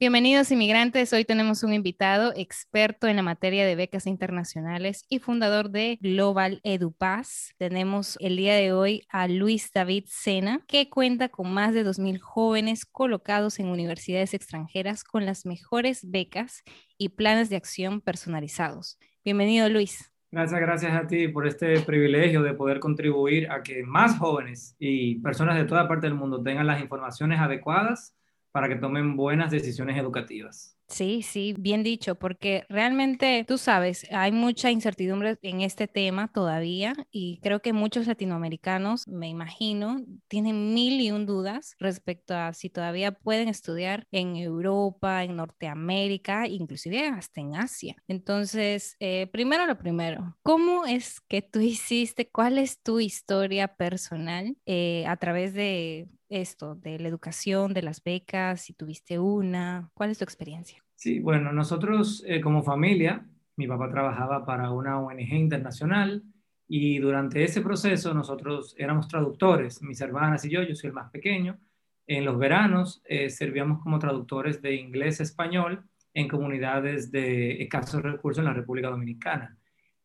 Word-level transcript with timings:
Bienvenidos 0.00 0.50
inmigrantes, 0.50 1.12
hoy 1.12 1.26
tenemos 1.26 1.62
un 1.62 1.74
invitado 1.74 2.32
experto 2.34 3.06
en 3.06 3.16
la 3.16 3.22
materia 3.22 3.66
de 3.66 3.76
becas 3.76 4.06
internacionales 4.06 5.04
y 5.10 5.18
fundador 5.18 5.68
de 5.68 5.98
Global 6.00 6.62
EduPass. 6.64 7.52
Tenemos 7.58 8.16
el 8.18 8.38
día 8.38 8.54
de 8.54 8.72
hoy 8.72 9.06
a 9.10 9.28
Luis 9.28 9.70
David 9.74 10.04
Sena, 10.06 10.64
que 10.66 10.88
cuenta 10.88 11.28
con 11.28 11.52
más 11.52 11.74
de 11.74 11.84
2.000 11.84 12.18
jóvenes 12.18 12.86
colocados 12.86 13.58
en 13.58 13.66
universidades 13.66 14.32
extranjeras 14.32 15.04
con 15.04 15.26
las 15.26 15.44
mejores 15.44 16.10
becas 16.10 16.62
y 16.96 17.10
planes 17.10 17.50
de 17.50 17.56
acción 17.56 18.00
personalizados. 18.00 18.98
Bienvenido 19.22 19.68
Luis. 19.68 20.10
Gracias, 20.30 20.60
gracias 20.62 20.94
a 20.94 21.06
ti 21.08 21.28
por 21.28 21.46
este 21.46 21.78
privilegio 21.80 22.42
de 22.42 22.54
poder 22.54 22.80
contribuir 22.80 23.50
a 23.50 23.62
que 23.62 23.82
más 23.82 24.16
jóvenes 24.16 24.74
y 24.78 25.16
personas 25.16 25.58
de 25.58 25.64
toda 25.64 25.86
parte 25.86 26.06
del 26.06 26.16
mundo 26.16 26.42
tengan 26.42 26.66
las 26.66 26.80
informaciones 26.80 27.38
adecuadas 27.38 28.14
para 28.52 28.68
que 28.68 28.76
tomen 28.76 29.16
buenas 29.16 29.50
decisiones 29.50 29.96
educativas. 29.98 30.76
Sí, 30.90 31.22
sí, 31.22 31.54
bien 31.56 31.84
dicho, 31.84 32.16
porque 32.16 32.64
realmente 32.68 33.44
tú 33.46 33.58
sabes, 33.58 34.04
hay 34.10 34.32
mucha 34.32 34.72
incertidumbre 34.72 35.38
en 35.42 35.60
este 35.60 35.86
tema 35.86 36.32
todavía 36.32 36.94
y 37.12 37.38
creo 37.44 37.62
que 37.62 37.72
muchos 37.72 38.08
latinoamericanos, 38.08 39.06
me 39.06 39.28
imagino, 39.28 40.04
tienen 40.26 40.74
mil 40.74 41.00
y 41.00 41.12
un 41.12 41.26
dudas 41.26 41.76
respecto 41.78 42.34
a 42.34 42.52
si 42.54 42.70
todavía 42.70 43.12
pueden 43.12 43.46
estudiar 43.46 44.08
en 44.10 44.34
Europa, 44.34 45.22
en 45.22 45.36
Norteamérica, 45.36 46.48
inclusive 46.48 47.06
hasta 47.06 47.40
en 47.40 47.54
Asia. 47.54 47.94
Entonces, 48.08 48.96
eh, 48.98 49.28
primero 49.32 49.66
lo 49.66 49.78
primero, 49.78 50.36
¿cómo 50.42 50.86
es 50.86 51.20
que 51.20 51.40
tú 51.40 51.60
hiciste, 51.60 52.28
cuál 52.28 52.58
es 52.58 52.82
tu 52.82 52.98
historia 52.98 53.68
personal 53.76 54.56
eh, 54.66 55.04
a 55.06 55.16
través 55.18 55.54
de 55.54 56.08
esto, 56.30 56.76
de 56.76 56.98
la 56.98 57.08
educación, 57.08 57.74
de 57.74 57.82
las 57.82 58.02
becas, 58.02 58.62
si 58.62 58.72
tuviste 58.72 59.18
una, 59.18 59.90
¿cuál 59.94 60.10
es 60.10 60.18
tu 60.18 60.24
experiencia? 60.24 60.82
Sí, 60.94 61.20
bueno, 61.20 61.52
nosotros 61.52 62.24
eh, 62.26 62.40
como 62.40 62.62
familia, 62.62 63.26
mi 63.56 63.66
papá 63.66 63.90
trabajaba 63.90 64.46
para 64.46 64.70
una 64.70 64.98
ONG 65.00 65.32
internacional 65.32 66.22
y 66.68 66.98
durante 66.98 67.42
ese 67.42 67.60
proceso 67.60 68.14
nosotros 68.14 68.74
éramos 68.78 69.08
traductores, 69.08 69.82
mis 69.82 70.00
hermanas 70.00 70.44
y 70.44 70.50
yo, 70.50 70.62
yo 70.62 70.74
soy 70.74 70.88
el 70.88 70.94
más 70.94 71.10
pequeño. 71.10 71.58
En 72.06 72.24
los 72.24 72.38
veranos 72.38 73.02
eh, 73.04 73.28
servíamos 73.28 73.82
como 73.82 73.98
traductores 73.98 74.62
de 74.62 74.76
inglés 74.76 75.20
a 75.20 75.24
español 75.24 75.84
en 76.14 76.28
comunidades 76.28 77.10
de 77.10 77.62
escasos 77.62 78.02
recursos 78.02 78.40
en 78.40 78.46
la 78.46 78.54
República 78.54 78.88
Dominicana. 78.88 79.56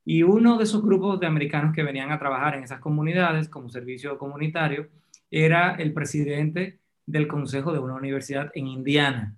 Y 0.04 0.24
uno 0.24 0.58
de 0.58 0.64
esos 0.64 0.84
grupos 0.84 1.20
de 1.20 1.28
americanos 1.28 1.74
que 1.74 1.84
venían 1.84 2.12
a 2.12 2.20
trabajar 2.20 2.56
en 2.56 2.64
esas 2.64 2.80
comunidades 2.80 3.50
como 3.50 3.70
servicio 3.70 4.18
comunitario 4.18 4.88
era 5.36 5.76
el 5.76 5.92
presidente 5.92 6.80
del 7.06 7.28
consejo 7.28 7.74
de 7.74 7.80
una 7.80 7.96
universidad 7.96 8.52
en 8.56 8.68
Indiana. 8.68 9.36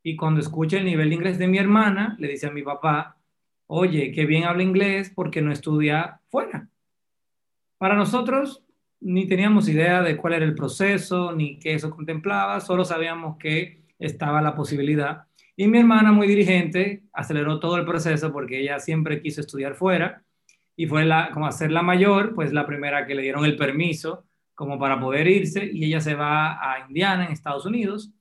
Y 0.00 0.14
cuando 0.14 0.40
escucha 0.40 0.78
el 0.78 0.84
nivel 0.84 1.08
de 1.08 1.16
inglés 1.16 1.38
de 1.38 1.48
mi 1.48 1.58
hermana, 1.58 2.14
le 2.20 2.28
dice 2.28 2.46
a 2.46 2.52
mi 2.52 2.62
papá, 2.62 3.16
oye, 3.66 4.12
qué 4.12 4.26
bien 4.26 4.44
habla 4.44 4.62
inglés 4.62 5.10
porque 5.12 5.42
no 5.42 5.50
estudia 5.50 6.20
fuera. 6.28 6.68
Para 7.78 7.96
nosotros 7.96 8.62
ni 9.00 9.26
teníamos 9.26 9.68
idea 9.68 10.02
de 10.02 10.16
cuál 10.16 10.34
era 10.34 10.44
el 10.44 10.54
proceso, 10.54 11.32
ni 11.32 11.58
qué 11.58 11.74
eso 11.74 11.90
contemplaba, 11.90 12.60
solo 12.60 12.84
sabíamos 12.84 13.36
que 13.36 13.80
estaba 13.98 14.40
la 14.40 14.54
posibilidad. 14.54 15.24
Y 15.56 15.66
mi 15.66 15.78
hermana, 15.78 16.12
muy 16.12 16.28
dirigente, 16.28 17.02
aceleró 17.12 17.58
todo 17.58 17.76
el 17.76 17.84
proceso 17.84 18.32
porque 18.32 18.60
ella 18.60 18.78
siempre 18.78 19.20
quiso 19.20 19.40
estudiar 19.40 19.74
fuera 19.74 20.22
y 20.76 20.86
fue 20.86 21.04
la, 21.04 21.30
como 21.32 21.48
hacer 21.48 21.72
la 21.72 21.82
mayor, 21.82 22.34
pues 22.36 22.52
la 22.52 22.66
primera 22.66 23.04
que 23.04 23.16
le 23.16 23.22
dieron 23.22 23.44
el 23.44 23.56
permiso 23.56 24.26
como 24.60 24.78
para 24.78 25.00
poder 25.00 25.26
irse 25.26 25.70
y 25.72 25.86
ella 25.86 26.02
se 26.02 26.14
va 26.14 26.52
a 26.60 26.80
Indiana, 26.86 27.24
en 27.24 27.32
Estados 27.32 27.64
Unidos, 27.64 28.12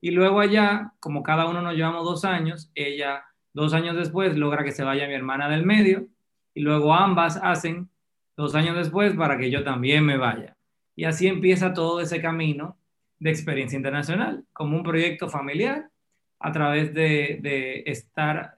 y 0.00 0.12
luego 0.12 0.38
allá, 0.38 0.92
como 1.00 1.24
cada 1.24 1.48
uno 1.48 1.60
nos 1.60 1.74
llevamos 1.74 2.04
dos 2.04 2.24
años, 2.24 2.70
ella 2.76 3.24
dos 3.52 3.74
años 3.74 3.96
después 3.96 4.36
logra 4.36 4.62
que 4.62 4.70
se 4.70 4.84
vaya 4.84 5.08
mi 5.08 5.14
hermana 5.14 5.48
del 5.48 5.66
medio 5.66 6.06
y 6.54 6.60
luego 6.60 6.94
ambas 6.94 7.40
hacen 7.42 7.90
dos 8.36 8.54
años 8.54 8.76
después 8.76 9.12
para 9.14 9.38
que 9.38 9.50
yo 9.50 9.64
también 9.64 10.06
me 10.06 10.16
vaya. 10.16 10.56
Y 10.94 11.02
así 11.02 11.26
empieza 11.26 11.74
todo 11.74 12.00
ese 12.00 12.22
camino 12.22 12.78
de 13.18 13.30
experiencia 13.30 13.76
internacional, 13.76 14.44
como 14.52 14.76
un 14.76 14.84
proyecto 14.84 15.28
familiar 15.28 15.90
a 16.38 16.52
través 16.52 16.94
de, 16.94 17.82
estar 17.86 18.54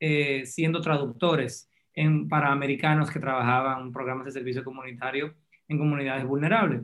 eh, 0.00 0.46
siendo 0.46 0.80
traductores 0.80 1.68
en, 1.92 2.30
para 2.30 2.50
americanos 2.50 3.10
que 3.10 3.20
trabajaban 3.20 3.82
en 3.82 3.92
programas 3.92 4.24
de 4.24 4.32
servicio 4.32 4.64
comunitario 4.64 5.34
en 5.72 5.78
comunidades 5.78 6.24
vulnerables. 6.24 6.82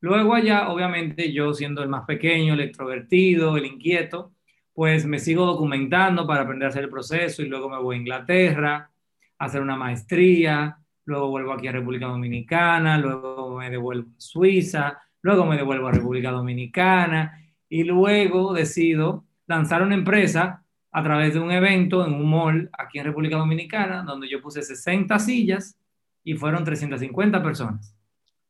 Luego 0.00 0.34
allá, 0.34 0.70
obviamente, 0.70 1.32
yo 1.32 1.52
siendo 1.52 1.82
el 1.82 1.88
más 1.88 2.04
pequeño, 2.06 2.54
el 2.54 2.60
extrovertido, 2.60 3.56
el 3.56 3.66
inquieto, 3.66 4.32
pues 4.72 5.04
me 5.04 5.18
sigo 5.18 5.44
documentando 5.44 6.26
para 6.26 6.42
aprender 6.42 6.66
a 6.66 6.68
hacer 6.70 6.84
el 6.84 6.90
proceso 6.90 7.42
y 7.42 7.48
luego 7.48 7.68
me 7.68 7.78
voy 7.78 7.96
a 7.96 7.98
Inglaterra 7.98 8.90
a 9.38 9.44
hacer 9.44 9.60
una 9.60 9.76
maestría, 9.76 10.78
luego 11.04 11.28
vuelvo 11.28 11.52
aquí 11.52 11.68
a 11.68 11.72
República 11.72 12.06
Dominicana, 12.06 12.98
luego 12.98 13.58
me 13.58 13.70
devuelvo 13.70 14.08
a 14.10 14.20
Suiza, 14.20 14.98
luego 15.22 15.44
me 15.44 15.56
devuelvo 15.56 15.88
a 15.88 15.92
República 15.92 16.30
Dominicana 16.30 17.38
y 17.68 17.84
luego 17.84 18.54
decido 18.54 19.24
lanzar 19.46 19.82
una 19.82 19.94
empresa 19.94 20.64
a 20.92 21.02
través 21.02 21.34
de 21.34 21.40
un 21.40 21.50
evento 21.50 22.06
en 22.06 22.14
un 22.14 22.30
mall 22.30 22.70
aquí 22.72 22.98
en 22.98 23.04
República 23.04 23.36
Dominicana, 23.36 24.02
donde 24.02 24.28
yo 24.30 24.40
puse 24.40 24.62
60 24.62 25.18
sillas 25.18 25.76
y 26.24 26.34
fueron 26.34 26.64
350 26.64 27.42
personas 27.42 27.99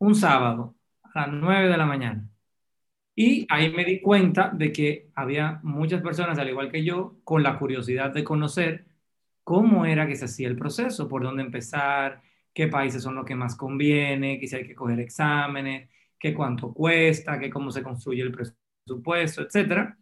un 0.01 0.15
sábado 0.15 0.77
a 1.03 1.21
las 1.21 1.33
9 1.33 1.69
de 1.69 1.77
la 1.77 1.87
mañana. 1.87 2.29
Y 3.15 3.47
ahí 3.51 3.71
me 3.71 3.85
di 3.85 4.01
cuenta 4.01 4.51
de 4.51 4.73
que 4.73 5.11
había 5.15 5.61
muchas 5.63 6.03
personas, 6.03 6.39
al 6.39 6.49
igual 6.49 6.71
que 6.71 6.85
yo, 6.85 7.19
con 7.25 7.43
la 7.43 7.59
curiosidad 7.59 8.13
de 8.13 8.25
conocer 8.25 8.87
cómo 9.45 9.85
era 9.87 10.07
que 10.07 10.17
se 10.17 10.27
hacía 10.27 10.49
el 10.49 10.57
proceso, 10.57 11.09
por 11.09 11.23
dónde 11.23 11.43
empezar, 11.43 12.23
qué 12.55 12.69
países 12.69 13.03
son 13.03 13.15
los 13.17 13.27
que 13.27 13.35
más 13.35 13.57
conviene, 13.57 14.39
que 14.41 14.47
si 14.47 14.57
hay 14.57 14.67
que 14.67 14.75
coger 14.75 15.01
exámenes, 15.01 15.91
qué 16.19 16.35
cuánto 16.35 16.73
cuesta, 16.73 17.39
qué 17.39 17.51
cómo 17.51 17.71
se 17.71 17.83
construye 17.83 18.23
el 18.23 18.33
presupuesto, 18.33 19.43
etcétera. 19.43 19.99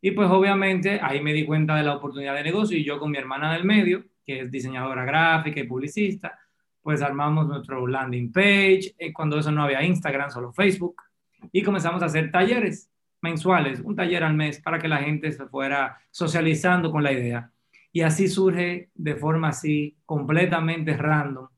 Y 0.00 0.12
pues 0.12 0.30
obviamente 0.30 1.00
ahí 1.02 1.22
me 1.22 1.32
di 1.32 1.46
cuenta 1.46 1.76
de 1.76 1.84
la 1.84 1.96
oportunidad 1.96 2.34
de 2.34 2.44
negocio 2.44 2.76
y 2.76 2.84
yo 2.84 2.98
con 2.98 3.10
mi 3.10 3.18
hermana 3.18 3.52
del 3.54 3.64
medio, 3.64 4.04
que 4.24 4.40
es 4.40 4.50
diseñadora 4.50 5.04
gráfica 5.04 5.60
y 5.60 5.64
publicista, 5.64 6.38
pues 6.82 7.02
armamos 7.02 7.46
nuestro 7.46 7.86
landing 7.86 8.32
page, 8.32 8.94
eh, 8.98 9.12
cuando 9.12 9.38
eso 9.38 9.50
no 9.52 9.62
había 9.62 9.82
Instagram, 9.82 10.30
solo 10.30 10.52
Facebook, 10.52 10.96
y 11.52 11.62
comenzamos 11.62 12.02
a 12.02 12.06
hacer 12.06 12.30
talleres 12.30 12.90
mensuales, 13.22 13.80
un 13.80 13.96
taller 13.96 14.24
al 14.24 14.34
mes, 14.34 14.60
para 14.60 14.78
que 14.78 14.88
la 14.88 14.98
gente 14.98 15.30
se 15.32 15.46
fuera 15.46 15.98
socializando 16.10 16.90
con 16.90 17.02
la 17.02 17.12
idea. 17.12 17.50
Y 17.92 18.02
así 18.02 18.28
surge 18.28 18.90
de 18.94 19.16
forma 19.16 19.48
así 19.48 19.96
completamente 20.06 20.96
random 20.96 21.48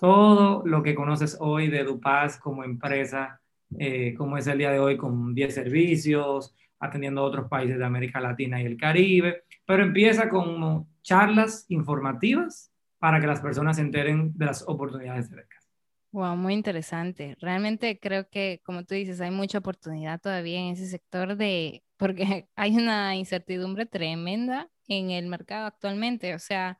todo 0.00 0.62
lo 0.64 0.82
que 0.82 0.94
conoces 0.94 1.36
hoy 1.40 1.68
de 1.68 1.84
Dupaz 1.84 2.38
como 2.38 2.64
empresa, 2.64 3.38
eh, 3.78 4.14
como 4.16 4.38
es 4.38 4.46
el 4.46 4.56
día 4.56 4.70
de 4.70 4.78
hoy 4.78 4.96
con 4.96 5.34
10 5.34 5.54
servicios, 5.54 6.54
atendiendo 6.78 7.20
a 7.20 7.24
otros 7.24 7.50
países 7.50 7.76
de 7.76 7.84
América 7.84 8.18
Latina 8.18 8.62
y 8.62 8.64
el 8.64 8.78
Caribe, 8.78 9.44
pero 9.66 9.82
empieza 9.82 10.30
con 10.30 10.86
charlas 11.02 11.66
informativas 11.68 12.69
para 13.00 13.20
que 13.20 13.26
las 13.26 13.40
personas 13.40 13.76
se 13.76 13.82
enteren 13.82 14.32
de 14.36 14.46
las 14.46 14.62
oportunidades 14.68 15.28
de 15.30 15.36
becas. 15.36 15.66
Wow, 16.12 16.36
muy 16.36 16.54
interesante. 16.54 17.36
Realmente 17.40 17.98
creo 17.98 18.28
que, 18.28 18.60
como 18.64 18.84
tú 18.84 18.94
dices, 18.94 19.20
hay 19.20 19.30
mucha 19.30 19.58
oportunidad 19.58 20.20
todavía 20.20 20.60
en 20.60 20.74
ese 20.74 20.86
sector 20.86 21.36
de, 21.36 21.82
porque 21.96 22.48
hay 22.56 22.76
una 22.76 23.16
incertidumbre 23.16 23.86
tremenda 23.86 24.68
en 24.86 25.10
el 25.10 25.26
mercado 25.26 25.66
actualmente. 25.66 26.34
O 26.34 26.38
sea, 26.38 26.78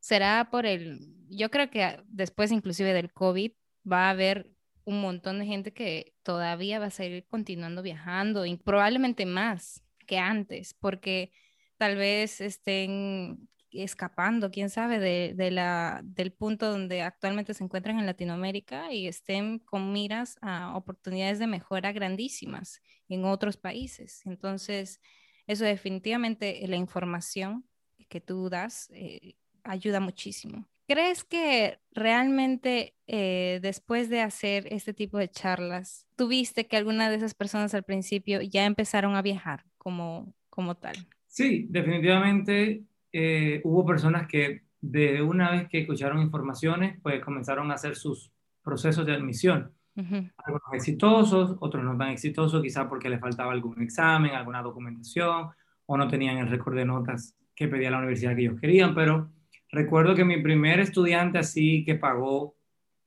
será 0.00 0.48
por 0.50 0.66
el, 0.66 1.00
yo 1.28 1.50
creo 1.50 1.70
que 1.70 2.00
después 2.08 2.52
inclusive 2.52 2.92
del 2.92 3.12
COVID 3.12 3.52
va 3.90 4.06
a 4.08 4.10
haber 4.10 4.50
un 4.84 5.00
montón 5.00 5.38
de 5.38 5.46
gente 5.46 5.72
que 5.72 6.14
todavía 6.22 6.78
va 6.78 6.86
a 6.86 6.90
seguir 6.90 7.26
continuando 7.26 7.82
viajando 7.82 8.44
y 8.44 8.56
probablemente 8.56 9.24
más 9.24 9.82
que 10.06 10.18
antes, 10.18 10.74
porque 10.74 11.32
tal 11.78 11.96
vez 11.96 12.40
estén 12.40 13.48
escapando, 13.82 14.50
quién 14.50 14.70
sabe, 14.70 14.98
de, 14.98 15.50
la, 15.50 16.00
del 16.04 16.32
punto 16.32 16.70
donde 16.70 17.02
actualmente 17.02 17.54
se 17.54 17.64
encuentran 17.64 17.98
en 17.98 18.06
Latinoamérica 18.06 18.92
y 18.92 19.06
estén 19.06 19.58
con 19.58 19.92
miras 19.92 20.36
a 20.40 20.76
oportunidades 20.76 21.38
de 21.38 21.46
mejora 21.46 21.92
grandísimas 21.92 22.80
en 23.08 23.24
otros 23.24 23.56
países. 23.56 24.22
Entonces, 24.26 25.00
eso 25.46 25.64
definitivamente 25.64 26.64
la 26.66 26.76
información 26.76 27.64
que 28.08 28.20
tú 28.20 28.48
das 28.48 28.88
eh, 28.92 29.34
ayuda 29.62 30.00
muchísimo. 30.00 30.68
¿Crees 30.86 31.24
que 31.24 31.78
realmente 31.92 32.94
eh, 33.06 33.58
después 33.62 34.10
de 34.10 34.20
hacer 34.20 34.66
este 34.70 34.92
tipo 34.92 35.16
de 35.16 35.30
charlas, 35.30 36.06
tuviste 36.14 36.66
que 36.66 36.76
alguna 36.76 37.08
de 37.08 37.16
esas 37.16 37.34
personas 37.34 37.74
al 37.74 37.84
principio 37.84 38.42
ya 38.42 38.66
empezaron 38.66 39.16
a 39.16 39.22
viajar 39.22 39.64
como, 39.78 40.34
como 40.50 40.76
tal? 40.76 40.96
Sí, 41.26 41.66
definitivamente 41.70 42.84
eh, 43.14 43.60
hubo 43.64 43.86
personas 43.86 44.26
que 44.26 44.64
de 44.80 45.22
una 45.22 45.50
vez 45.50 45.68
que 45.68 45.80
escucharon 45.80 46.20
informaciones, 46.20 47.00
pues 47.02 47.24
comenzaron 47.24 47.70
a 47.70 47.74
hacer 47.74 47.96
sus 47.96 48.30
procesos 48.62 49.06
de 49.06 49.14
admisión. 49.14 49.72
Algunos 49.96 50.72
exitosos, 50.72 51.56
otros 51.60 51.84
no 51.84 51.96
tan 51.96 52.08
exitosos, 52.08 52.60
quizás 52.60 52.86
porque 52.88 53.08
les 53.08 53.20
faltaba 53.20 53.52
algún 53.52 53.80
examen, 53.80 54.32
alguna 54.32 54.60
documentación, 54.60 55.50
o 55.86 55.96
no 55.96 56.08
tenían 56.08 56.38
el 56.38 56.48
récord 56.48 56.74
de 56.74 56.84
notas 56.84 57.36
que 57.54 57.68
pedía 57.68 57.92
la 57.92 57.98
universidad 57.98 58.34
que 58.34 58.42
ellos 58.42 58.60
querían, 58.60 58.94
pero 58.94 59.30
Recuerdo 59.74 60.14
que 60.14 60.24
mi 60.24 60.40
primer 60.40 60.78
estudiante 60.78 61.38
así 61.38 61.84
que 61.84 61.96
pagó 61.96 62.54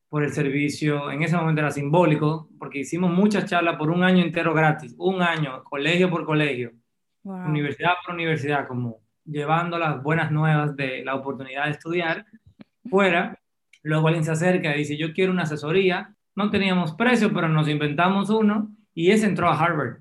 por 0.10 0.24
el 0.24 0.34
servicio, 0.34 1.10
en 1.10 1.24
ese 1.24 1.38
momento 1.38 1.62
era 1.62 1.72
simbólico, 1.72 2.50
porque 2.60 2.80
hicimos 2.80 3.10
muchas 3.10 3.46
charlas 3.46 3.78
por 3.78 3.90
un 3.90 4.04
año 4.04 4.22
entero 4.22 4.54
gratis, 4.54 4.94
un 4.98 5.22
año, 5.22 5.64
colegio 5.64 6.10
por 6.10 6.26
colegio, 6.26 6.74
universidad 7.24 7.94
por 8.06 8.16
universidad, 8.16 8.68
como 8.68 9.00
llevando 9.28 9.78
las 9.78 10.02
buenas 10.02 10.32
nuevas 10.32 10.76
de 10.76 11.04
la 11.04 11.16
oportunidad 11.16 11.66
de 11.66 11.72
estudiar 11.72 12.26
fuera. 12.90 13.40
Luego 13.84 14.08
alguien 14.08 14.24
se 14.24 14.32
acerca 14.32 14.74
y 14.76 14.80
dice, 14.80 14.98
yo 14.98 15.14
quiero 15.14 15.32
una 15.32 15.44
asesoría. 15.44 16.16
No 16.36 16.50
teníamos 16.50 16.94
precio, 16.94 17.34
pero 17.34 17.50
nos 17.50 17.68
inventamos 17.68 18.30
uno 18.30 18.72
y 18.94 19.12
ese 19.12 19.26
entró 19.26 19.50
a 19.50 19.60
Harvard, 19.60 20.00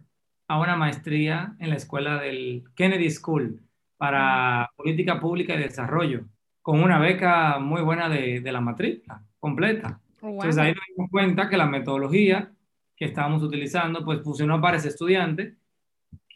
a 0.48 0.60
una 0.60 0.76
maestría 0.76 1.54
en 1.58 1.70
la 1.70 1.76
escuela 1.76 2.18
del 2.20 2.64
Kennedy 2.74 3.10
School 3.10 3.60
para 3.96 4.70
política 4.76 5.20
pública 5.20 5.54
y 5.54 5.58
desarrollo 5.58 6.24
con 6.62 6.82
una 6.82 6.98
beca 6.98 7.58
muy 7.60 7.80
buena 7.82 8.08
de, 8.08 8.40
de 8.40 8.52
la 8.52 8.60
matrícula 8.60 9.22
completa. 9.38 10.00
Oh, 10.20 10.30
Entonces 10.30 10.58
ahí 10.58 10.72
nos 10.72 10.84
dimos 10.88 11.10
cuenta 11.10 11.48
que 11.48 11.56
la 11.56 11.66
metodología 11.66 12.50
que 12.96 13.04
estábamos 13.04 13.42
utilizando 13.42 14.04
pues 14.04 14.22
funcionó 14.22 14.60
para 14.60 14.78
ese 14.78 14.88
estudiante. 14.88 15.54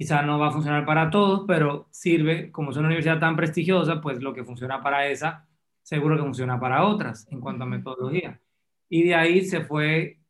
Quizá 0.00 0.23
no 0.23 0.38
va 0.38 0.49
a 0.49 0.50
funcionar 0.50 0.87
para 0.87 1.11
todos, 1.11 1.44
pero 1.47 1.87
sirve, 1.91 2.50
como 2.50 2.70
es 2.70 2.79
una 2.79 2.87
universidad 2.87 3.20
tan 3.20 3.37
prestigiosa, 3.37 4.00
pues 4.00 4.23
lo 4.23 4.32
que 4.32 4.44
funciona 4.44 4.82
para 4.82 5.06
esa, 5.08 5.47
seguro 5.82 6.17
que 6.17 6.23
funciona 6.23 6.58
para 6.58 6.87
otras 6.87 7.29
en 7.31 7.38
cuanto 7.38 7.64
a 7.64 7.67
metodología. 7.67 8.41
Y 8.88 9.02
de 9.02 9.14
ahí 9.14 9.44
se 9.44 9.61
fue 9.61 10.20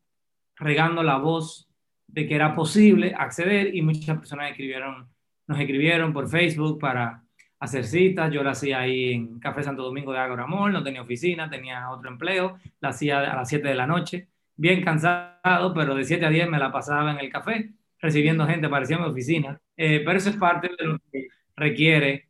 regando 0.57 1.03
la 1.03 1.19
voz 1.19 1.69
de 2.05 2.27
que 2.27 2.35
era 2.35 2.53
posible 2.53 3.15
acceder 3.17 3.73
y 3.73 3.81
muchas 3.81 4.17
personas 4.17 4.51
escribieron, 4.51 5.07
nos 5.47 5.57
escribieron 5.57 6.11
por 6.11 6.27
Facebook 6.27 6.77
para 6.77 7.23
hacer 7.57 7.85
citas. 7.85 8.29
Yo 8.29 8.43
la 8.43 8.51
hacía 8.51 8.81
ahí 8.81 9.13
en 9.13 9.39
Café 9.39 9.63
Santo 9.63 9.83
Domingo 9.83 10.11
de 10.11 10.19
Agoramol, 10.19 10.73
no 10.73 10.83
tenía 10.83 11.01
oficina, 11.01 11.49
tenía 11.49 11.91
otro 11.91 12.09
empleo, 12.09 12.57
la 12.81 12.89
hacía 12.89 13.19
a 13.19 13.37
las 13.37 13.47
7 13.47 13.69
de 13.69 13.75
la 13.75 13.87
noche, 13.87 14.27
bien 14.57 14.83
cansado, 14.83 15.73
pero 15.73 15.95
de 15.95 16.03
7 16.03 16.25
a 16.25 16.29
10 16.29 16.49
me 16.49 16.59
la 16.59 16.73
pasaba 16.73 17.09
en 17.13 17.19
el 17.19 17.29
café, 17.29 17.71
recibiendo 18.01 18.45
gente, 18.47 18.69
parecía 18.69 18.97
mi 18.97 19.05
oficina. 19.05 19.59
Eh, 19.77 20.01
pero 20.05 20.17
eso 20.17 20.29
es 20.29 20.37
parte 20.37 20.69
de 20.77 20.85
lo 20.85 20.99
que 21.11 21.27
requiere 21.55 22.29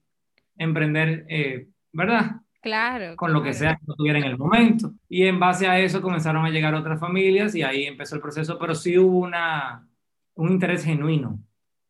emprender, 0.57 1.25
eh, 1.29 1.67
¿verdad? 1.91 2.41
Claro. 2.61 3.15
Con 3.15 3.33
lo 3.33 3.41
que 3.41 3.53
sea 3.53 3.75
que 3.75 3.93
tuviera 3.97 4.19
en 4.19 4.25
el 4.25 4.37
momento. 4.37 4.93
Y 5.09 5.25
en 5.25 5.39
base 5.39 5.67
a 5.67 5.79
eso 5.79 6.01
comenzaron 6.01 6.45
a 6.45 6.49
llegar 6.49 6.75
otras 6.75 6.99
familias 6.99 7.55
y 7.55 7.63
ahí 7.63 7.85
empezó 7.85 8.15
el 8.15 8.21
proceso, 8.21 8.59
pero 8.59 8.75
sí 8.75 8.97
hubo 8.97 9.19
una, 9.19 9.87
un 10.35 10.51
interés 10.51 10.85
genuino 10.85 11.39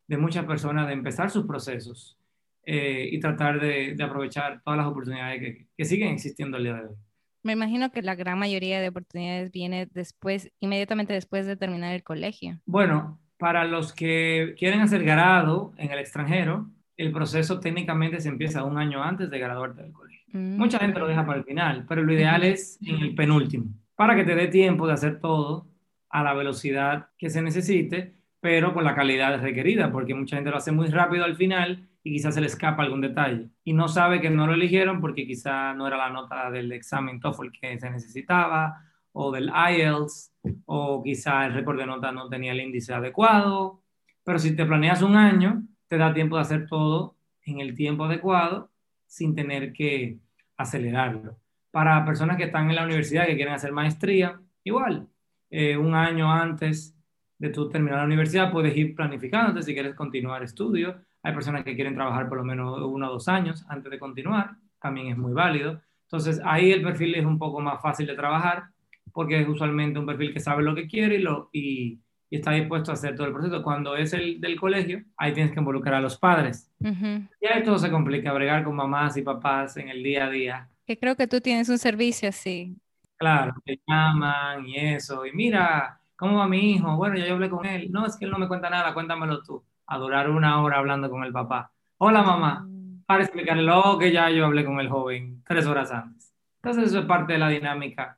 de 0.07 0.17
muchas 0.17 0.45
personas 0.45 0.87
de 0.87 0.93
empezar 0.93 1.29
sus 1.29 1.45
procesos 1.45 2.17
eh, 2.63 3.07
y 3.11 3.19
tratar 3.19 3.59
de, 3.59 3.95
aprovechar 4.03 4.61
todas 4.61 4.77
las 4.77 4.87
oportunidades 4.87 5.65
que, 5.75 5.85
siguen 5.85 6.09
existiendo 6.09 6.57
el 6.57 6.63
día 6.63 6.73
de 6.75 6.87
hoy. 6.87 6.95
Me 7.43 7.53
imagino 7.53 7.91
que 7.91 8.01
la 8.01 8.15
gran 8.15 8.37
mayoría 8.37 8.79
de 8.79 8.89
oportunidades 8.89 9.51
viene 9.51 9.87
después, 9.91 10.51
inmediatamente 10.59 11.13
después 11.13 11.47
de 11.47 11.55
terminar 11.55 11.95
el 11.95 12.03
colegio. 12.03 12.59
Bueno, 12.65 13.20
para 13.41 13.65
los 13.65 13.91
que 13.91 14.53
quieren 14.55 14.81
hacer 14.81 15.03
grado 15.03 15.73
en 15.77 15.89
el 15.89 15.97
extranjero, 15.97 16.69
el 16.95 17.11
proceso 17.11 17.59
técnicamente 17.59 18.19
se 18.19 18.29
empieza 18.29 18.63
un 18.63 18.77
año 18.77 19.01
antes 19.01 19.31
de 19.31 19.39
graduarte 19.39 19.81
del 19.81 19.91
colegio. 19.91 20.21
Mm. 20.31 20.57
Mucha 20.57 20.77
gente 20.77 20.99
lo 20.99 21.07
deja 21.07 21.25
para 21.25 21.39
el 21.39 21.43
final, 21.43 21.83
pero 21.89 22.03
lo 22.03 22.13
ideal 22.13 22.43
es 22.43 22.77
en 22.85 22.97
el 22.97 23.15
penúltimo, 23.15 23.65
para 23.95 24.15
que 24.15 24.25
te 24.25 24.35
dé 24.35 24.45
tiempo 24.45 24.85
de 24.85 24.93
hacer 24.93 25.19
todo 25.19 25.65
a 26.07 26.21
la 26.21 26.35
velocidad 26.35 27.07
que 27.17 27.31
se 27.31 27.41
necesite, 27.41 28.13
pero 28.39 28.75
con 28.75 28.83
la 28.83 28.93
calidad 28.93 29.41
requerida, 29.41 29.91
porque 29.91 30.13
mucha 30.13 30.35
gente 30.35 30.51
lo 30.51 30.57
hace 30.57 30.71
muy 30.71 30.89
rápido 30.89 31.25
al 31.25 31.35
final 31.35 31.89
y 32.03 32.13
quizás 32.13 32.35
se 32.35 32.41
le 32.41 32.47
escapa 32.47 32.83
algún 32.83 33.01
detalle 33.01 33.49
y 33.63 33.73
no 33.73 33.87
sabe 33.87 34.21
que 34.21 34.29
no 34.29 34.45
lo 34.45 34.53
eligieron 34.53 35.01
porque 35.01 35.25
quizá 35.25 35.73
no 35.73 35.87
era 35.87 35.97
la 35.97 36.11
nota 36.11 36.51
del 36.51 36.71
examen 36.73 37.19
TOEFL 37.19 37.47
que 37.59 37.79
se 37.79 37.89
necesitaba 37.89 38.83
o 39.13 39.31
del 39.31 39.49
IELTS 39.49 40.33
o 40.65 41.01
quizá 41.03 41.45
el 41.45 41.53
récord 41.53 41.77
de 41.77 41.85
nota 41.85 42.11
no 42.11 42.29
tenía 42.29 42.51
el 42.51 42.61
índice 42.61 42.93
adecuado, 42.93 43.81
pero 44.23 44.39
si 44.39 44.55
te 44.55 44.65
planeas 44.65 45.01
un 45.01 45.15
año, 45.15 45.63
te 45.87 45.97
da 45.97 46.13
tiempo 46.13 46.35
de 46.35 46.41
hacer 46.43 46.67
todo 46.67 47.15
en 47.43 47.59
el 47.59 47.75
tiempo 47.75 48.05
adecuado 48.05 48.69
sin 49.05 49.35
tener 49.35 49.73
que 49.73 50.19
acelerarlo. 50.57 51.37
Para 51.71 52.05
personas 52.05 52.37
que 52.37 52.45
están 52.45 52.69
en 52.69 52.75
la 52.75 52.85
universidad, 52.85 53.25
que 53.25 53.35
quieren 53.35 53.53
hacer 53.53 53.71
maestría, 53.71 54.39
igual, 54.63 55.07
eh, 55.49 55.75
un 55.75 55.95
año 55.95 56.31
antes 56.31 56.95
de 57.37 57.49
tu 57.49 57.67
terminar 57.69 57.99
la 57.99 58.05
universidad 58.05 58.51
puedes 58.51 58.75
ir 58.77 58.95
planificándote 58.95 59.63
si 59.63 59.73
quieres 59.73 59.95
continuar 59.95 60.43
estudios 60.43 60.95
hay 61.23 61.33
personas 61.33 61.63
que 61.63 61.75
quieren 61.75 61.95
trabajar 61.95 62.27
por 62.27 62.37
lo 62.37 62.43
menos 62.43 62.79
uno 62.81 63.09
o 63.09 63.13
dos 63.13 63.27
años 63.27 63.65
antes 63.67 63.91
de 63.91 63.99
continuar, 63.99 64.55
también 64.79 65.07
es 65.07 65.17
muy 65.17 65.33
válido. 65.33 65.81
Entonces 66.03 66.41
ahí 66.43 66.71
el 66.71 66.81
perfil 66.81 67.15
es 67.15 67.25
un 67.25 67.37
poco 67.37 67.61
más 67.61 67.81
fácil 67.81 68.07
de 68.07 68.15
trabajar 68.15 68.65
porque 69.13 69.41
es 69.41 69.47
usualmente 69.47 69.99
un 69.99 70.05
perfil 70.05 70.33
que 70.33 70.39
sabe 70.39 70.63
lo 70.63 70.75
que 70.75 70.87
quiere 70.87 71.15
y, 71.15 71.21
lo, 71.21 71.49
y, 71.51 71.99
está 72.29 72.51
dispuesto 72.51 72.91
a 72.91 72.93
hacer 72.93 73.15
todo 73.15 73.27
el 73.27 73.33
proceso. 73.33 73.61
Cuando 73.61 73.95
es 73.95 74.13
el 74.13 74.39
del 74.39 74.59
colegio, 74.59 75.03
ahí 75.17 75.33
tienes 75.33 75.51
que 75.51 75.59
involucrar 75.59 75.95
a 75.95 76.01
los 76.01 76.17
padres. 76.17 76.71
Y 76.79 77.45
ahí 77.47 77.63
todo 77.63 77.77
se 77.77 77.91
complica, 77.91 78.31
bregar 78.31 78.63
con 78.63 78.75
mamás 78.75 79.17
y 79.17 79.21
papás 79.21 79.77
en 79.77 79.89
el 79.89 80.01
día 80.01 80.25
a 80.25 80.29
día. 80.29 80.69
Que 80.85 80.97
creo 80.97 81.15
que 81.15 81.27
tú 81.27 81.41
tienes 81.41 81.67
un 81.69 81.77
servicio 81.77 82.29
así. 82.29 82.77
Claro, 83.17 83.53
te 83.65 83.79
llaman 83.85 84.65
y 84.65 84.77
eso. 84.77 85.25
Y 85.25 85.33
mira, 85.33 85.99
¿cómo 86.15 86.37
va 86.37 86.47
mi 86.47 86.71
hijo? 86.71 86.95
Bueno, 86.95 87.17
ya 87.17 87.27
yo 87.27 87.33
hablé 87.33 87.49
con 87.49 87.65
él. 87.65 87.91
No, 87.91 88.05
es 88.05 88.15
que 88.15 88.25
él 88.25 88.31
no 88.31 88.39
me 88.39 88.47
cuenta 88.47 88.69
nada, 88.69 88.93
cuéntamelo 88.93 89.43
tú 89.43 89.63
a 89.91 89.97
durar 89.97 90.29
una 90.29 90.61
hora 90.61 90.77
hablando 90.77 91.09
con 91.09 91.23
el 91.25 91.33
papá. 91.33 91.69
Hola 91.97 92.23
mamá, 92.23 92.65
mm. 92.65 93.03
para 93.05 93.23
explicarle 93.23 93.61
lo 93.61 93.97
que 93.99 94.11
ya 94.11 94.29
yo 94.29 94.45
hablé 94.45 94.63
con 94.63 94.79
el 94.79 94.87
joven 94.87 95.43
tres 95.45 95.65
horas 95.65 95.91
antes. 95.91 96.33
Entonces 96.63 96.85
eso 96.85 96.99
es 96.99 97.05
parte 97.05 97.33
de 97.33 97.39
la 97.39 97.49
dinámica 97.49 98.17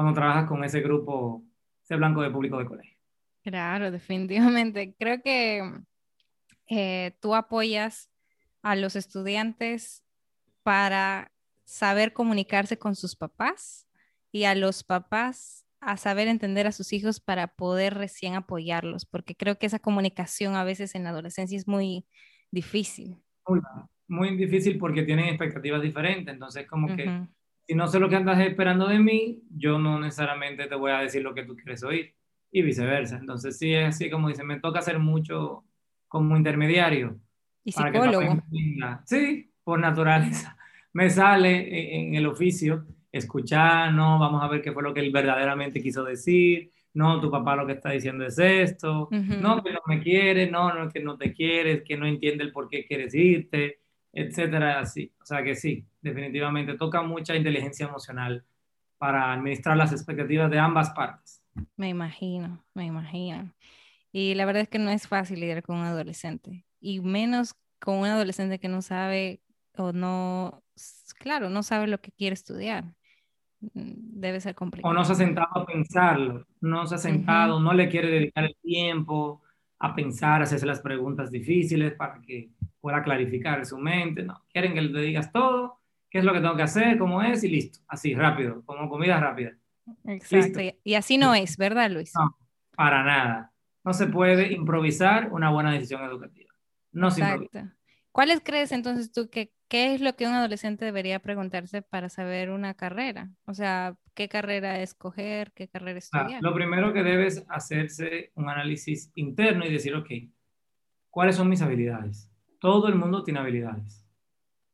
cuando 0.00 0.14
trabajas 0.14 0.48
con 0.48 0.64
ese 0.64 0.80
grupo, 0.80 1.44
ese 1.84 1.94
blanco 1.94 2.22
de 2.22 2.30
público 2.30 2.58
de 2.58 2.64
colegio. 2.64 2.96
Claro, 3.42 3.90
definitivamente. 3.90 4.94
Creo 4.98 5.20
que 5.20 5.62
eh, 6.70 7.18
tú 7.20 7.34
apoyas 7.34 8.10
a 8.62 8.76
los 8.76 8.96
estudiantes 8.96 10.02
para 10.62 11.32
saber 11.66 12.14
comunicarse 12.14 12.78
con 12.78 12.96
sus 12.96 13.14
papás 13.14 13.86
y 14.32 14.44
a 14.44 14.54
los 14.54 14.84
papás 14.84 15.66
a 15.82 15.98
saber 15.98 16.28
entender 16.28 16.66
a 16.66 16.72
sus 16.72 16.94
hijos 16.94 17.20
para 17.20 17.48
poder 17.48 17.92
recién 17.92 18.36
apoyarlos, 18.36 19.04
porque 19.04 19.34
creo 19.34 19.58
que 19.58 19.66
esa 19.66 19.80
comunicación 19.80 20.56
a 20.56 20.64
veces 20.64 20.94
en 20.94 21.04
la 21.04 21.10
adolescencia 21.10 21.58
es 21.58 21.68
muy 21.68 22.06
difícil. 22.50 23.18
Muy, 24.08 24.34
difícil 24.34 24.78
porque 24.78 25.02
tienen 25.02 25.26
expectativas 25.26 25.82
diferentes, 25.82 26.32
entonces 26.32 26.66
como 26.66 26.96
que 26.96 27.28
si 27.70 27.76
no 27.76 27.86
sé 27.86 28.00
lo 28.00 28.08
que 28.08 28.16
andas 28.16 28.40
esperando 28.40 28.88
de 28.88 28.98
mí, 28.98 29.44
yo 29.48 29.78
no 29.78 30.00
necesariamente 30.00 30.66
te 30.66 30.74
voy 30.74 30.90
a 30.90 31.02
decir 31.02 31.22
lo 31.22 31.32
que 31.32 31.44
tú 31.44 31.54
quieres 31.54 31.84
oír 31.84 32.16
y 32.50 32.62
viceversa. 32.62 33.16
Entonces 33.16 33.56
sí 33.58 33.72
es 33.72 33.94
así 33.94 34.10
como 34.10 34.26
dice, 34.26 34.42
me 34.42 34.58
toca 34.58 34.80
hacer 34.80 34.98
mucho 34.98 35.62
como 36.08 36.36
intermediario. 36.36 37.20
Y 37.62 37.70
psicólogo. 37.70 38.42
Sí, 39.04 39.52
por 39.62 39.78
naturaleza. 39.78 40.56
Me 40.94 41.10
sale 41.10 42.08
en 42.08 42.16
el 42.16 42.26
oficio 42.26 42.86
escuchar, 43.12 43.92
no, 43.92 44.18
vamos 44.18 44.42
a 44.42 44.48
ver 44.48 44.62
qué 44.62 44.72
fue 44.72 44.82
lo 44.82 44.92
que 44.92 44.98
él 44.98 45.12
verdaderamente 45.12 45.80
quiso 45.80 46.02
decir, 46.02 46.72
no, 46.94 47.20
tu 47.20 47.30
papá 47.30 47.54
lo 47.54 47.68
que 47.68 47.74
está 47.74 47.90
diciendo 47.90 48.26
es 48.26 48.36
esto, 48.40 49.08
no, 49.12 49.62
que 49.62 49.72
no 49.72 49.80
me 49.86 50.00
quiere, 50.00 50.50
no, 50.50 50.74
no, 50.74 50.90
que 50.90 50.98
no 50.98 51.16
te 51.16 51.32
quieres, 51.32 51.84
que 51.84 51.96
no 51.96 52.04
entiende 52.04 52.42
el 52.42 52.50
por 52.50 52.68
qué 52.68 52.84
quieres 52.84 53.14
irte, 53.14 53.79
etcétera, 54.12 54.80
así. 54.80 55.12
O 55.20 55.26
sea 55.26 55.42
que 55.42 55.54
sí, 55.54 55.86
definitivamente 56.00 56.76
toca 56.76 57.02
mucha 57.02 57.34
inteligencia 57.34 57.86
emocional 57.86 58.44
para 58.98 59.32
administrar 59.32 59.76
las 59.76 59.92
expectativas 59.92 60.50
de 60.50 60.58
ambas 60.58 60.90
partes. 60.90 61.42
Me 61.76 61.88
imagino, 61.88 62.64
me 62.74 62.84
imagino. 62.84 63.52
Y 64.12 64.34
la 64.34 64.44
verdad 64.44 64.62
es 64.62 64.68
que 64.68 64.78
no 64.78 64.90
es 64.90 65.06
fácil 65.06 65.40
lidiar 65.40 65.62
con 65.62 65.78
un 65.78 65.84
adolescente, 65.84 66.64
y 66.80 67.00
menos 67.00 67.54
con 67.78 67.98
un 67.98 68.06
adolescente 68.06 68.58
que 68.58 68.68
no 68.68 68.82
sabe 68.82 69.40
o 69.76 69.92
no 69.92 70.62
claro, 71.18 71.50
no 71.50 71.62
sabe 71.62 71.86
lo 71.86 72.00
que 72.00 72.12
quiere 72.12 72.34
estudiar. 72.34 72.84
Debe 73.60 74.40
ser 74.40 74.54
complicado. 74.54 74.90
O 74.90 74.94
no 74.94 75.04
se 75.04 75.12
ha 75.12 75.16
sentado 75.16 75.48
a 75.54 75.66
pensarlo, 75.66 76.46
no 76.60 76.86
se 76.86 76.94
ha 76.94 76.98
sentado, 76.98 77.60
no 77.60 77.74
le 77.74 77.88
quiere 77.88 78.08
dedicar 78.08 78.44
el 78.44 78.56
tiempo 78.62 79.42
a 79.80 79.94
pensar, 79.94 80.40
a 80.40 80.44
hacerse 80.44 80.66
las 80.66 80.80
preguntas 80.80 81.30
difíciles 81.30 81.94
para 81.94 82.20
que 82.20 82.50
pueda 82.80 83.02
clarificar 83.02 83.64
su 83.64 83.78
mente. 83.78 84.22
No, 84.22 84.44
quieren 84.52 84.74
que 84.74 84.82
le 84.82 85.00
digas 85.00 85.32
todo, 85.32 85.80
qué 86.08 86.18
es 86.18 86.24
lo 86.24 86.32
que 86.32 86.40
tengo 86.40 86.56
que 86.56 86.62
hacer, 86.62 86.98
cómo 86.98 87.22
es 87.22 87.42
y 87.44 87.48
listo. 87.48 87.80
Así, 87.88 88.14
rápido, 88.14 88.62
como 88.64 88.88
comida 88.88 89.18
rápida. 89.18 89.52
Exacto. 90.04 90.60
Y 90.84 90.94
así 90.94 91.16
no 91.16 91.34
es, 91.34 91.56
¿verdad, 91.56 91.90
Luis? 91.90 92.12
No, 92.14 92.36
para 92.76 93.02
nada. 93.02 93.52
No 93.82 93.94
se 93.94 94.06
puede 94.06 94.52
improvisar 94.52 95.32
una 95.32 95.50
buena 95.50 95.72
decisión 95.72 96.02
educativa. 96.04 96.52
No 96.92 97.10
se 97.10 97.22
improvisa. 97.22 97.74
¿Cuáles 98.12 98.40
crees 98.44 98.72
entonces 98.72 99.10
tú 99.12 99.30
que 99.30 99.52
qué 99.70 99.94
es 99.94 100.00
lo 100.00 100.14
que 100.16 100.26
un 100.26 100.34
adolescente 100.34 100.84
debería 100.84 101.20
preguntarse 101.20 101.80
para 101.80 102.08
saber 102.08 102.50
una 102.50 102.74
carrera? 102.74 103.30
O 103.46 103.54
sea, 103.54 103.96
¿qué 104.14 104.28
carrera 104.28 104.82
escoger? 104.82 105.52
¿Qué 105.52 105.68
carrera 105.68 105.94
ah, 105.94 105.98
estudiar? 105.98 106.42
lo 106.42 106.52
primero 106.52 106.92
que 106.92 107.04
debes 107.04 107.46
hacerse 107.48 108.32
un 108.34 108.50
análisis 108.50 109.12
interno 109.14 109.64
y 109.64 109.72
decir, 109.72 109.94
ok, 109.94 110.10
¿cuáles 111.08 111.36
son 111.36 111.48
mis 111.48 111.62
habilidades? 111.62 112.28
Todo 112.58 112.88
el 112.88 112.96
mundo 112.96 113.22
tiene 113.22 113.38
habilidades. 113.38 114.04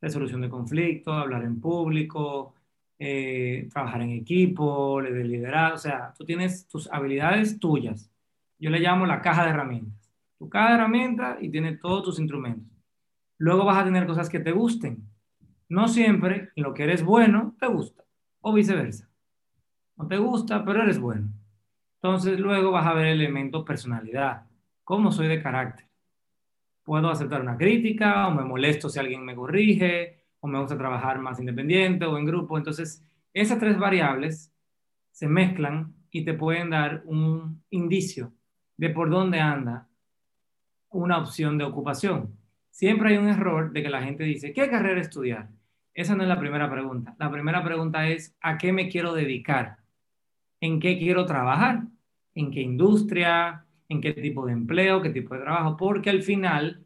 Resolución 0.00 0.40
de 0.40 0.48
conflictos, 0.48 1.14
hablar 1.14 1.44
en 1.44 1.60
público, 1.60 2.54
eh, 2.98 3.68
trabajar 3.70 4.00
en 4.00 4.12
equipo, 4.12 5.02
de 5.02 5.24
liderazgo, 5.24 5.74
o 5.74 5.78
sea, 5.78 6.14
tú 6.16 6.24
tienes 6.24 6.66
tus 6.68 6.90
habilidades 6.90 7.60
tuyas. 7.60 8.10
Yo 8.58 8.70
le 8.70 8.80
llamo 8.80 9.04
la 9.04 9.20
caja 9.20 9.44
de 9.44 9.50
herramientas. 9.50 10.10
Tu 10.38 10.48
caja 10.48 10.70
de 10.70 10.74
herramientas 10.76 11.36
y 11.42 11.50
tiene 11.50 11.76
todos 11.76 12.02
tus 12.02 12.18
instrumentos 12.18 12.75
luego 13.38 13.64
vas 13.64 13.78
a 13.78 13.84
tener 13.84 14.06
cosas 14.06 14.28
que 14.28 14.40
te 14.40 14.52
gusten. 14.52 15.08
No 15.68 15.88
siempre 15.88 16.50
lo 16.56 16.74
que 16.74 16.84
eres 16.84 17.02
bueno 17.02 17.54
te 17.58 17.66
gusta, 17.66 18.04
o 18.40 18.52
viceversa. 18.52 19.08
No 19.96 20.06
te 20.06 20.18
gusta, 20.18 20.64
pero 20.64 20.82
eres 20.82 20.98
bueno. 20.98 21.28
Entonces 22.00 22.38
luego 22.38 22.70
vas 22.70 22.86
a 22.86 22.94
ver 22.94 23.06
el 23.06 23.20
elemento 23.20 23.64
personalidad. 23.64 24.44
¿Cómo 24.84 25.10
soy 25.10 25.26
de 25.26 25.42
carácter? 25.42 25.86
Puedo 26.84 27.10
aceptar 27.10 27.40
una 27.40 27.56
crítica 27.56 28.28
o 28.28 28.30
me 28.30 28.44
molesto 28.44 28.88
si 28.88 29.00
alguien 29.00 29.24
me 29.24 29.34
corrige 29.34 30.24
o 30.38 30.46
me 30.46 30.60
gusta 30.60 30.78
trabajar 30.78 31.18
más 31.18 31.40
independiente 31.40 32.04
o 32.04 32.16
en 32.16 32.26
grupo. 32.26 32.56
Entonces, 32.56 33.04
esas 33.32 33.58
tres 33.58 33.78
variables 33.78 34.52
se 35.10 35.26
mezclan 35.26 35.94
y 36.10 36.24
te 36.24 36.34
pueden 36.34 36.70
dar 36.70 37.02
un 37.06 37.64
indicio 37.70 38.32
de 38.76 38.90
por 38.90 39.10
dónde 39.10 39.40
anda 39.40 39.88
una 40.90 41.18
opción 41.18 41.58
de 41.58 41.64
ocupación. 41.64 42.36
Siempre 42.76 43.08
hay 43.08 43.16
un 43.16 43.30
error 43.30 43.72
de 43.72 43.82
que 43.82 43.88
la 43.88 44.02
gente 44.02 44.22
dice, 44.22 44.52
¿qué 44.52 44.68
carrera 44.68 45.00
estudiar? 45.00 45.48
Esa 45.94 46.14
no 46.14 46.24
es 46.24 46.28
la 46.28 46.38
primera 46.38 46.70
pregunta. 46.70 47.16
La 47.18 47.30
primera 47.30 47.64
pregunta 47.64 48.06
es, 48.06 48.36
¿a 48.42 48.58
qué 48.58 48.70
me 48.70 48.90
quiero 48.90 49.14
dedicar? 49.14 49.78
¿En 50.60 50.78
qué 50.78 50.98
quiero 50.98 51.24
trabajar? 51.24 51.84
¿En 52.34 52.50
qué 52.50 52.60
industria? 52.60 53.64
¿En 53.88 54.02
qué 54.02 54.12
tipo 54.12 54.44
de 54.44 54.52
empleo? 54.52 55.00
¿Qué 55.00 55.08
tipo 55.08 55.34
de 55.34 55.40
trabajo? 55.40 55.74
Porque 55.78 56.10
al 56.10 56.22
final, 56.22 56.84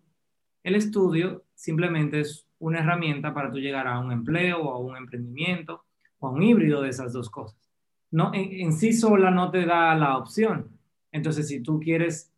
el 0.62 0.76
estudio 0.76 1.42
simplemente 1.56 2.20
es 2.20 2.46
una 2.60 2.78
herramienta 2.78 3.34
para 3.34 3.50
tú 3.50 3.58
llegar 3.58 3.88
a 3.88 3.98
un 3.98 4.12
empleo 4.12 4.62
o 4.62 4.72
a 4.72 4.78
un 4.78 4.96
emprendimiento 4.96 5.86
o 6.20 6.28
a 6.28 6.30
un 6.30 6.40
híbrido 6.44 6.82
de 6.82 6.90
esas 6.90 7.12
dos 7.12 7.28
cosas. 7.30 7.68
No, 8.12 8.32
en, 8.32 8.60
en 8.60 8.72
sí 8.74 8.92
sola 8.92 9.32
no 9.32 9.50
te 9.50 9.66
da 9.66 9.92
la 9.96 10.18
opción. 10.18 10.68
Entonces, 11.10 11.48
si 11.48 11.64
tú 11.64 11.80
quieres 11.80 12.32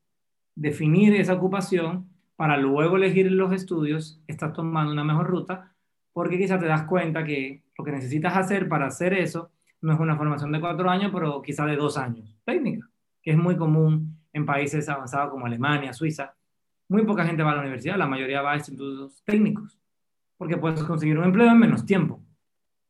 definir 0.54 1.14
esa 1.16 1.34
ocupación, 1.34 2.11
para 2.42 2.56
luego 2.56 2.96
elegir 2.96 3.30
los 3.30 3.52
estudios, 3.52 4.20
estás 4.26 4.52
tomando 4.52 4.90
una 4.90 5.04
mejor 5.04 5.28
ruta 5.28 5.72
porque 6.12 6.36
quizás 6.36 6.58
te 6.58 6.66
das 6.66 6.82
cuenta 6.88 7.22
que 7.22 7.62
lo 7.78 7.84
que 7.84 7.92
necesitas 7.92 8.36
hacer 8.36 8.68
para 8.68 8.86
hacer 8.86 9.14
eso 9.14 9.52
no 9.80 9.92
es 9.92 10.00
una 10.00 10.16
formación 10.16 10.50
de 10.50 10.58
cuatro 10.58 10.90
años, 10.90 11.12
pero 11.14 11.40
quizás 11.40 11.68
de 11.68 11.76
dos 11.76 11.96
años, 11.96 12.36
técnica, 12.44 12.90
que 13.22 13.30
es 13.30 13.36
muy 13.36 13.56
común 13.56 14.18
en 14.32 14.44
países 14.44 14.88
avanzados 14.88 15.30
como 15.30 15.46
Alemania, 15.46 15.92
Suiza. 15.92 16.34
Muy 16.88 17.06
poca 17.06 17.24
gente 17.24 17.44
va 17.44 17.52
a 17.52 17.54
la 17.54 17.60
universidad, 17.60 17.96
la 17.96 18.08
mayoría 18.08 18.42
va 18.42 18.54
a 18.54 18.56
institutos 18.56 19.22
técnicos, 19.24 19.78
porque 20.36 20.56
puedes 20.56 20.82
conseguir 20.82 21.16
un 21.18 21.26
empleo 21.26 21.48
en 21.48 21.60
menos 21.60 21.86
tiempo. 21.86 22.24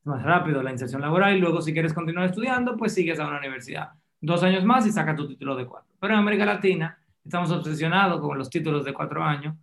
Más 0.04 0.22
rápido 0.22 0.62
la 0.62 0.72
inserción 0.72 1.02
laboral 1.02 1.36
y 1.36 1.40
luego 1.40 1.60
si 1.60 1.74
quieres 1.74 1.92
continuar 1.92 2.24
estudiando, 2.24 2.74
pues 2.78 2.94
sigues 2.94 3.20
a 3.20 3.28
una 3.28 3.36
universidad. 3.36 3.90
Dos 4.18 4.42
años 4.44 4.64
más 4.64 4.86
y 4.86 4.92
saca 4.92 5.14
tu 5.14 5.28
título 5.28 5.54
de 5.56 5.66
cuatro. 5.66 5.92
Pero 6.00 6.14
en 6.14 6.20
América 6.20 6.46
Latina 6.46 7.01
Estamos 7.24 7.50
obsesionados 7.50 8.20
con 8.20 8.36
los 8.36 8.50
títulos 8.50 8.84
de 8.84 8.92
cuatro 8.92 9.22
años, 9.22 9.54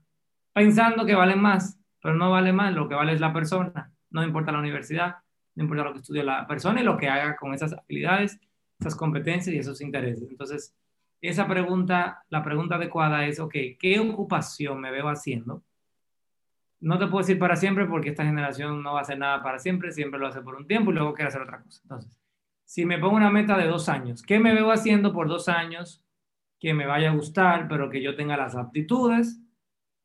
pensando 0.53 1.05
que 1.05 1.15
valen 1.15 1.41
más, 1.41 1.79
pero 2.01 2.15
no 2.15 2.31
vale 2.31 2.53
más, 2.53 2.73
lo 2.73 2.87
que 2.87 2.95
vale 2.95 3.13
es 3.13 3.19
la 3.19 3.33
persona. 3.33 3.91
No 4.09 4.23
importa 4.23 4.51
la 4.51 4.59
universidad, 4.59 5.17
no 5.55 5.63
importa 5.63 5.83
lo 5.83 5.93
que 5.93 5.99
estudie 5.99 6.23
la 6.23 6.47
persona 6.47 6.81
y 6.81 6.83
lo 6.83 6.97
que 6.97 7.09
haga 7.09 7.35
con 7.35 7.53
esas 7.53 7.73
habilidades, 7.73 8.39
esas 8.79 8.95
competencias 8.95 9.53
y 9.53 9.59
esos 9.59 9.81
intereses. 9.81 10.29
Entonces, 10.29 10.73
esa 11.21 11.47
pregunta, 11.47 12.23
la 12.29 12.43
pregunta 12.43 12.75
adecuada 12.75 13.25
es, 13.25 13.39
ok, 13.39 13.53
¿qué 13.77 13.99
ocupación 13.99 14.79
me 14.79 14.91
veo 14.91 15.09
haciendo? 15.09 15.63
No 16.79 16.97
te 16.97 17.07
puedo 17.07 17.19
decir 17.19 17.37
para 17.37 17.57
siempre 17.57 17.85
porque 17.85 18.09
esta 18.09 18.23
generación 18.23 18.81
no 18.81 18.93
va 18.93 18.99
a 18.99 19.01
hacer 19.01 19.19
nada 19.19 19.43
para 19.43 19.59
siempre, 19.59 19.91
siempre 19.91 20.17
lo 20.17 20.27
hace 20.27 20.41
por 20.41 20.55
un 20.55 20.65
tiempo 20.65 20.91
y 20.91 20.93
luego 20.93 21.13
quiere 21.13 21.27
hacer 21.27 21.41
otra 21.41 21.61
cosa. 21.61 21.81
Entonces, 21.83 22.17
si 22.63 22.85
me 22.85 22.97
pongo 22.99 23.17
una 23.17 23.29
meta 23.29 23.57
de 23.57 23.67
dos 23.67 23.89
años, 23.89 24.23
¿qué 24.23 24.39
me 24.39 24.53
veo 24.53 24.71
haciendo 24.71 25.11
por 25.11 25.27
dos 25.27 25.49
años 25.49 26.01
que 26.59 26.73
me 26.73 26.85
vaya 26.85 27.09
a 27.09 27.15
gustar, 27.15 27.67
pero 27.67 27.89
que 27.89 28.01
yo 28.01 28.15
tenga 28.15 28.37
las 28.37 28.55
aptitudes 28.55 29.41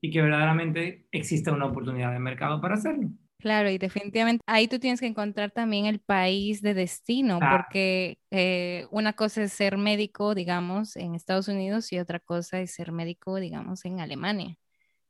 y 0.00 0.10
que 0.10 0.22
verdaderamente 0.22 1.06
exista 1.10 1.52
una 1.52 1.66
oportunidad 1.66 2.12
de 2.12 2.18
mercado 2.18 2.60
para 2.60 2.74
hacerlo. 2.74 3.08
Claro, 3.38 3.68
y 3.68 3.76
definitivamente 3.76 4.42
ahí 4.46 4.68
tú 4.68 4.78
tienes 4.78 5.00
que 5.00 5.06
encontrar 5.06 5.50
también 5.50 5.84
el 5.84 6.00
país 6.00 6.62
de 6.62 6.72
destino, 6.72 7.38
porque 7.38 8.18
eh, 8.30 8.86
una 8.90 9.12
cosa 9.12 9.42
es 9.42 9.52
ser 9.52 9.76
médico, 9.76 10.34
digamos, 10.34 10.96
en 10.96 11.14
Estados 11.14 11.48
Unidos 11.48 11.92
y 11.92 11.98
otra 11.98 12.20
cosa 12.20 12.60
es 12.60 12.72
ser 12.72 12.90
médico, 12.90 13.36
digamos, 13.36 13.84
en 13.84 14.00
Alemania. 14.00 14.56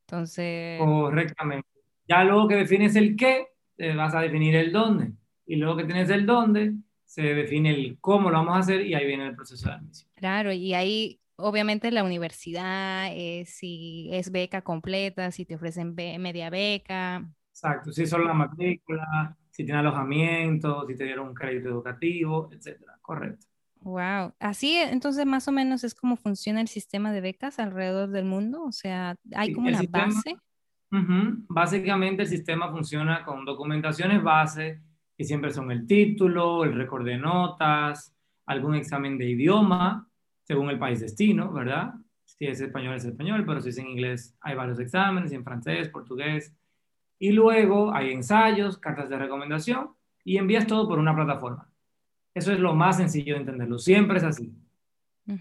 Entonces... 0.00 0.80
Correctamente. 0.80 1.68
Ya 2.08 2.24
luego 2.24 2.48
que 2.48 2.56
defines 2.56 2.96
el 2.96 3.14
qué, 3.16 3.46
eh, 3.78 3.94
vas 3.94 4.14
a 4.14 4.20
definir 4.20 4.56
el 4.56 4.72
dónde. 4.72 5.12
Y 5.46 5.56
luego 5.56 5.76
que 5.76 5.84
tienes 5.84 6.10
el 6.10 6.26
dónde, 6.26 6.74
se 7.04 7.22
define 7.22 7.70
el 7.70 7.98
cómo 8.00 8.30
lo 8.30 8.38
vamos 8.38 8.56
a 8.56 8.60
hacer 8.60 8.84
y 8.84 8.94
ahí 8.94 9.06
viene 9.06 9.28
el 9.28 9.36
proceso 9.36 9.68
de 9.68 9.74
admisión. 9.74 10.10
Claro, 10.16 10.52
y 10.52 10.74
ahí 10.74 11.20
obviamente 11.36 11.90
la 11.90 12.04
universidad, 12.04 13.08
eh, 13.12 13.44
si 13.46 14.08
es 14.12 14.30
beca 14.30 14.62
completa, 14.62 15.30
si 15.30 15.44
te 15.44 15.56
ofrecen 15.56 15.94
media 15.94 16.50
beca. 16.50 17.28
Exacto, 17.50 17.92
si 17.92 18.06
solo 18.06 18.24
la 18.24 18.34
matrícula, 18.34 19.36
si 19.50 19.64
tiene 19.64 19.80
alojamiento, 19.80 20.86
si 20.86 20.96
te 20.96 21.04
dieron 21.04 21.28
un 21.28 21.34
crédito 21.34 21.68
educativo, 21.68 22.48
etcétera. 22.52 22.98
Correcto. 23.00 23.46
Wow. 23.80 24.32
Así 24.40 24.76
entonces 24.76 25.26
más 25.26 25.46
o 25.46 25.52
menos 25.52 25.84
es 25.84 25.94
como 25.94 26.16
funciona 26.16 26.60
el 26.60 26.68
sistema 26.68 27.12
de 27.12 27.20
becas 27.20 27.58
alrededor 27.58 28.08
del 28.08 28.24
mundo. 28.24 28.64
O 28.64 28.72
sea, 28.72 29.14
hay 29.34 29.52
como 29.52 29.68
una 29.68 29.82
base. 29.88 30.36
Básicamente 31.48 32.22
el 32.22 32.28
sistema 32.28 32.70
funciona 32.70 33.24
con 33.24 33.44
documentaciones 33.44 34.22
base, 34.22 34.80
que 35.16 35.24
siempre 35.24 35.50
son 35.50 35.70
el 35.70 35.86
título, 35.86 36.64
el 36.64 36.74
récord 36.74 37.04
de 37.04 37.18
notas, 37.18 38.14
algún 38.46 38.74
examen 38.74 39.18
de 39.18 39.28
idioma, 39.30 40.08
según 40.44 40.70
el 40.70 40.78
país 40.78 41.00
destino, 41.00 41.52
¿verdad? 41.52 41.94
Si 42.24 42.46
es 42.46 42.60
español 42.60 42.94
es 42.94 43.04
español, 43.04 43.44
pero 43.46 43.60
si 43.60 43.70
es 43.70 43.78
en 43.78 43.88
inglés 43.88 44.36
hay 44.40 44.54
varios 44.54 44.78
exámenes, 44.78 45.32
en 45.32 45.44
francés, 45.44 45.88
portugués. 45.88 46.54
Y 47.18 47.32
luego 47.32 47.94
hay 47.94 48.12
ensayos, 48.12 48.78
cartas 48.78 49.08
de 49.08 49.18
recomendación 49.18 49.90
y 50.24 50.36
envías 50.36 50.66
todo 50.66 50.86
por 50.88 50.98
una 50.98 51.14
plataforma. 51.14 51.70
Eso 52.34 52.52
es 52.52 52.58
lo 52.58 52.74
más 52.74 52.96
sencillo 52.96 53.34
de 53.34 53.40
entenderlo. 53.40 53.78
Siempre 53.78 54.18
es 54.18 54.24
así. 54.24 54.52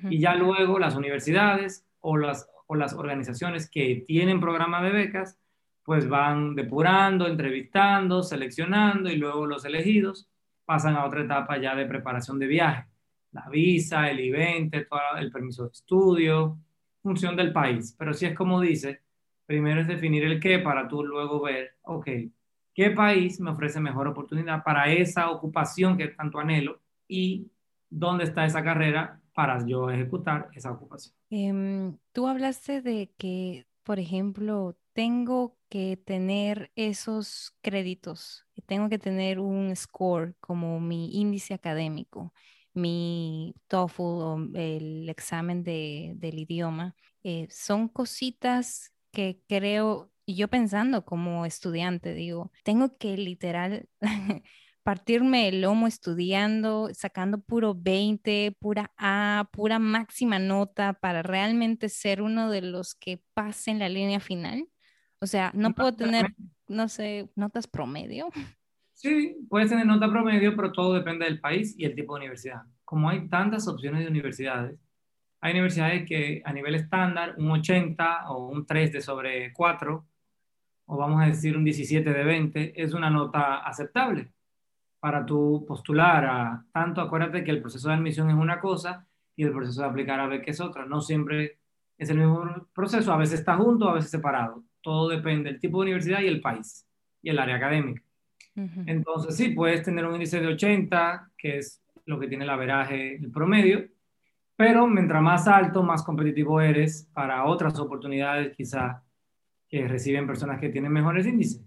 Y 0.09 0.19
ya 0.19 0.35
luego 0.35 0.79
las 0.79 0.95
universidades 0.95 1.85
o 1.99 2.15
las, 2.15 2.49
o 2.67 2.75
las 2.75 2.93
organizaciones 2.93 3.69
que 3.69 4.03
tienen 4.07 4.39
programa 4.39 4.81
de 4.81 4.91
becas, 4.91 5.37
pues 5.83 6.07
van 6.07 6.55
depurando, 6.55 7.27
entrevistando, 7.27 8.23
seleccionando 8.23 9.09
y 9.09 9.17
luego 9.17 9.45
los 9.45 9.65
elegidos 9.65 10.29
pasan 10.63 10.95
a 10.95 11.05
otra 11.05 11.23
etapa 11.23 11.57
ya 11.57 11.75
de 11.75 11.85
preparación 11.85 12.39
de 12.39 12.47
viaje 12.47 12.92
la 13.33 13.49
visa, 13.49 14.09
el 14.09 14.19
I-20, 14.19 14.87
el 15.19 15.31
permiso 15.31 15.63
de 15.63 15.71
estudio, 15.71 16.57
función 17.01 17.35
del 17.35 17.51
país. 17.51 17.95
Pero 17.97 18.13
si 18.13 18.25
es 18.25 18.35
como 18.35 18.61
dice, 18.61 19.01
primero 19.45 19.81
es 19.81 19.87
definir 19.87 20.23
el 20.23 20.39
qué 20.39 20.59
para 20.59 20.87
tú 20.87 21.03
luego 21.03 21.41
ver, 21.41 21.75
ok, 21.83 22.07
¿qué 22.73 22.91
país 22.91 23.39
me 23.39 23.51
ofrece 23.51 23.79
mejor 23.79 24.07
oportunidad 24.07 24.63
para 24.63 24.91
esa 24.91 25.29
ocupación 25.31 25.97
que 25.97 26.07
tanto 26.09 26.39
anhelo 26.39 26.81
y 27.07 27.51
dónde 27.89 28.23
está 28.23 28.45
esa 28.45 28.63
carrera 28.63 29.19
para 29.33 29.65
yo 29.65 29.89
ejecutar 29.89 30.49
esa 30.53 30.71
ocupación? 30.71 31.15
Em, 31.29 31.97
tú 32.11 32.27
hablaste 32.27 32.81
de 32.81 33.11
que, 33.17 33.65
por 33.83 33.99
ejemplo, 33.99 34.77
tengo 34.93 35.57
que 35.69 35.97
tener 35.97 36.71
esos 36.75 37.55
créditos, 37.61 38.45
tengo 38.67 38.89
que 38.89 38.99
tener 38.99 39.39
un 39.39 39.75
score 39.75 40.35
como 40.39 40.79
mi 40.79 41.19
índice 41.19 41.55
académico 41.55 42.31
mi 42.73 43.55
TOEFL 43.67 44.01
o 44.01 44.49
el 44.55 45.09
examen 45.09 45.63
de, 45.63 46.13
del 46.15 46.39
idioma, 46.39 46.95
eh, 47.23 47.47
son 47.49 47.87
cositas 47.87 48.91
que 49.11 49.41
creo 49.47 50.11
Y 50.25 50.35
yo 50.35 50.47
pensando 50.47 51.05
como 51.05 51.45
estudiante, 51.45 52.13
digo, 52.13 52.51
tengo 52.63 52.97
que 52.97 53.17
literal 53.17 53.89
partirme 54.83 55.47
el 55.49 55.61
lomo 55.61 55.87
estudiando, 55.87 56.89
sacando 56.93 57.41
puro 57.41 57.75
20, 57.75 58.55
pura 58.59 58.91
A, 58.97 59.49
pura 59.51 59.79
máxima 59.79 60.39
nota 60.39 60.93
para 60.93 61.23
realmente 61.23 61.89
ser 61.89 62.21
uno 62.21 62.49
de 62.49 62.61
los 62.61 62.95
que 62.95 63.21
pasen 63.33 63.79
la 63.79 63.89
línea 63.89 64.19
final. 64.19 64.67
O 65.19 65.27
sea, 65.27 65.51
no 65.55 65.73
puedo 65.73 65.93
tener, 65.93 66.33
no 66.67 66.89
sé, 66.89 67.29
notas 67.35 67.67
promedio. 67.67 68.29
Sí, 69.03 69.35
puedes 69.49 69.69
tener 69.69 69.85
nota 69.85 70.09
promedio, 70.09 70.55
pero 70.55 70.71
todo 70.71 70.93
depende 70.93 71.25
del 71.25 71.41
país 71.41 71.75
y 71.77 71.83
el 71.83 71.93
tipo 71.93 72.13
de 72.13 72.21
universidad. 72.21 72.63
Como 72.85 73.09
hay 73.09 73.27
tantas 73.27 73.67
opciones 73.67 74.01
de 74.01 74.07
universidades, 74.09 74.79
hay 75.41 75.51
universidades 75.51 76.07
que 76.07 76.41
a 76.45 76.53
nivel 76.53 76.75
estándar, 76.75 77.35
un 77.37 77.51
80 77.51 78.31
o 78.31 78.47
un 78.47 78.65
3 78.65 78.93
de 78.93 79.01
sobre 79.01 79.51
4, 79.51 80.07
o 80.85 80.97
vamos 80.97 81.21
a 81.21 81.25
decir 81.25 81.57
un 81.57 81.65
17 81.65 82.13
de 82.13 82.23
20, 82.23 82.81
es 82.81 82.93
una 82.93 83.09
nota 83.09 83.57
aceptable 83.57 84.31
para 85.01 85.25
tu 85.25 85.65
postular 85.67 86.25
a 86.25 86.65
tanto. 86.71 87.01
Acuérdate 87.01 87.43
que 87.43 87.51
el 87.51 87.61
proceso 87.61 87.89
de 87.89 87.95
admisión 87.95 88.29
es 88.29 88.35
una 88.37 88.61
cosa 88.61 89.05
y 89.35 89.43
el 89.43 89.51
proceso 89.51 89.81
de 89.81 89.87
aplicar 89.89 90.21
a 90.21 90.27
beca 90.27 90.49
es 90.49 90.61
otra. 90.61 90.85
No 90.85 91.01
siempre 91.01 91.59
es 91.97 92.09
el 92.09 92.19
mismo 92.19 92.69
proceso, 92.73 93.11
a 93.11 93.17
veces 93.17 93.39
está 93.41 93.57
junto, 93.57 93.89
a 93.89 93.95
veces 93.95 94.11
separado. 94.11 94.63
Todo 94.81 95.09
depende 95.09 95.51
del 95.51 95.59
tipo 95.59 95.79
de 95.79 95.83
universidad 95.87 96.21
y 96.21 96.27
el 96.27 96.39
país 96.41 96.87
y 97.21 97.29
el 97.31 97.39
área 97.39 97.57
académica. 97.57 98.01
Entonces, 98.55 99.35
sí, 99.35 99.49
puedes 99.49 99.81
tener 99.81 100.05
un 100.05 100.13
índice 100.13 100.39
de 100.39 100.47
80, 100.47 101.31
que 101.37 101.57
es 101.57 101.81
lo 102.05 102.19
que 102.19 102.27
tiene 102.27 102.43
el 102.43 102.49
averaje, 102.49 103.15
el 103.15 103.31
promedio, 103.31 103.87
pero 104.55 104.87
mientras 104.87 105.21
más 105.21 105.47
alto, 105.47 105.83
más 105.83 106.03
competitivo 106.03 106.61
eres 106.61 107.09
para 107.13 107.45
otras 107.45 107.79
oportunidades 107.79 108.55
quizá 108.55 109.03
que 109.67 109.87
reciben 109.87 110.27
personas 110.27 110.59
que 110.59 110.69
tienen 110.69 110.91
mejores 110.91 111.25
índices. 111.25 111.61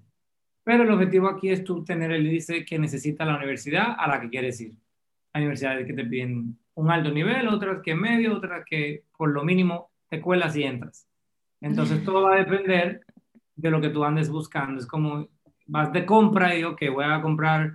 Pero 0.62 0.84
el 0.84 0.90
objetivo 0.90 1.28
aquí 1.28 1.50
es 1.50 1.64
tú 1.64 1.84
tener 1.84 2.12
el 2.12 2.26
índice 2.26 2.64
que 2.64 2.78
necesita 2.78 3.24
la 3.24 3.36
universidad 3.36 3.96
a 3.98 4.06
la 4.06 4.20
que 4.20 4.30
quieres 4.30 4.60
ir. 4.60 4.74
Hay 5.32 5.42
universidades 5.42 5.86
que 5.86 5.92
te 5.92 6.04
piden 6.04 6.56
un 6.74 6.90
alto 6.90 7.10
nivel, 7.10 7.48
otras 7.48 7.82
que 7.82 7.94
medio, 7.94 8.36
otras 8.36 8.64
que 8.64 9.04
por 9.16 9.30
lo 9.30 9.44
mínimo 9.44 9.90
te 10.08 10.20
cuelas 10.20 10.56
y 10.56 10.62
entras. 10.62 11.08
Entonces 11.60 12.04
todo 12.04 12.22
va 12.22 12.34
a 12.34 12.38
depender 12.38 13.04
de 13.56 13.70
lo 13.70 13.80
que 13.80 13.90
tú 13.90 14.04
andes 14.04 14.28
buscando. 14.28 14.80
Es 14.80 14.86
como 14.86 15.28
vas 15.66 15.92
de 15.92 16.06
compra 16.06 16.54
y 16.54 16.58
digo 16.58 16.76
que 16.76 16.88
voy 16.88 17.04
a 17.04 17.20
comprar 17.20 17.72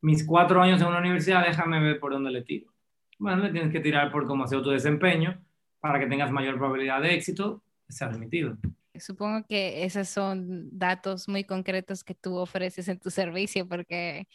mis 0.00 0.24
cuatro 0.24 0.62
años 0.62 0.80
en 0.80 0.86
una 0.86 0.98
universidad, 0.98 1.44
déjame 1.44 1.80
ver 1.80 1.98
por 1.98 2.12
dónde 2.12 2.30
le 2.30 2.42
tiro. 2.42 2.72
Bueno, 3.18 3.42
le 3.42 3.50
tienes 3.50 3.72
que 3.72 3.80
tirar 3.80 4.12
por 4.12 4.26
cómo 4.26 4.44
ha 4.44 4.46
sido 4.46 4.62
tu 4.62 4.70
desempeño 4.70 5.42
para 5.80 5.98
que 5.98 6.06
tengas 6.06 6.30
mayor 6.30 6.56
probabilidad 6.56 7.00
de 7.02 7.14
éxito, 7.14 7.62
sea 7.88 8.08
remitido. 8.08 8.56
Supongo 8.98 9.44
que 9.46 9.84
esos 9.84 10.08
son 10.08 10.68
datos 10.70 11.28
muy 11.28 11.44
concretos 11.44 12.02
que 12.04 12.14
tú 12.14 12.36
ofreces 12.36 12.88
en 12.88 12.98
tu 12.98 13.10
servicio 13.10 13.68
porque 13.68 14.26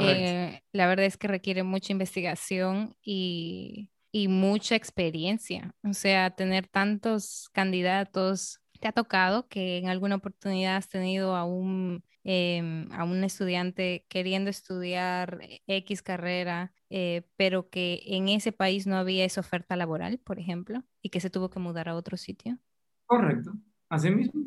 eh, 0.00 0.60
la 0.72 0.86
verdad 0.86 1.06
es 1.06 1.16
que 1.16 1.28
requiere 1.28 1.62
mucha 1.62 1.92
investigación 1.92 2.94
y, 3.02 3.90
y 4.12 4.28
mucha 4.28 4.74
experiencia. 4.74 5.74
O 5.82 5.94
sea, 5.94 6.30
tener 6.30 6.68
tantos 6.68 7.48
candidatos, 7.52 8.59
¿te 8.80 8.88
ha 8.88 8.92
tocado 8.92 9.48
que 9.48 9.78
en 9.78 9.88
alguna 9.88 10.16
oportunidad 10.16 10.76
has 10.76 10.88
tenido 10.88 11.36
a 11.36 11.44
un 11.44 12.02
Em, 12.22 12.92
a 12.92 13.04
un 13.04 13.24
estudiante 13.24 14.04
queriendo 14.10 14.50
estudiar 14.50 15.38
X 15.66 16.02
carrera, 16.02 16.74
eh, 16.90 17.22
pero 17.36 17.70
que 17.70 18.02
en 18.04 18.28
ese 18.28 18.52
país 18.52 18.86
no 18.86 18.96
había 18.96 19.24
esa 19.24 19.40
oferta 19.40 19.74
laboral, 19.74 20.18
por 20.18 20.38
ejemplo, 20.38 20.82
y 21.00 21.08
que 21.08 21.20
se 21.20 21.30
tuvo 21.30 21.48
que 21.48 21.60
mudar 21.60 21.88
a 21.88 21.96
otro 21.96 22.18
sitio. 22.18 22.58
Correcto, 23.06 23.52
así 23.88 24.10
mismo. 24.10 24.42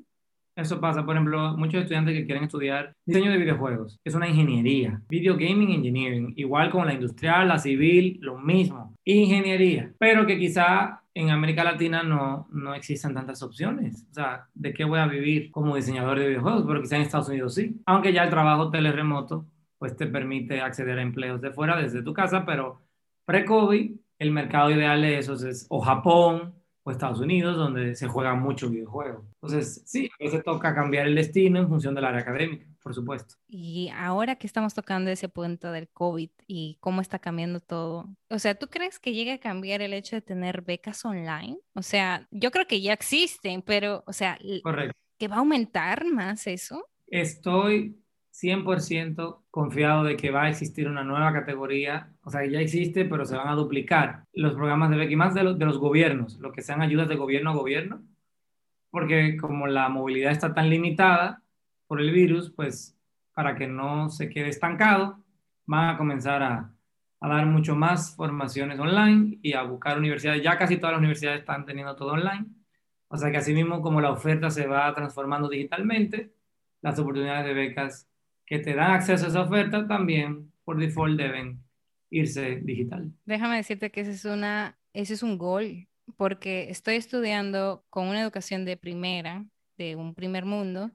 Eso 0.56 0.80
pasa, 0.80 1.04
por 1.04 1.16
ejemplo, 1.16 1.58
muchos 1.58 1.82
estudiantes 1.82 2.16
que 2.16 2.26
quieren 2.28 2.44
estudiar 2.44 2.94
diseño 3.08 3.32
de 3.32 3.40
videojuegos, 3.40 4.00
es 4.04 4.14
una 4.14 4.28
ingeniería, 4.28 5.02
video 5.10 5.34
gaming 5.34 5.72
engineering, 5.72 6.34
igual 6.36 6.70
como 6.70 6.86
la 6.86 6.94
industrial, 6.94 7.48
la 7.48 7.58
civil, 7.58 8.20
lo 8.22 8.38
mismo, 8.38 8.94
ingeniería, 9.04 9.92
pero 9.98 10.28
que 10.28 10.38
quizá 10.38 11.03
en 11.16 11.30
América 11.30 11.64
Latina 11.64 12.04
no, 12.04 12.48
no 12.52 12.74
existen 12.74 13.14
tantas 13.14 13.44
opciones. 13.44 14.08
O 14.10 14.14
sea, 14.14 14.48
¿de 14.54 14.74
qué 14.74 14.84
voy 14.84 15.00
a 15.00 15.08
vivir 15.08 15.52
como 15.52 15.76
diseñador 15.76 16.20
de 16.20 16.28
videojuegos? 16.28 16.64
Pero 16.68 16.82
quizá 16.82 16.96
en 16.96 17.04
Estados 17.04 17.30
Unidos 17.30 17.54
sí. 17.54 17.82
Aunque 17.86 18.14
ya 18.14 18.24
el 18.24 18.30
trabajo 18.30 18.70
teleremoto 18.70 19.46
pues 19.78 19.96
te 19.98 20.08
permite 20.08 20.62
acceder 20.62 20.98
a 20.98 21.02
empleos 21.02 21.42
de 21.42 21.52
fuera 21.52 21.78
desde 21.78 22.04
tu 22.04 22.14
casa, 22.14 22.46
pero 22.46 22.82
pre-COVID 23.26 23.92
el 24.18 24.32
mercado 24.32 24.72
ideal 24.72 25.02
de 25.02 25.18
esos 25.18 25.44
es 25.44 25.66
o 25.70 25.82
Japón 25.82 26.54
o 26.84 26.92
Estados 26.92 27.20
Unidos, 27.20 27.58
donde 27.58 27.96
se 27.96 28.08
juega 28.08 28.34
mucho 28.34 28.70
videojuego. 28.70 29.26
Entonces, 29.44 29.84
sí, 29.86 30.10
a 30.22 30.24
veces 30.24 30.42
toca 30.42 30.74
cambiar 30.74 31.06
el 31.06 31.16
destino 31.16 31.60
en 31.60 31.68
función 31.68 31.94
del 31.94 32.06
área 32.06 32.22
académica, 32.22 32.66
por 32.82 32.94
supuesto. 32.94 33.36
Y 33.46 33.90
ahora 33.94 34.38
que 34.38 34.48
estamos 34.48 34.74
tocando 34.74 35.12
ese 35.12 35.28
punto 35.28 35.74
del 35.74 35.90
COVID 35.90 36.30
y 36.48 36.78
cómo 36.80 37.02
está 37.02 37.20
cambiando 37.20 37.60
todo, 37.60 38.08
o 38.30 38.40
sea, 38.40 38.56
¿tú 38.56 38.68
crees 38.68 39.00
que 39.00 39.12
llegue 39.12 39.34
a 39.34 39.40
cambiar 39.40 39.82
el 39.82 39.92
hecho 39.92 40.16
de 40.16 40.22
tener 40.22 40.62
becas 40.62 41.04
online? 41.04 41.58
O 41.74 41.82
sea, 41.82 42.26
yo 42.32 42.52
creo 42.52 42.68
que 42.68 42.80
ya 42.80 42.94
existen, 42.94 43.62
pero, 43.62 44.06
o 44.08 44.14
sea, 44.14 44.40
Correcto. 44.64 44.98
¿que 45.20 45.28
va 45.28 45.36
a 45.36 45.40
aumentar 45.40 46.06
más 46.06 46.48
eso? 46.48 46.82
Estoy 47.08 48.02
100% 48.32 49.44
confiado 49.52 50.06
de 50.06 50.16
que 50.16 50.32
va 50.32 50.44
a 50.44 50.50
existir 50.50 50.88
una 50.88 51.04
nueva 51.04 51.34
categoría, 51.34 52.14
o 52.24 52.32
sea, 52.32 52.46
ya 52.46 52.62
existe, 52.62 53.04
pero 53.04 53.26
se 53.26 53.36
van 53.36 53.50
a 53.50 53.56
duplicar 53.56 54.24
los 54.32 54.54
programas 54.54 54.90
de 54.90 54.96
beca 54.96 55.12
y 55.12 55.18
más 55.18 55.34
de 55.34 55.44
los, 55.44 55.60
de 55.60 55.66
los 55.66 55.80
gobiernos, 55.80 56.40
lo 56.40 56.54
que 56.54 56.62
sean 56.62 56.82
ayudas 56.82 57.10
de 57.10 57.18
gobierno 57.18 57.52
a 57.52 57.56
gobierno, 57.56 58.02
porque 58.94 59.38
como 59.38 59.66
la 59.66 59.90
movilidad 59.90 60.32
está 60.32 60.54
tan 60.54 60.70
limitada 60.70 61.42
por 61.88 62.00
el 62.00 62.12
virus, 62.12 62.52
pues 62.56 62.96
para 63.34 63.56
que 63.56 63.66
no 63.66 64.12
se 64.12 64.30
quede 64.30 64.50
estancado, 64.50 65.18
van 65.66 65.90
a 65.90 65.98
comenzar 65.98 66.44
a, 66.44 66.72
dar 67.20 67.48
mucho 67.48 67.76
más 67.76 68.16
formaciones 68.16 68.80
online 68.80 69.40
y 69.42 69.54
a 69.54 69.64
buscar 69.64 69.98
universidades. 69.98 70.44
Ya 70.44 70.60
casi 70.60 70.78
todas 70.78 70.92
las 70.92 71.00
universidades 71.00 71.40
están 71.40 71.66
teniendo 71.66 71.96
todo 71.96 72.12
online. 72.12 72.46
O 73.08 73.18
sea 73.18 73.32
que 73.32 73.38
así 73.38 73.56
mismo 73.56 73.82
como 73.82 74.00
la 74.00 74.12
oferta 74.12 74.52
se 74.52 74.68
va 74.68 74.94
transformando 74.94 75.50
digitalmente, 75.50 76.32
las 76.84 77.00
oportunidades 77.00 77.46
de 77.46 77.54
becas 77.56 78.08
que 78.46 78.60
te 78.60 78.76
dan 78.76 78.92
acceso 78.92 79.26
a 79.26 79.30
esa 79.30 79.42
oferta 79.42 79.88
también 79.88 80.52
por 80.64 80.78
default 80.78 81.18
deben 81.18 81.64
irse 82.12 82.58
digital. 82.58 83.12
Déjame 83.26 83.56
decirte 83.56 83.90
que 83.90 84.02
ese 84.02 84.12
es, 84.12 84.26
una, 84.26 84.78
ese 84.94 85.16
es 85.16 85.24
un 85.24 85.40
gol, 85.40 85.88
porque 86.18 86.70
estoy 86.70 86.96
estudiando 86.96 87.86
con 87.90 88.08
una 88.08 88.22
educación 88.22 88.66
de 88.66 88.78
primera, 88.78 89.46
de 89.78 89.96
un 89.96 90.14
primer 90.16 90.46
mundo, 90.46 90.92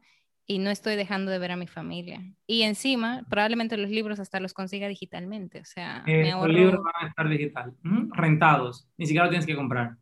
y 0.47 0.59
no 0.59 0.71
estoy 0.71 0.97
dejando 0.97 1.31
de 1.31 1.39
ver 1.39 1.53
a 1.53 1.57
mi 1.57 1.67
familia. 1.67 2.23
Y 2.47 2.63
encima, 2.63 3.27
probablemente 3.29 3.77
los 3.77 3.91
libros 3.91 4.19
hasta 4.19 4.41
los 4.41 4.55
consiga 4.55 4.89
digitalmente, 4.89 5.61
o 5.61 5.65
sea, 5.65 6.03
me 6.07 6.33
ahorro... 6.33 6.49
Los 6.49 6.57
libros 6.57 6.83
van 6.83 7.05
a 7.05 7.09
estar 7.09 7.29
digital, 7.29 7.75
rentados, 8.11 8.89
ni 8.97 9.07
siquiera 9.07 9.27
los 9.27 9.31
tienes 9.31 9.47
que 9.47 9.57
comprar. 9.57 9.97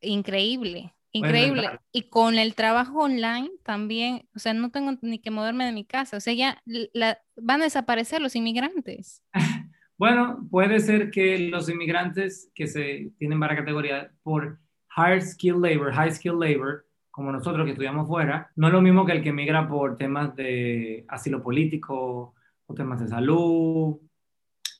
Increíble. 0.00 0.94
Increíble. 1.12 1.78
Y 1.92 2.08
con 2.08 2.38
el 2.38 2.54
trabajo 2.54 3.00
online 3.00 3.50
también, 3.62 4.26
o 4.34 4.38
sea, 4.38 4.54
no 4.54 4.70
tengo 4.70 4.92
ni 5.02 5.18
que 5.18 5.30
moverme 5.30 5.66
de 5.66 5.72
mi 5.72 5.84
casa, 5.84 6.16
o 6.16 6.20
sea, 6.20 6.32
ya 6.32 6.62
van 7.36 7.60
a 7.60 7.64
desaparecer 7.64 8.22
los 8.22 8.34
inmigrantes. 8.34 9.22
Bueno, 10.02 10.48
puede 10.50 10.80
ser 10.80 11.12
que 11.12 11.38
los 11.38 11.68
inmigrantes 11.68 12.50
que 12.56 12.66
se 12.66 13.12
tienen 13.18 13.38
varias 13.38 13.60
categorías 13.60 14.10
por 14.24 14.58
high 14.88 15.20
skill 15.20 15.60
labor, 15.62 15.92
high 15.92 16.10
skill 16.10 16.40
labor, 16.40 16.88
como 17.12 17.30
nosotros 17.30 17.64
que 17.64 17.70
estudiamos 17.70 18.08
fuera, 18.08 18.50
no 18.56 18.66
es 18.66 18.72
lo 18.72 18.82
mismo 18.82 19.06
que 19.06 19.12
el 19.12 19.22
que 19.22 19.32
migra 19.32 19.68
por 19.68 19.96
temas 19.96 20.34
de 20.34 21.04
asilo 21.06 21.40
político 21.40 22.34
o 22.66 22.74
temas 22.74 22.98
de 22.98 23.06
salud 23.06 24.00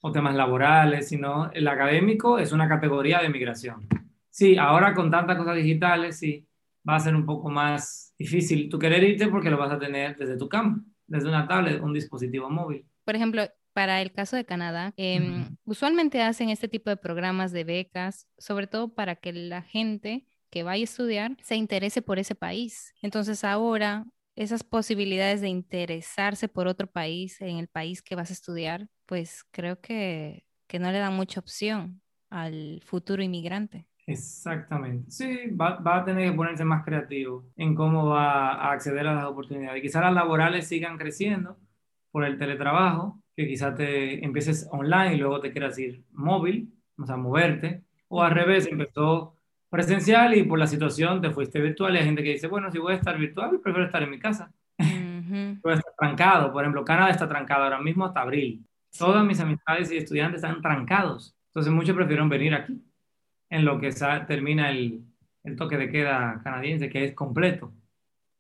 o 0.01 0.11
temas 0.11 0.35
laborales, 0.35 1.09
sino 1.09 1.53
el 1.53 1.69
académico 1.69 2.41
es 2.41 2.51
una 2.51 2.69
categoría 2.69 3.21
de 3.23 3.29
migración. 3.29 3.87
Sí, 4.29 4.59
ahora 4.59 4.93
con 4.93 5.09
tantas 5.09 5.39
cosas 5.39 5.55
digitales, 5.55 6.19
sí, 6.19 6.49
va 6.89 6.97
a 6.97 6.99
ser 6.99 7.15
un 7.15 7.27
poco 7.27 7.49
más 7.49 8.13
difícil 8.19 8.69
tú 8.69 8.77
querer 8.77 9.05
irte 9.05 9.29
porque 9.29 9.51
lo 9.51 9.57
vas 9.57 9.71
a 9.71 9.79
tener 9.79 10.17
desde 10.17 10.37
tu 10.37 10.49
campo, 10.49 10.85
desde 11.07 11.29
una 11.29 11.47
tablet, 11.47 11.81
un 11.81 11.93
dispositivo 11.93 12.51
móvil. 12.51 12.85
Por 13.05 13.15
ejemplo, 13.15 13.43
para 13.73 14.03
el 14.03 14.13
caso 14.13 14.37
de 14.37 14.45
Canadá, 14.45 14.93
em, 14.97 15.57
usualmente 15.65 16.23
hacen 16.23 16.51
este 16.51 16.69
tipo 16.69 16.91
de 16.91 16.97
programas 16.97 17.53
de 17.53 17.65
becas, 17.65 18.29
sobre 18.39 18.67
todo 18.67 18.95
para 18.95 19.17
que 19.17 19.33
la 19.33 19.63
gente 19.63 20.27
que 20.51 20.63
vaya 20.63 20.83
a 20.83 20.85
estudiar 20.85 21.37
se 21.43 21.57
interese 21.57 22.03
por 22.03 22.19
ese 22.19 22.35
país. 22.35 22.93
Entonces 23.01 23.45
ahora 23.45 24.05
esas 24.37 24.65
posibilidades 24.65 25.41
de 25.41 25.49
interesarse 25.49 26.49
por 26.49 26.67
otro 26.67 26.87
país 26.87 27.41
en 27.41 27.59
el 27.59 27.69
país 27.69 28.03
que 28.03 28.15
vas 28.15 28.31
a 28.31 28.35
estudiar, 28.35 28.89
pues 29.07 29.45
creo 29.51 29.81
que, 29.81 30.45
que 30.67 30.79
no 30.79 30.91
le 30.91 30.99
dan 30.99 31.15
mucha 31.15 31.41
opción 31.41 32.03
al 32.31 32.83
futuro 32.85 33.23
inmigrante. 33.23 33.87
Exactamente. 34.07 35.11
Sí, 35.11 35.51
va, 35.51 35.79
a 35.85 36.05
tener 36.05 36.31
que 36.31 36.37
ponerse 36.37 36.65
más 36.65 36.85
creativo 36.85 37.47
en 37.57 37.75
cómo 37.75 38.07
va 38.07 38.53
a 38.53 38.73
acceder 38.73 39.07
a 39.07 39.15
las 39.15 39.25
oportunidades. 39.25 39.81
Quizás 39.81 40.03
las 40.03 40.15
laborales 40.15 40.67
sigan 40.67 40.99
creciendo 40.99 41.59
por 42.11 42.25
el 42.25 42.39
teletrabajo, 42.39 43.22
que 43.37 43.47
quizás 43.47 43.75
te 43.75 44.25
empieces 44.25 44.69
online 44.71 45.15
y 45.15 45.19
luego 45.19 45.41
te 45.41 45.53
quieras 45.53 45.79
ir 45.79 46.05
móvil, 46.13 46.73
o 46.99 47.07
sea, 47.07 47.17
moverte. 47.17 47.83
O 48.09 48.23
al 48.23 48.33
revés, 48.33 48.67
empezó 48.67 49.37
presencial 49.71 50.37
y 50.37 50.43
por 50.43 50.59
la 50.59 50.67
situación 50.67 51.23
te 51.23 51.31
fuiste 51.31 51.61
virtual 51.61 51.95
y 51.95 51.99
hay 51.99 52.05
gente 52.05 52.23
que 52.23 52.33
dice, 52.33 52.47
bueno, 52.47 52.71
si 52.71 52.79
voy 52.79 52.93
a 52.93 52.97
estar 52.97 53.17
virtual, 53.17 53.59
prefiero 53.61 53.87
estar 53.87 54.03
en 54.03 54.11
mi 54.11 54.19
casa. 54.19 54.53
Voy 55.63 55.73
a 55.73 55.77
estar 55.77 55.95
trancado. 55.99 56.53
Por 56.53 56.63
ejemplo, 56.63 56.85
Canadá 56.85 57.11
está 57.11 57.27
trancado 57.27 57.65
ahora 57.65 57.81
mismo 57.81 58.05
hasta 58.05 58.21
abril. 58.21 58.67
Todas 58.99 59.25
mis 59.25 59.41
amistades 59.41 59.91
y 59.91 59.97
estudiantes 59.97 60.43
están 60.43 60.61
trancados. 60.61 61.35
Entonces 61.47 61.73
muchos 61.73 61.97
prefieren 61.97 62.29
venir 62.29 62.55
aquí 62.55 62.83
en 63.49 63.65
lo 63.65 63.81
que 63.81 63.91
termina 64.27 64.71
el, 64.71 65.03
el 65.45 65.57
toque 65.57 65.77
de 65.77 65.91
queda 65.91 66.41
canadiense, 66.43 66.91
que 66.91 67.05
es 67.05 67.15
completo. 67.15 67.73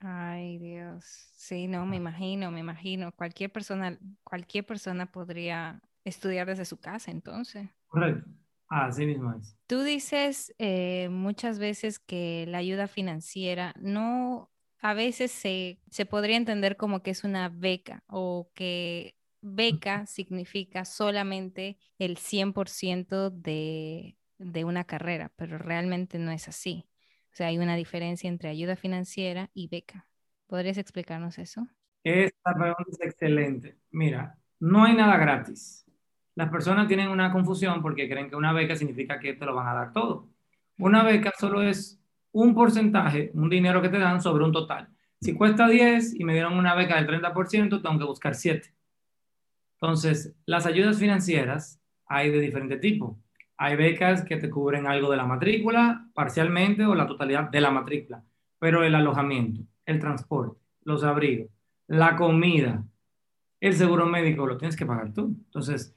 Ay, 0.00 0.58
Dios. 0.58 1.31
Sí, 1.42 1.66
no, 1.66 1.86
me 1.86 1.96
imagino, 1.96 2.52
me 2.52 2.60
imagino. 2.60 3.10
Cualquier 3.10 3.50
persona, 3.50 3.98
cualquier 4.22 4.64
persona 4.64 5.10
podría 5.10 5.82
estudiar 6.04 6.46
desde 6.46 6.64
su 6.64 6.78
casa, 6.78 7.10
entonces. 7.10 7.68
Correcto. 7.88 8.30
Así 8.68 9.04
mismo 9.04 9.34
es. 9.34 9.58
Tú 9.66 9.82
dices 9.82 10.54
eh, 10.58 11.08
muchas 11.10 11.58
veces 11.58 11.98
que 11.98 12.44
la 12.46 12.58
ayuda 12.58 12.86
financiera 12.86 13.74
no, 13.76 14.52
a 14.78 14.94
veces 14.94 15.32
se, 15.32 15.80
se 15.90 16.06
podría 16.06 16.36
entender 16.36 16.76
como 16.76 17.02
que 17.02 17.10
es 17.10 17.24
una 17.24 17.48
beca 17.48 18.04
o 18.06 18.52
que 18.54 19.16
beca 19.40 20.06
significa 20.06 20.84
solamente 20.84 21.76
el 21.98 22.18
100% 22.18 23.30
de, 23.30 24.16
de 24.38 24.64
una 24.64 24.84
carrera, 24.84 25.32
pero 25.34 25.58
realmente 25.58 26.20
no 26.20 26.30
es 26.30 26.46
así. 26.46 26.88
O 27.32 27.34
sea, 27.34 27.48
hay 27.48 27.58
una 27.58 27.74
diferencia 27.74 28.28
entre 28.28 28.48
ayuda 28.48 28.76
financiera 28.76 29.50
y 29.54 29.66
beca. 29.66 30.06
¿Podrías 30.52 30.76
explicarnos 30.76 31.38
eso? 31.38 31.66
Esta 32.04 32.52
pregunta 32.52 32.84
es 32.90 33.00
excelente. 33.00 33.78
Mira, 33.90 34.36
no 34.60 34.84
hay 34.84 34.94
nada 34.94 35.16
gratis. 35.16 35.90
Las 36.34 36.50
personas 36.50 36.86
tienen 36.88 37.08
una 37.08 37.32
confusión 37.32 37.80
porque 37.80 38.06
creen 38.06 38.28
que 38.28 38.36
una 38.36 38.52
beca 38.52 38.76
significa 38.76 39.18
que 39.18 39.32
te 39.32 39.46
lo 39.46 39.54
van 39.54 39.68
a 39.68 39.72
dar 39.72 39.92
todo. 39.94 40.28
Una 40.76 41.04
beca 41.04 41.32
solo 41.40 41.62
es 41.62 41.98
un 42.32 42.54
porcentaje, 42.54 43.30
un 43.32 43.48
dinero 43.48 43.80
que 43.80 43.88
te 43.88 43.98
dan 43.98 44.20
sobre 44.20 44.44
un 44.44 44.52
total. 44.52 44.90
Si 45.22 45.32
cuesta 45.32 45.66
10 45.66 46.20
y 46.20 46.24
me 46.24 46.34
dieron 46.34 46.58
una 46.58 46.74
beca 46.74 46.96
del 46.96 47.06
30%, 47.06 47.80
tengo 47.80 47.98
que 47.98 48.04
buscar 48.04 48.34
7. 48.34 48.74
Entonces, 49.80 50.36
las 50.44 50.66
ayudas 50.66 50.98
financieras 50.98 51.80
hay 52.04 52.30
de 52.30 52.40
diferente 52.40 52.76
tipo. 52.76 53.18
Hay 53.56 53.74
becas 53.76 54.22
que 54.22 54.36
te 54.36 54.50
cubren 54.50 54.86
algo 54.86 55.10
de 55.10 55.16
la 55.16 55.24
matrícula, 55.24 56.10
parcialmente 56.12 56.84
o 56.84 56.94
la 56.94 57.06
totalidad 57.06 57.48
de 57.48 57.60
la 57.62 57.70
matrícula, 57.70 58.22
pero 58.58 58.84
el 58.84 58.94
alojamiento, 58.94 59.62
el 59.86 59.98
transporte, 59.98 60.60
los 60.84 61.04
abrigos, 61.04 61.50
la 61.86 62.16
comida, 62.16 62.84
el 63.60 63.74
seguro 63.74 64.06
médico 64.06 64.46
lo 64.46 64.56
tienes 64.56 64.76
que 64.76 64.86
pagar 64.86 65.12
tú. 65.12 65.36
Entonces, 65.44 65.94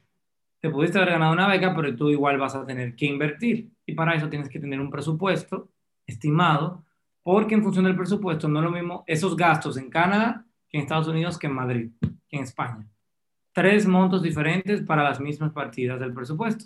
te 0.59 0.69
pudiste 0.69 0.97
haber 0.97 1.13
ganado 1.13 1.33
una 1.33 1.47
beca, 1.47 1.75
pero 1.75 1.95
tú 1.95 2.09
igual 2.09 2.37
vas 2.37 2.55
a 2.55 2.65
tener 2.65 2.95
que 2.95 3.05
invertir. 3.05 3.71
Y 3.85 3.93
para 3.93 4.15
eso 4.15 4.29
tienes 4.29 4.49
que 4.49 4.59
tener 4.59 4.79
un 4.79 4.89
presupuesto 4.89 5.69
estimado, 6.05 6.83
porque 7.23 7.55
en 7.55 7.63
función 7.63 7.85
del 7.85 7.95
presupuesto 7.95 8.47
no 8.47 8.59
es 8.59 8.65
lo 8.65 8.71
mismo 8.71 9.03
esos 9.07 9.35
gastos 9.35 9.77
en 9.77 9.89
Canadá 9.89 10.45
que 10.69 10.77
en 10.77 10.83
Estados 10.83 11.07
Unidos 11.07 11.37
que 11.37 11.47
en 11.47 11.53
Madrid, 11.53 11.91
que 12.27 12.37
en 12.37 12.43
España. 12.43 12.87
Tres 13.53 13.87
montos 13.87 14.21
diferentes 14.21 14.81
para 14.81 15.03
las 15.03 15.19
mismas 15.19 15.51
partidas 15.51 15.99
del 15.99 16.13
presupuesto. 16.13 16.65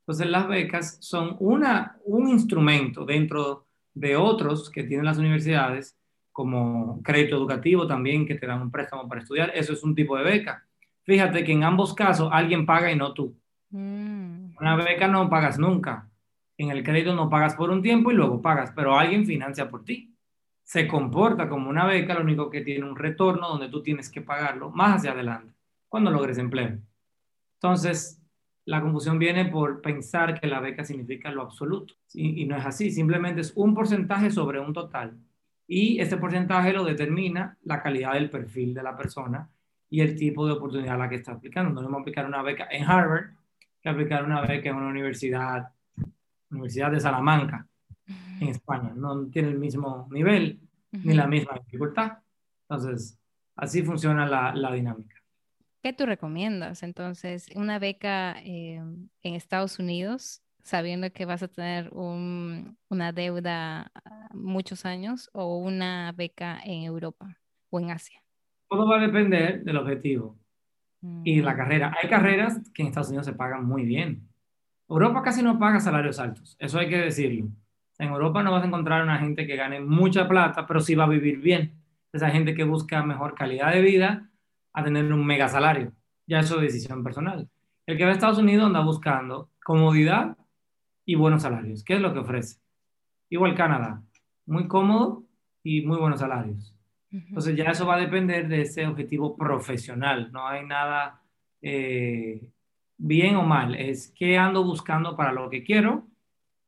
Entonces, 0.00 0.28
las 0.28 0.48
becas 0.48 0.98
son 1.00 1.36
una, 1.38 1.98
un 2.04 2.28
instrumento 2.28 3.04
dentro 3.04 3.66
de 3.94 4.16
otros 4.16 4.70
que 4.70 4.82
tienen 4.82 5.06
las 5.06 5.18
universidades, 5.18 5.96
como 6.32 7.02
crédito 7.02 7.36
educativo 7.36 7.86
también, 7.86 8.26
que 8.26 8.34
te 8.34 8.46
dan 8.46 8.62
un 8.62 8.70
préstamo 8.70 9.08
para 9.08 9.20
estudiar. 9.20 9.52
Eso 9.54 9.72
es 9.72 9.82
un 9.84 9.94
tipo 9.94 10.16
de 10.16 10.24
beca. 10.24 10.66
Fíjate 11.04 11.44
que 11.44 11.52
en 11.52 11.64
ambos 11.64 11.94
casos 11.94 12.30
alguien 12.32 12.64
paga 12.66 12.90
y 12.90 12.96
no 12.96 13.12
tú. 13.12 13.36
Mm. 13.70 14.56
Una 14.58 14.76
beca 14.76 15.08
no 15.08 15.28
pagas 15.28 15.58
nunca. 15.58 16.08
En 16.56 16.70
el 16.70 16.82
crédito 16.82 17.14
no 17.14 17.28
pagas 17.28 17.54
por 17.54 17.70
un 17.70 17.82
tiempo 17.82 18.10
y 18.10 18.14
luego 18.14 18.40
pagas, 18.40 18.72
pero 18.74 18.98
alguien 18.98 19.26
financia 19.26 19.68
por 19.68 19.84
ti. 19.84 20.14
Se 20.62 20.86
comporta 20.86 21.48
como 21.48 21.68
una 21.68 21.86
beca, 21.86 22.14
lo 22.14 22.22
único 22.22 22.48
que 22.48 22.60
tiene 22.60 22.88
un 22.88 22.96
retorno 22.96 23.48
donde 23.48 23.68
tú 23.68 23.82
tienes 23.82 24.08
que 24.08 24.20
pagarlo 24.20 24.70
más 24.70 24.98
hacia 24.98 25.12
adelante, 25.12 25.52
cuando 25.88 26.10
logres 26.10 26.38
empleo. 26.38 26.78
Entonces, 27.54 28.22
la 28.64 28.80
confusión 28.80 29.18
viene 29.18 29.46
por 29.46 29.80
pensar 29.82 30.40
que 30.40 30.46
la 30.46 30.60
beca 30.60 30.84
significa 30.84 31.32
lo 31.32 31.42
absoluto. 31.42 31.94
Y 32.14 32.44
no 32.44 32.56
es 32.56 32.64
así, 32.64 32.90
simplemente 32.90 33.40
es 33.40 33.52
un 33.56 33.74
porcentaje 33.74 34.30
sobre 34.30 34.60
un 34.60 34.72
total. 34.72 35.18
Y 35.66 36.00
ese 36.00 36.16
porcentaje 36.16 36.72
lo 36.72 36.84
determina 36.84 37.56
la 37.64 37.82
calidad 37.82 38.14
del 38.14 38.30
perfil 38.30 38.74
de 38.74 38.82
la 38.82 38.96
persona 38.96 39.48
y 39.88 40.00
el 40.00 40.16
tipo 40.16 40.46
de 40.46 40.52
oportunidad 40.52 40.94
a 40.94 40.98
la 40.98 41.08
que 41.08 41.16
está 41.16 41.32
aplicando. 41.32 41.80
No 41.80 41.82
vamos 41.82 41.98
a 41.98 42.00
aplicar 42.02 42.26
una 42.26 42.42
beca 42.42 42.68
en 42.70 42.84
Harvard 42.84 43.30
que 43.82 43.88
aplicar 43.88 44.24
una 44.24 44.40
beca 44.42 44.70
en 44.70 44.76
una 44.76 44.88
universidad, 44.88 45.68
Universidad 46.50 46.90
de 46.90 47.00
Salamanca, 47.00 47.66
en 48.40 48.48
España. 48.48 48.92
No 48.94 49.26
tiene 49.26 49.48
el 49.48 49.58
mismo 49.58 50.08
nivel 50.10 50.60
ni 50.92 51.14
la 51.14 51.26
misma 51.26 51.58
dificultad. 51.64 52.18
Entonces, 52.68 53.18
así 53.56 53.82
funciona 53.82 54.26
la, 54.26 54.54
la 54.54 54.72
dinámica. 54.72 55.16
¿Qué 55.82 55.92
tú 55.92 56.06
recomiendas? 56.06 56.82
Entonces, 56.84 57.48
una 57.56 57.78
beca 57.78 58.36
eh, 58.44 58.76
en 58.76 59.34
Estados 59.34 59.78
Unidos, 59.80 60.41
sabiendo 60.62 61.10
que 61.12 61.24
vas 61.24 61.42
a 61.42 61.48
tener 61.48 61.90
una 61.92 63.12
deuda 63.12 63.90
muchos 64.32 64.86
años, 64.86 65.28
o 65.32 65.58
una 65.58 66.12
beca 66.12 66.60
en 66.64 66.84
Europa 66.84 67.36
o 67.70 67.80
en 67.80 67.90
Asia. 67.90 68.22
Todo 68.68 68.88
va 68.88 68.96
a 68.96 69.00
depender 69.00 69.64
del 69.64 69.76
objetivo 69.76 70.38
y 71.24 71.40
la 71.42 71.54
mm. 71.54 71.56
carrera. 71.56 71.94
Hay 72.00 72.08
carreras 72.08 72.70
que 72.72 72.82
en 72.82 72.88
Estados 72.88 73.08
Unidos 73.08 73.26
se 73.26 73.32
pagan 73.32 73.64
muy 73.66 73.84
bien. 73.84 74.28
Europa 74.88 75.22
casi 75.22 75.42
no 75.42 75.58
paga 75.58 75.80
salarios 75.80 76.18
altos, 76.18 76.56
eso 76.58 76.78
hay 76.78 76.88
que 76.88 76.98
decirlo. 76.98 77.48
En 77.98 78.08
Europa 78.08 78.42
no 78.42 78.52
vas 78.52 78.62
a 78.62 78.66
encontrar 78.66 79.02
una 79.02 79.18
gente 79.18 79.46
que 79.46 79.56
gane 79.56 79.80
mucha 79.80 80.28
plata, 80.28 80.66
pero 80.66 80.80
sí 80.80 80.94
va 80.94 81.04
a 81.04 81.08
vivir 81.08 81.38
bien. 81.38 81.74
Esa 82.12 82.30
gente 82.30 82.54
que 82.54 82.64
busca 82.64 83.02
mejor 83.02 83.34
calidad 83.34 83.72
de 83.72 83.80
vida 83.80 84.28
a 84.72 84.84
tener 84.84 85.10
un 85.12 85.24
mega 85.24 85.48
salario. 85.48 85.92
Ya 86.26 86.40
eso 86.40 86.56
es 86.56 86.62
decisión 86.62 87.02
personal. 87.04 87.48
El 87.86 87.96
que 87.96 88.04
va 88.04 88.10
a 88.10 88.12
Estados 88.12 88.38
Unidos 88.38 88.66
anda 88.66 88.80
buscando 88.80 89.50
comodidad 89.64 90.36
y 91.04 91.14
buenos 91.14 91.42
salarios. 91.42 91.84
¿Qué 91.84 91.94
es 91.94 92.00
lo 92.00 92.12
que 92.12 92.20
ofrece? 92.20 92.60
Igual 93.28 93.54
Canadá, 93.54 94.02
muy 94.46 94.68
cómodo 94.68 95.24
y 95.62 95.82
muy 95.82 95.98
buenos 95.98 96.20
salarios. 96.20 96.76
Entonces 97.10 97.56
ya 97.56 97.64
eso 97.64 97.86
va 97.86 97.96
a 97.96 98.00
depender 98.00 98.48
de 98.48 98.62
ese 98.62 98.86
objetivo 98.86 99.36
profesional. 99.36 100.32
No 100.32 100.48
hay 100.48 100.64
nada 100.64 101.20
eh, 101.60 102.48
bien 102.96 103.36
o 103.36 103.42
mal. 103.42 103.74
Es 103.74 104.12
qué 104.16 104.38
ando 104.38 104.64
buscando 104.64 105.14
para 105.14 105.32
lo 105.32 105.50
que 105.50 105.62
quiero 105.62 106.06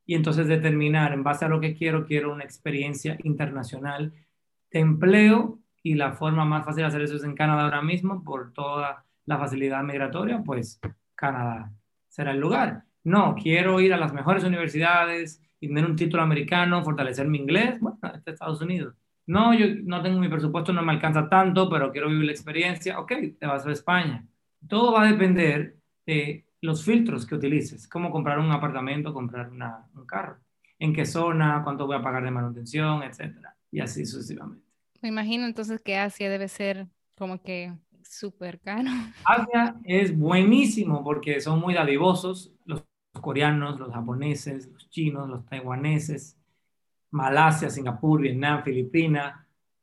y 0.05 0.13
entonces 0.13 0.47
determinar 0.47 1.13
en 1.13 1.23
base 1.23 1.45
a 1.45 1.49
lo 1.49 1.59
que 1.59 1.73
quiero, 1.73 2.05
quiero 2.05 2.31
una 2.31 2.43
experiencia 2.43 3.17
internacional 3.23 4.13
de 4.71 4.79
empleo 4.79 5.59
y 5.81 5.95
la 5.95 6.13
forma 6.13 6.45
más 6.45 6.63
fácil 6.65 6.81
de 6.81 6.87
hacer 6.87 7.01
eso 7.01 7.15
es 7.15 7.23
en 7.23 7.35
Canadá 7.35 7.63
ahora 7.63 7.81
mismo 7.81 8.23
por 8.23 8.53
toda 8.53 9.03
la 9.25 9.37
facilidad 9.37 9.83
migratoria, 9.83 10.43
pues 10.43 10.79
Canadá 11.15 11.71
será 12.07 12.31
el 12.31 12.39
lugar. 12.39 12.84
No, 13.05 13.35
quiero 13.35 13.79
ir 13.79 13.93
a 13.93 13.97
las 13.97 14.13
mejores 14.13 14.43
universidades 14.43 15.39
y 15.59 15.67
tener 15.67 15.85
un 15.85 15.95
título 15.95 16.23
americano, 16.23 16.83
fortalecer 16.83 17.27
mi 17.27 17.37
inglés, 17.37 17.79
bueno, 17.79 17.99
este 18.15 18.31
Estados 18.31 18.61
Unidos. 18.61 18.95
No, 19.27 19.53
yo 19.53 19.67
no 19.83 20.01
tengo 20.01 20.19
mi 20.19 20.27
presupuesto, 20.27 20.73
no 20.73 20.81
me 20.81 20.91
alcanza 20.91 21.29
tanto, 21.29 21.69
pero 21.69 21.91
quiero 21.91 22.09
vivir 22.09 22.25
la 22.25 22.31
experiencia, 22.31 22.99
ok, 22.99 23.13
te 23.39 23.45
vas 23.45 23.65
a 23.65 23.71
España. 23.71 24.27
Todo 24.67 24.91
va 24.91 25.03
a 25.03 25.11
depender 25.11 25.77
de 26.05 26.45
los 26.61 26.83
filtros 26.83 27.25
que 27.25 27.35
utilices, 27.35 27.87
cómo 27.87 28.11
comprar 28.11 28.39
un 28.39 28.51
apartamento, 28.51 29.13
comprar 29.13 29.49
un 29.49 30.05
carro, 30.05 30.39
en 30.79 30.93
qué 30.93 31.05
zona, 31.05 31.61
cuánto 31.63 31.85
voy 31.85 31.97
a 31.97 32.01
pagar 32.01 32.23
de 32.23 32.31
manutención, 32.31 33.03
etcétera, 33.03 33.55
y 33.71 33.79
así 33.81 34.05
sucesivamente. 34.05 34.65
Me 35.01 35.09
imagino 35.09 35.45
entonces 35.45 35.79
que 35.79 35.95
Asia 35.95 36.29
debe 36.29 36.47
ser 36.47 36.87
como 37.15 37.41
que 37.41 37.71
súper 38.03 38.59
caro. 38.59 38.89
Asia 39.23 39.75
es 39.83 40.17
buenísimo 40.17 41.03
porque 41.03 41.39
son 41.41 41.59
muy 41.59 41.73
dadivosos, 41.73 42.51
los 42.65 42.84
coreanos, 43.25 43.79
los 43.79 43.91
japoneses, 43.91 44.69
los 44.71 44.89
chinos, 44.89 45.27
los 45.27 45.45
taiwaneses, 45.45 46.37
Malasia, 47.11 47.69
Singapur, 47.69 48.21
Vietnam, 48.21 48.63
Filipinas, 48.63 49.35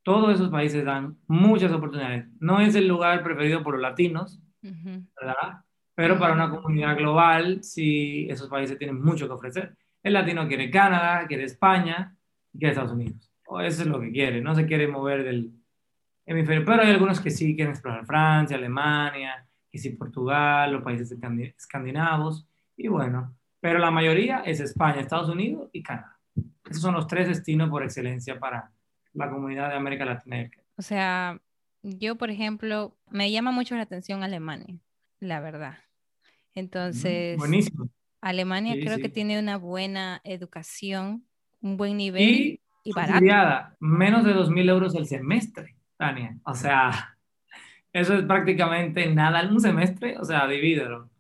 todos 0.02 0.34
esos 0.34 0.48
países 0.48 0.84
dan 0.84 1.16
muchas 1.26 1.72
oportunidades. 1.72 2.26
No 2.40 2.60
es 2.60 2.74
el 2.74 2.86
lugar 2.88 3.22
preferido 3.22 3.62
por 3.62 3.74
los 3.74 3.82
latinos, 3.82 4.40
¿verdad? 4.62 5.64
Pero 5.94 6.18
para 6.18 6.34
una 6.34 6.50
comunidad 6.50 6.96
global, 6.96 7.62
sí, 7.62 8.26
esos 8.30 8.48
países 8.48 8.78
tienen 8.78 9.02
mucho 9.02 9.26
que 9.26 9.34
ofrecer. 9.34 9.76
El 10.02 10.14
latino 10.14 10.48
quiere 10.48 10.70
Canadá, 10.70 11.26
quiere 11.26 11.44
España, 11.44 12.16
quiere 12.52 12.70
Estados 12.70 12.92
Unidos 12.92 13.32
eso 13.60 13.82
es 13.82 13.88
lo 13.88 14.00
que 14.00 14.10
quiere, 14.10 14.40
no 14.40 14.54
se 14.54 14.66
quiere 14.66 14.88
mover 14.88 15.24
del 15.24 15.52
hemisferio, 16.24 16.64
pero 16.64 16.82
hay 16.82 16.90
algunos 16.90 17.20
que 17.20 17.30
sí 17.30 17.54
quieren 17.54 17.72
explorar 17.72 18.06
Francia, 18.06 18.56
Alemania, 18.56 19.46
que 19.70 19.78
sí 19.78 19.90
Portugal, 19.90 20.72
los 20.72 20.82
países 20.82 21.14
escandinavos, 21.56 22.46
y 22.82 22.88
bueno, 22.88 23.36
pero 23.60 23.78
la 23.78 23.92
mayoría 23.92 24.40
es 24.40 24.58
España, 24.58 25.00
Estados 25.00 25.28
Unidos 25.28 25.70
y 25.72 25.82
Canadá. 25.84 26.18
Esos 26.68 26.82
son 26.82 26.94
los 26.94 27.06
tres 27.06 27.28
destinos 27.28 27.70
por 27.70 27.84
excelencia 27.84 28.40
para 28.40 28.72
la 29.12 29.30
comunidad 29.30 29.68
de 29.68 29.76
América 29.76 30.04
Latina. 30.04 30.50
O 30.76 30.82
sea, 30.82 31.40
yo, 31.82 32.16
por 32.16 32.30
ejemplo, 32.30 32.96
me 33.08 33.30
llama 33.30 33.52
mucho 33.52 33.76
la 33.76 33.82
atención 33.82 34.24
Alemania, 34.24 34.74
la 35.20 35.40
verdad. 35.40 35.78
Entonces, 36.54 37.38
Buenísimo. 37.38 37.88
Alemania 38.20 38.74
creo 38.74 38.98
que 38.98 39.08
tiene 39.08 39.38
una 39.38 39.56
buena 39.58 40.20
educación 40.24 41.24
Un 41.60 41.76
buen 41.76 41.96
nivel 41.96 42.22
Y, 42.22 42.60
y 42.82 42.92
barato. 42.92 43.76
menos 43.78 44.24
de 44.24 44.34
2.000 44.34 44.70
euros 44.70 44.94
el 44.96 45.06
semestre, 45.06 45.76
Tania. 45.96 46.36
O 46.44 46.54
sea, 46.54 47.16
eso 47.92 48.14
es 48.14 48.24
prácticamente 48.24 49.06
nada 49.14 49.40
en 49.40 49.52
un 49.52 49.60
semestre. 49.60 50.18
O 50.18 50.24
sea, 50.24 50.48
divídelo. 50.48 51.11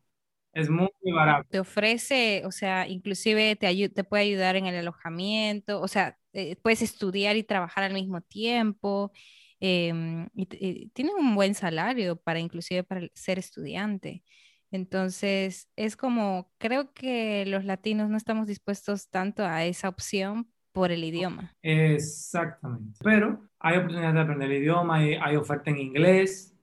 Es 0.52 0.68
muy 0.68 0.88
barato. 1.14 1.48
Te 1.50 1.60
ofrece, 1.60 2.42
o 2.44 2.50
sea, 2.50 2.86
inclusive 2.86 3.56
te, 3.56 3.88
te 3.88 4.04
puede 4.04 4.24
ayudar 4.24 4.56
en 4.56 4.66
el 4.66 4.76
alojamiento, 4.76 5.80
o 5.80 5.88
sea, 5.88 6.18
eh, 6.32 6.56
puedes 6.56 6.82
estudiar 6.82 7.36
y 7.36 7.42
trabajar 7.42 7.84
al 7.84 7.94
mismo 7.94 8.20
tiempo. 8.20 9.12
em, 9.60 10.28
y, 10.34 10.88
tienen 10.88 11.14
un 11.16 11.34
buen 11.36 11.54
salario 11.54 12.16
para 12.16 12.40
inclusive 12.40 12.82
para 12.82 13.08
ser 13.14 13.38
estudiante. 13.38 14.24
Entonces, 14.72 15.68
es 15.76 15.96
como, 15.96 16.50
creo 16.58 16.92
que 16.92 17.44
los 17.46 17.64
latinos 17.64 18.10
no 18.10 18.16
estamos 18.16 18.48
dispuestos 18.48 19.08
tanto 19.08 19.44
a 19.44 19.64
esa 19.64 19.88
opción 19.88 20.50
por 20.72 20.90
el 20.90 21.04
idioma. 21.04 21.54
Exactamente. 21.62 22.98
Pero 23.04 23.48
hay 23.60 23.76
oportunidades 23.76 24.14
de 24.14 24.20
aprender 24.20 24.50
el 24.50 24.62
idioma, 24.62 24.96
hay, 24.96 25.14
hay 25.14 25.36
oferta 25.36 25.70
en 25.70 25.78
inglés, 25.78 26.56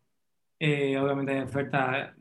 eh, 0.59 0.97
obviamente 0.97 1.31
hay 1.33 1.41
oferta 1.41 2.15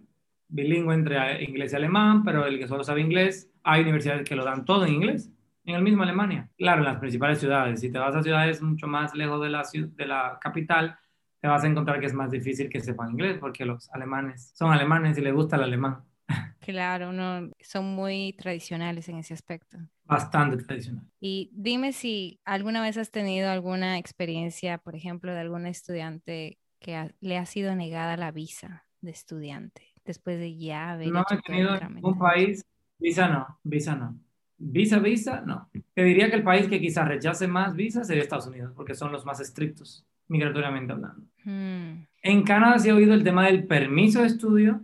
bilingüe 0.49 0.95
entre 0.95 1.43
inglés 1.45 1.73
y 1.73 1.77
alemán, 1.77 2.23
pero 2.25 2.47
el 2.47 2.59
que 2.59 2.69
solo 2.69 2.85
sabe 2.85 3.01
inglés, 3.03 3.51
hay 3.63 3.83
universidades 3.83 4.29
que 4.29 4.37
lo 4.37 4.45
dan 4.45 4.65
todo 4.65 4.87
en 4.87 4.95
inglés, 4.95 5.31
en 5.65 5.75
el 5.75 5.83
mismo 5.83 6.03
Alemania. 6.03 6.49
Claro, 6.57 6.79
en 6.81 6.87
las 6.87 6.99
principales 6.99 7.39
ciudades. 7.39 7.81
Si 7.81 7.91
te 7.93 7.99
vas 7.99 8.15
a 8.15 8.23
ciudades 8.23 8.63
mucho 8.63 8.87
más 8.87 9.15
lejos 9.15 9.41
de 9.43 9.51
la, 9.51 9.63
de 9.73 10.07
la 10.07 10.39
capital, 10.41 10.99
te 11.41 11.49
vas 11.49 11.63
a 11.63 11.67
encontrar 11.67 12.01
que 12.01 12.07
es 12.07 12.15
más 12.15 12.31
difícil 12.31 12.69
que 12.69 12.81
sepan 12.81 13.11
inglés, 13.11 13.37
porque 13.39 13.65
los 13.65 13.91
alemanes 13.93 14.53
son 14.55 14.73
alemanes 14.73 15.19
y 15.19 15.21
les 15.21 15.35
gusta 15.35 15.57
el 15.57 15.63
alemán. 15.65 16.03
Claro, 16.61 17.13
no, 17.13 17.49
son 17.61 17.87
muy 17.95 18.35
tradicionales 18.37 19.09
en 19.09 19.17
ese 19.17 19.33
aspecto. 19.33 19.79
Bastante 20.05 20.57
tradicional. 20.63 21.05
Y 21.19 21.51
dime 21.55 21.93
si 21.93 22.41
alguna 22.45 22.83
vez 22.83 22.99
has 22.99 23.11
tenido 23.11 23.51
alguna 23.51 23.97
experiencia, 23.97 24.77
por 24.77 24.95
ejemplo, 24.95 25.33
de 25.33 25.41
algún 25.41 25.67
estudiante 25.67 26.59
que 26.81 26.97
ha- 26.97 27.11
le 27.21 27.39
ha 27.39 27.47
sido 27.47 27.75
negada 27.75 28.17
la 28.19 28.33
visa 28.33 28.87
de 29.01 29.13
estudiante 29.13 29.83
después 30.09 30.39
de 30.39 30.57
ya 30.57 30.93
haber 30.93 31.09
No 31.09 31.21
hecho 31.21 31.35
he 31.35 31.43
tenido 31.43 31.81
en 31.81 31.95
ningún 31.95 32.19
país, 32.19 32.65
visa 32.99 33.29
no, 33.29 33.59
visa 33.63 33.95
no. 33.95 34.19
Visa, 34.61 34.99
visa, 34.99 35.41
no. 35.43 35.69
Te 35.95 36.03
diría 36.03 36.29
que 36.31 36.37
el 36.37 36.43
país 36.43 36.67
que 36.67 36.81
quizás 36.81 37.07
rechace 37.07 37.47
más 37.47 37.77
visas 37.77 38.09
sería 38.09 38.25
Estados 38.25 38.49
Unidos, 38.49 38.73
porque 38.75 38.95
son 38.95 39.13
los 39.13 39.25
más 39.25 39.39
estrictos, 39.39 40.05
migratoriamente 40.27 40.93
hablando. 40.93 41.23
Mm, 41.45 42.07
En 42.23 42.43
Canadá 42.43 42.79
sí 42.81 42.89
he 42.89 42.93
oído 42.93 43.15
el 43.15 43.23
tema 43.23 43.47
del 43.47 43.67
permiso 43.69 44.21
de 44.21 44.27
estudio. 44.27 44.83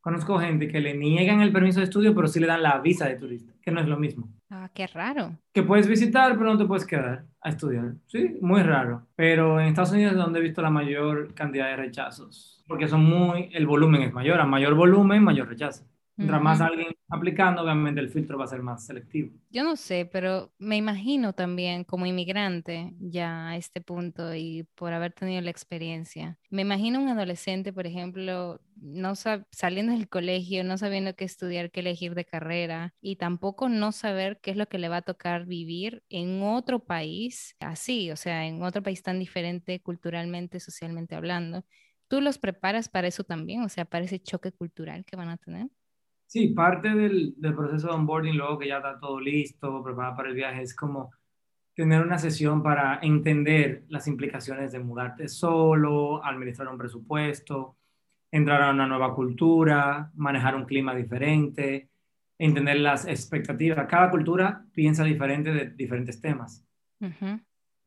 Conozco 0.00 0.38
gente 0.38 0.68
que 0.68 0.80
le 0.80 0.96
niegan 0.96 1.42
el 1.42 1.52
permiso 1.52 1.80
de 1.80 1.84
estudio, 1.84 2.14
pero 2.14 2.28
sí 2.28 2.40
le 2.40 2.46
dan 2.46 2.62
la 2.62 2.78
visa 2.80 3.06
de 3.06 3.16
turista, 3.16 3.52
que 3.60 3.70
no 3.70 3.80
es 3.80 3.88
lo 3.88 3.98
mismo. 3.98 4.30
Ah, 4.50 4.68
qué 4.74 4.86
raro. 4.88 5.38
Que 5.52 5.62
puedes 5.62 5.86
visitar, 5.86 6.36
pero 6.36 6.52
no 6.52 6.58
te 6.58 6.64
puedes 6.64 6.84
quedar 6.84 7.24
a 7.40 7.48
estudiar. 7.48 7.94
Sí, 8.06 8.36
muy 8.40 8.62
raro. 8.62 9.06
Pero 9.14 9.60
en 9.60 9.68
Estados 9.68 9.92
Unidos 9.92 10.12
es 10.12 10.18
donde 10.18 10.40
he 10.40 10.42
visto 10.42 10.60
la 10.60 10.70
mayor 10.70 11.34
cantidad 11.34 11.68
de 11.68 11.76
rechazos, 11.76 12.64
porque 12.66 12.88
son 12.88 13.04
muy, 13.04 13.48
el 13.52 13.66
volumen 13.66 14.02
es 14.02 14.12
mayor, 14.12 14.40
a 14.40 14.46
mayor 14.46 14.74
volumen, 14.74 15.22
mayor 15.22 15.48
rechazo. 15.48 15.84
Mientras 16.20 16.42
más 16.42 16.60
Ujú. 16.60 16.68
alguien 16.68 16.94
aplicando, 17.08 17.62
obviamente 17.62 18.00
el 18.00 18.10
filtro 18.10 18.38
va 18.38 18.44
a 18.44 18.48
ser 18.48 18.62
más 18.62 18.86
selectivo. 18.86 19.32
Yo 19.52 19.64
no 19.64 19.74
sé, 19.74 20.06
pero 20.06 20.54
me 20.58 20.76
imagino 20.76 21.32
también 21.32 21.82
como 21.82 22.06
inmigrante 22.06 22.92
ya 23.00 23.48
a 23.48 23.56
este 23.56 23.80
punto 23.80 24.32
y 24.36 24.62
por 24.76 24.92
haber 24.92 25.12
tenido 25.12 25.40
la 25.42 25.50
experiencia. 25.50 26.38
Me 26.50 26.62
imagino 26.62 27.00
un 27.00 27.08
adolescente, 27.08 27.72
por 27.72 27.84
ejemplo, 27.84 28.60
no 28.76 29.14
saliendo 29.16 29.92
del 29.92 30.08
colegio, 30.08 30.62
no 30.62 30.78
sabiendo 30.78 31.16
qué 31.16 31.24
estudiar, 31.24 31.72
qué 31.72 31.80
elegir 31.80 32.14
de 32.14 32.24
carrera 32.24 32.94
y 33.00 33.16
tampoco 33.16 33.68
no 33.68 33.90
saber 33.90 34.38
qué 34.40 34.52
es 34.52 34.56
lo 34.56 34.68
que 34.68 34.78
le 34.78 34.88
va 34.88 34.98
a 34.98 35.02
tocar 35.02 35.46
vivir 35.46 36.04
en 36.08 36.42
otro 36.44 36.84
país 36.86 37.56
así, 37.58 38.12
o 38.12 38.16
sea, 38.16 38.46
en 38.46 38.62
otro 38.62 38.84
país 38.84 39.02
tan 39.02 39.18
diferente 39.18 39.80
culturalmente, 39.82 40.60
socialmente 40.60 41.16
hablando. 41.16 41.64
¿Tú 42.06 42.20
los 42.20 42.38
preparas 42.38 42.88
para 42.88 43.08
eso 43.08 43.24
también? 43.24 43.62
O 43.62 43.68
sea, 43.68 43.84
para 43.84 44.04
ese 44.04 44.20
choque 44.22 44.52
cultural 44.52 45.04
que 45.04 45.16
van 45.16 45.28
a 45.28 45.38
tener. 45.38 45.66
Sí, 46.30 46.46
parte 46.50 46.90
del, 46.90 47.34
del 47.38 47.56
proceso 47.56 47.88
de 47.88 47.94
onboarding, 47.94 48.36
luego 48.36 48.56
que 48.56 48.68
ya 48.68 48.76
está 48.76 49.00
todo 49.00 49.18
listo, 49.18 49.82
preparado 49.82 50.14
para 50.14 50.28
el 50.28 50.36
viaje, 50.36 50.62
es 50.62 50.76
como 50.76 51.10
tener 51.74 52.00
una 52.02 52.18
sesión 52.18 52.62
para 52.62 53.00
entender 53.02 53.82
las 53.88 54.06
implicaciones 54.06 54.70
de 54.70 54.78
mudarte 54.78 55.26
solo, 55.26 56.24
administrar 56.24 56.68
un 56.68 56.78
presupuesto, 56.78 57.78
entrar 58.30 58.62
a 58.62 58.70
una 58.70 58.86
nueva 58.86 59.12
cultura, 59.12 60.12
manejar 60.14 60.54
un 60.54 60.66
clima 60.66 60.94
diferente, 60.94 61.90
entender 62.38 62.78
las 62.78 63.06
expectativas. 63.06 63.88
Cada 63.88 64.08
cultura 64.08 64.64
piensa 64.72 65.02
diferente 65.02 65.52
de 65.52 65.70
diferentes 65.70 66.20
temas, 66.20 66.64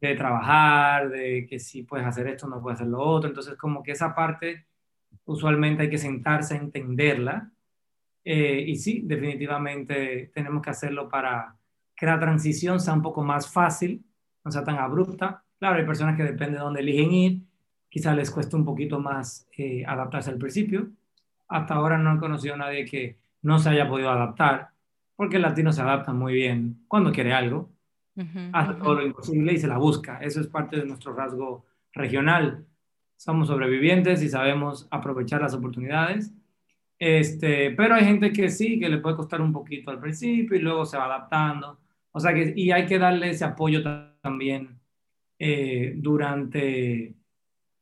de 0.01 0.15
trabajar, 0.15 1.09
de 1.11 1.47
que 1.49 1.59
si 1.59 1.83
puedes 1.83 2.05
hacer 2.05 2.27
esto, 2.27 2.45
no 2.49 2.61
puedes 2.61 2.81
hacer 2.81 2.91
lo 2.91 2.99
otro. 2.99 3.29
Entonces, 3.29 3.55
como 3.55 3.81
que 3.81 3.93
esa 3.93 4.13
parte 4.13 4.67
usualmente 5.23 5.83
hay 5.83 5.89
que 5.89 5.97
sentarse 5.97 6.55
a 6.55 6.57
entenderla. 6.57 7.52
Eh, 8.23 8.63
y 8.67 8.75
sí, 8.77 9.01
definitivamente 9.05 10.31
tenemos 10.33 10.61
que 10.61 10.69
hacerlo 10.69 11.09
para 11.09 11.55
que 11.95 12.05
la 12.05 12.19
transición 12.19 12.79
sea 12.79 12.93
un 12.93 13.01
poco 13.01 13.23
más 13.23 13.51
fácil, 13.51 14.03
no 14.43 14.51
sea 14.51 14.63
tan 14.63 14.77
abrupta. 14.77 15.43
Claro, 15.59 15.77
hay 15.77 15.85
personas 15.85 16.15
que 16.17 16.23
depende 16.23 16.57
de 16.57 16.63
dónde 16.63 16.81
eligen 16.81 17.11
ir, 17.11 17.41
quizás 17.89 18.15
les 18.15 18.31
cueste 18.31 18.55
un 18.55 18.65
poquito 18.65 18.99
más 18.99 19.47
eh, 19.57 19.85
adaptarse 19.85 20.29
al 20.29 20.37
principio. 20.37 20.89
Hasta 21.47 21.75
ahora 21.75 21.97
no 21.97 22.15
he 22.15 22.19
conocido 22.19 22.55
a 22.55 22.57
nadie 22.57 22.85
que 22.85 23.17
no 23.41 23.59
se 23.59 23.69
haya 23.69 23.87
podido 23.87 24.09
adaptar, 24.09 24.69
porque 25.15 25.35
el 25.35 25.43
latino 25.43 25.71
se 25.71 25.81
adapta 25.81 26.13
muy 26.13 26.33
bien 26.33 26.83
cuando 26.87 27.11
quiere 27.11 27.33
algo, 27.33 27.69
ujú, 28.15 28.39
hace 28.51 28.71
ujú. 28.71 28.83
todo 28.83 28.95
lo 28.95 29.05
imposible 29.05 29.53
y 29.53 29.57
se 29.57 29.67
la 29.67 29.77
busca. 29.77 30.17
Eso 30.19 30.39
es 30.41 30.47
parte 30.47 30.77
de 30.77 30.85
nuestro 30.85 31.13
rasgo 31.13 31.65
regional. 31.93 32.65
Somos 33.17 33.47
sobrevivientes 33.47 34.23
y 34.23 34.29
sabemos 34.29 34.87
aprovechar 34.89 35.41
las 35.41 35.53
oportunidades. 35.53 36.33
Este, 36.99 37.71
pero 37.71 37.95
hay 37.95 38.05
gente 38.05 38.31
que 38.31 38.49
sí, 38.49 38.79
que 38.79 38.89
le 38.89 38.99
puede 38.99 39.15
costar 39.17 39.41
un 39.41 39.51
poquito 39.51 39.91
al 39.91 39.99
principio 39.99 40.57
y 40.57 40.61
luego 40.61 40.85
se 40.85 40.97
va 40.97 41.05
adaptando. 41.05 41.79
O 42.11 42.19
sea 42.19 42.33
que, 42.33 42.53
y 42.55 42.71
hay 42.71 42.85
que 42.85 42.99
darle 42.99 43.29
ese 43.31 43.43
apoyo 43.45 43.83
ta- 43.83 44.15
también 44.21 44.79
eh, 45.39 45.93
durante 45.97 47.13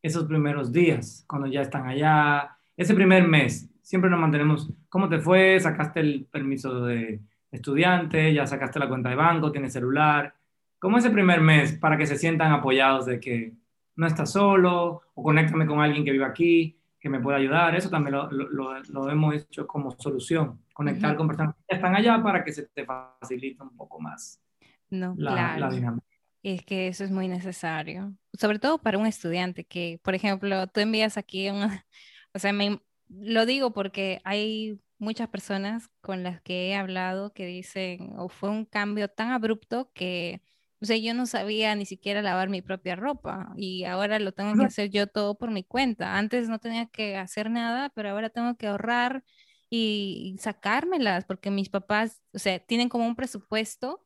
esos 0.02 0.26
primeros 0.26 0.72
días, 0.72 1.24
cuando 1.28 1.48
ya 1.48 1.62
están 1.62 1.86
allá, 1.88 2.58
ese 2.76 2.96
primer 2.96 3.28
mes, 3.28 3.70
siempre 3.82 4.10
nos 4.10 4.20
mantenemos, 4.20 4.72
¿cómo 4.90 5.08
te 5.08 5.20
fue? 5.20 5.60
¿Sacaste 5.60 6.00
el 6.00 6.26
permiso 6.32 6.86
de 6.86 7.20
estudiante? 7.52 8.34
¿Ya 8.34 8.48
sacaste 8.48 8.80
la 8.80 8.88
cuenta 8.90 9.10
de 9.10 9.16
banco? 9.16 9.52
¿Tienes 9.52 9.74
celular? 9.74 10.34
Como 10.80 10.98
ese 10.98 11.12
primer 11.12 11.42
mes, 11.42 11.74
para 11.74 11.98
que 11.98 12.08
se 12.08 12.18
sientan 12.18 12.52
apoyados 12.52 13.06
de 13.06 13.20
que 13.20 13.54
no 13.98 14.08
estás 14.08 14.32
solo, 14.32 15.02
o 15.14 15.22
conéctame 15.22 15.68
con 15.68 15.82
alguien 15.82 16.04
que 16.04 16.12
vive 16.12 16.26
aquí, 16.26 16.78
que 17.02 17.10
me 17.10 17.20
pueda 17.22 17.38
ayudar. 17.40 17.76
Eso 17.76 17.90
también 17.90 18.16
lo, 18.16 18.32
lo- 18.32 19.12
hemos 19.12 19.36
hecho 19.36 19.68
como 19.68 19.92
solución, 20.00 20.64
conectar 20.74 21.18
con 21.18 21.28
personas 21.28 21.56
que 21.68 21.76
están 21.78 21.96
allá 21.96 22.24
para 22.24 22.44
que 22.46 22.54
se 22.54 22.68
te 22.70 22.86
facilite 22.86 23.64
un 23.64 23.76
poco 23.78 24.00
más 24.02 24.42
No, 24.90 25.18
la, 25.18 25.52
la 25.56 25.70
claro. 25.70 25.72
dinámica. 25.72 26.06
Es 26.44 26.66
que 26.66 26.88
eso 26.88 27.04
es 27.04 27.12
muy 27.12 27.28
necesario, 27.28 28.16
sobre 28.34 28.60
todo 28.60 28.82
para 28.82 28.98
un 28.98 29.08
estudiante 29.08 29.66
que, 29.66 30.00
por 30.04 30.16
ejemplo, 30.16 30.68
tú 30.68 30.80
envías 30.82 31.18
aquí 31.18 31.50
una, 31.50 31.86
o 32.34 32.40
sea, 32.40 32.54
me, 32.54 32.82
lo 33.10 33.46
digo 33.46 33.74
porque 33.74 34.22
hay 34.26 34.80
muchas 35.00 35.30
personas 35.30 35.90
con 36.02 36.24
las 36.24 36.42
que 36.42 36.70
he 36.70 36.76
hablado 36.76 37.34
que 37.34 37.46
dicen, 37.46 38.14
o 38.18 38.30
fue 38.30 38.50
un 38.50 38.66
cambio 38.66 39.10
tan 39.10 39.32
abrupto 39.32 39.92
que, 39.94 40.42
o 40.82 40.86
sea, 40.86 40.98
yo 40.98 41.14
no 41.14 41.28
sabía 41.28 41.76
ni 41.76 41.86
siquiera 41.86 42.24
lavar 42.24 42.50
mi 42.50 42.64
propia 42.64 42.96
ropa 42.96 43.54
y 43.56 43.84
ahora 43.84 44.18
lo 44.18 44.32
tengo 44.32 44.56
que 44.56 44.66
hacer 44.66 44.90
yo 44.90 45.06
todo 45.06 45.38
por 45.38 45.52
mi 45.52 45.64
cuenta. 45.64 46.18
Antes 46.18 46.50
no 46.50 46.58
tenía 46.58 46.88
que 46.88 47.18
hacer 47.18 47.52
nada, 47.52 47.92
pero 47.94 48.10
ahora 48.10 48.30
tengo 48.30 48.58
que 48.58 48.66
ahorrar 48.68 49.24
y, 49.70 50.36
sacármelas 50.40 51.26
porque 51.26 51.52
mis 51.52 51.70
papás, 51.70 52.22
o 52.34 52.40
sea, 52.40 52.60
tienen 52.60 52.90
como 52.90 53.06
un 53.06 53.16
presupuesto 53.16 54.04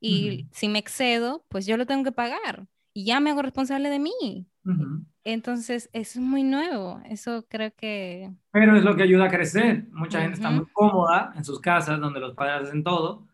y 0.00 0.48
si 0.52 0.68
me 0.68 0.80
excedo, 0.80 1.46
pues 1.48 1.64
yo 1.64 1.76
lo 1.76 1.86
tengo 1.86 2.02
que 2.02 2.12
pagar 2.12 2.66
y 2.92 3.04
ya 3.04 3.20
me 3.20 3.30
hago 3.30 3.42
responsable 3.42 3.88
de 3.88 4.00
mí. 4.00 4.48
Entonces, 5.22 5.88
eso 5.92 6.18
es 6.18 6.24
muy 6.24 6.42
nuevo. 6.42 7.00
Eso 7.04 7.46
creo 7.48 7.72
que... 7.76 8.32
Pero 8.50 8.76
es 8.76 8.82
lo 8.82 8.96
que 8.96 9.04
ayuda 9.04 9.26
a 9.26 9.30
crecer. 9.30 9.86
Mucha 9.92 10.22
gente 10.22 10.34
está 10.34 10.50
muy 10.50 10.66
cómoda 10.72 11.32
en 11.36 11.44
sus 11.44 11.60
casas, 11.60 12.00
donde 12.00 12.18
los 12.18 12.34
padres 12.34 12.68
hacen 12.68 12.82
todo, 12.82 13.28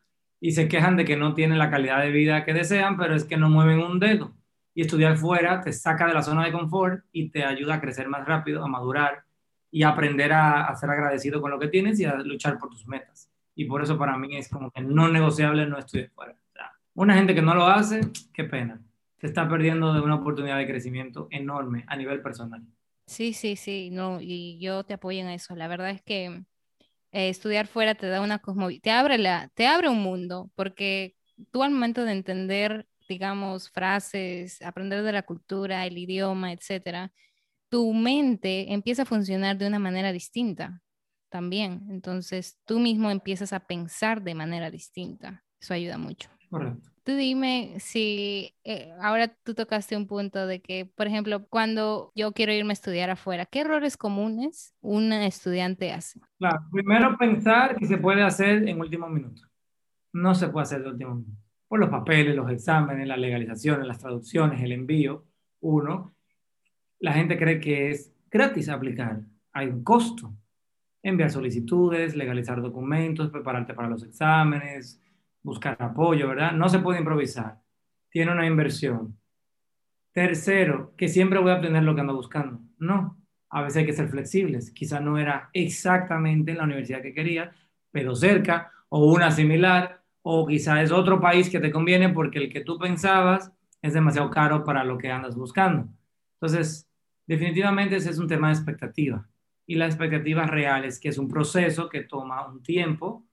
y 0.45 0.51
se 0.51 0.67
quejan 0.67 0.97
de 0.97 1.05
que 1.05 1.17
no 1.17 1.35
tienen 1.35 1.57
la 1.57 1.71
calidad 1.71 2.01
de 2.01 2.11
vida 2.11 2.45
que 2.45 2.53
desean, 2.53 2.97
pero 2.97 3.15
es 3.15 3.23
que 3.23 3.37
no 3.37 3.49
mueven 3.49 3.79
un 3.79 4.01
dedo. 4.01 4.35
Y 4.75 4.83
estudiar 4.83 5.17
fuera 5.17 5.61
te 5.61 5.73
saca 5.73 6.09
de 6.09 6.15
la 6.15 6.23
zona 6.25 6.45
de 6.45 6.51
confort 6.51 7.05
y 7.13 7.31
te 7.31 7.45
ayuda 7.45 7.75
a 7.75 7.81
crecer 7.81 8.09
más 8.09 8.27
rápido, 8.27 8.65
a 8.65 8.67
madurar 8.67 9.23
y 9.71 9.85
a 9.85 9.91
aprender 9.91 10.33
a, 10.33 10.75
ser 10.75 10.91
agradecido 10.91 11.41
con 11.41 11.53
lo 11.53 11.61
que 11.61 11.69
tienes 11.69 12.01
y 12.01 12.07
a 12.07 12.17
luchar 12.17 12.59
por 12.59 12.71
tus 12.71 12.89
metas. 12.89 13.31
Y 13.55 13.67
por 13.67 13.85
eso 13.85 13.97
para 13.97 14.19
mí 14.19 14.37
es 14.37 14.49
como 14.49 14.73
que 14.73 14.81
no 14.81 15.07
negociable 15.07 15.65
no 15.65 15.79
estudiar 15.79 16.11
fuera. 16.11 16.35
O 16.95 17.03
una 17.03 17.15
gente 17.15 17.37
que 17.37 17.43
no 17.43 17.55
lo 17.55 17.69
hace, 17.69 18.01
qué 18.35 18.43
pena. 18.43 18.83
Se 19.19 19.29
está 19.29 19.49
perdiendo 19.49 19.95
de 19.95 20.01
una 20.01 20.17
oportunidad 20.17 20.59
de 20.59 20.67
crecimiento 20.67 21.29
enorme 21.31 21.85
a 21.87 21.95
nivel 21.95 22.21
personal. 22.21 22.67
Sí, 23.07 23.33
sí, 23.33 23.55
sí, 23.55 23.91
no, 23.93 24.19
y 24.21 24.59
yo 24.59 24.83
te 24.83 24.95
apoyo 24.95 25.21
en 25.21 25.29
eso. 25.29 25.55
La 25.55 25.69
verdad 25.69 25.91
es 25.91 26.03
que 26.03 26.43
eh, 27.13 27.29
estudiar 27.29 27.67
fuera 27.67 27.95
te 27.95 28.07
da 28.09 28.21
una 28.21 28.39
cosmo, 28.41 28.69
te 28.83 28.91
abre 28.91 29.19
la, 29.19 29.51
te 29.55 29.67
abre 29.67 29.89
un 29.89 30.03
mundo, 30.03 30.51
porque 30.55 31.17
tú 31.51 31.63
al 31.63 31.71
momento 31.73 32.05
de 32.05 32.13
entender, 32.13 32.87
digamos, 33.09 33.71
frases, 33.71 34.61
aprender 34.63 35.03
de 35.03 35.13
la 35.13 35.23
cultura, 35.23 35.87
el 35.87 35.99
idioma, 35.99 36.53
etcétera, 36.53 37.13
tu 37.69 37.93
mente 37.95 38.73
empieza 38.73 39.03
a 39.03 39.07
funcionar 39.07 39.59
de 39.59 39.67
una 39.67 39.79
manera 39.79 40.13
distinta 40.13 40.83
también. 41.31 41.87
Entonces, 41.91 42.59
tú 42.67 42.79
mismo 42.81 43.11
empiezas 43.11 43.53
a 43.53 43.61
pensar 43.67 44.23
de 44.23 44.35
manera 44.35 44.71
distinta. 44.71 45.45
Eso 45.61 45.75
ayuda 45.75 45.99
mucho. 45.99 46.31
Correcto. 46.53 46.91
Tú 47.03 47.13
dime 47.17 47.77
si 47.79 48.55
eh, 48.63 48.93
ahora 49.01 49.35
tú 49.43 49.55
tocaste 49.55 49.97
un 49.97 50.07
punto 50.07 50.47
de 50.47 50.61
que, 50.61 50.85
por 50.85 51.07
ejemplo, 51.07 51.47
cuando 51.47 52.13
yo 52.15 52.33
quiero 52.33 52.53
irme 52.53 52.73
a 52.73 52.75
estudiar 52.75 53.09
afuera, 53.09 53.47
¿qué 53.47 53.61
errores 53.61 53.97
comunes 53.97 54.75
un 54.83 55.15
estudiante 55.15 55.93
hace? 55.93 56.21
Claro, 56.39 56.61
primero 56.71 57.17
pensar 57.17 57.75
que 57.77 57.87
se 57.87 57.97
puede 57.97 58.23
hacer 58.23 58.69
en 58.69 58.79
último 58.79 59.09
minuto. 59.09 59.41
No 60.13 60.35
se 60.35 60.49
puede 60.49 60.65
hacer 60.65 60.83
de 60.83 60.91
último 60.91 61.15
minuto. 61.15 61.43
Por 61.69 61.81
los 61.81 61.89
papeles, 61.89 62.37
los 62.37 62.51
exámenes, 62.51 63.09
las 63.09 63.19
legalizaciones, 63.19 63.87
las 63.87 63.99
traducciones, 63.99 64.61
el 64.61 64.73
envío, 64.73 65.25
uno. 65.61 66.15
La 66.99 67.15
gente 67.15 67.39
cree 67.39 67.61
que 67.61 67.91
es 67.91 68.13
gratis 68.31 68.69
aplicar. 68.69 69.23
Hay 69.55 69.69
un 69.69 69.83
costo. 69.83 70.35
Enviar 71.03 71.31
solicitudes, 71.31 72.15
legalizar 72.15 72.61
documentos, 72.61 73.31
prepararte 73.31 73.73
para 73.73 73.89
los 73.89 74.05
exámenes, 74.05 75.02
buscar 75.43 75.77
apoyo, 75.81 76.29
¿verdad? 76.29 76.53
No 76.53 76.69
se 76.69 76.79
puede 76.79 76.99
improvisar. 76.99 77.61
Tiene 78.11 78.33
una 78.33 78.47
inversión. 78.47 79.19
Tercero, 80.13 80.95
que 80.97 81.09
siempre 81.09 81.39
voy 81.39 81.51
a 81.51 81.57
obtener 81.57 81.83
lo 81.83 81.95
que 81.95 82.03
ando 82.03 82.15
buscando. 82.15 82.61
No, 82.79 83.19
a 83.49 83.63
veces 83.63 83.79
hay 83.79 83.87
que 83.87 83.93
ser 83.93 84.09
flexibles. 84.09 84.71
Quizá 84.71 85.01
no 85.01 85.19
era 85.19 85.51
exactamente 85.53 86.53
en 86.53 86.59
la 86.59 86.65
universidad 86.65 87.03
que 87.03 87.15
quería, 87.15 87.53
pero 87.91 88.15
cerca, 88.15 88.71
o 88.89 89.13
una 89.13 89.31
similar, 89.31 90.03
o 90.23 90.47
quizá 90.47 90.83
es 90.83 90.93
otro 90.93 91.21
país 91.21 91.51
que 91.51 91.61
te 91.61 91.73
conviene 91.73 92.11
porque 92.11 92.39
el 92.39 92.53
que 92.53 92.61
tú 92.61 92.79
pensabas 92.79 93.53
es 93.81 93.95
demasiado 93.95 94.31
caro 94.31 94.65
para 94.65 94.85
lo 94.85 94.97
que 94.97 95.11
andas 95.11 95.35
buscando. 95.35 95.89
Entonces, 96.35 96.89
definitivamente 97.27 97.97
ese 97.97 98.11
es 98.11 98.19
un 98.19 98.29
tema 98.29 98.49
de 98.49 98.55
expectativa. 98.55 99.29
Y 99.67 99.75
la 99.75 99.87
expectativa 99.87 100.47
real 100.47 100.85
es 100.85 101.01
que 101.01 101.09
es 101.09 101.19
un 101.19 101.29
proceso 101.29 101.89
que 101.89 102.03
toma 102.03 102.47
un 102.47 102.63
tiempo, 102.63 103.25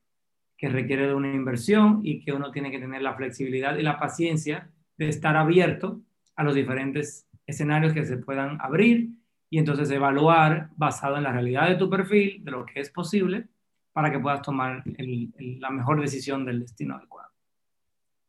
que 0.60 0.67
requiere 0.67 1.08
de 1.08 1.13
una 1.13 1.34
inversión 1.34 2.02
y 2.04 2.19
que 2.19 2.34
uno 2.34 2.52
tiene 2.52 2.69
que 2.69 2.80
tener 2.80 3.02
la 3.02 3.15
flexibilidad 3.15 3.78
y 3.78 3.82
la 3.82 3.98
paciencia 3.98 4.69
de 4.98 5.08
estar 5.08 5.38
abierto 5.38 6.02
a 6.36 6.43
los 6.43 6.54
diferentes 6.54 7.26
escenarios 7.48 7.93
que 7.93 8.06
se 8.06 8.17
puedan 8.17 8.58
abrir 8.60 9.10
y 9.50 9.58
entonces 9.58 9.89
evaluar 9.89 10.69
basado 10.76 11.15
en 11.15 11.24
la 11.24 11.32
realidad 11.32 11.69
de 11.69 11.76
tu 11.76 11.89
perfil, 11.89 12.43
de 12.43 12.52
lo 12.52 12.65
que 12.65 12.82
es 12.82 12.89
posible, 12.89 13.48
para 13.93 14.12
que 14.12 14.19
puedas 14.19 14.41
tomar 14.41 14.84
la 14.86 15.69
mejor 15.69 16.02
decisión 16.02 16.45
del 16.45 16.60
destino 16.60 16.98
adecuado. 16.98 17.30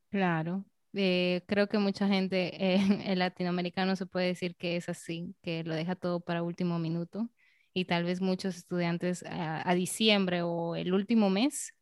Claro, 0.08 0.64
eh, 0.92 1.42
creo 1.48 1.66
que 1.66 1.78
mucha 1.78 2.06
gente, 2.06 2.52
eh, 2.64 2.80
el 3.06 3.18
latinoamericano 3.18 3.96
se 3.96 4.06
puede 4.06 4.26
decir 4.26 4.54
que 4.54 4.76
es 4.76 4.88
así, 4.88 5.34
que 5.42 5.64
lo 5.64 5.74
deja 5.74 5.96
todo 5.96 6.20
para 6.20 6.44
último 6.44 6.78
minuto 6.78 7.28
y 7.74 7.86
tal 7.86 8.04
vez 8.04 8.20
muchos 8.20 8.56
estudiantes 8.56 9.24
a 9.28 9.74
diciembre 9.74 10.42
o 10.42 10.76
el 10.76 10.92
último 10.92 11.28
mes 11.28 11.74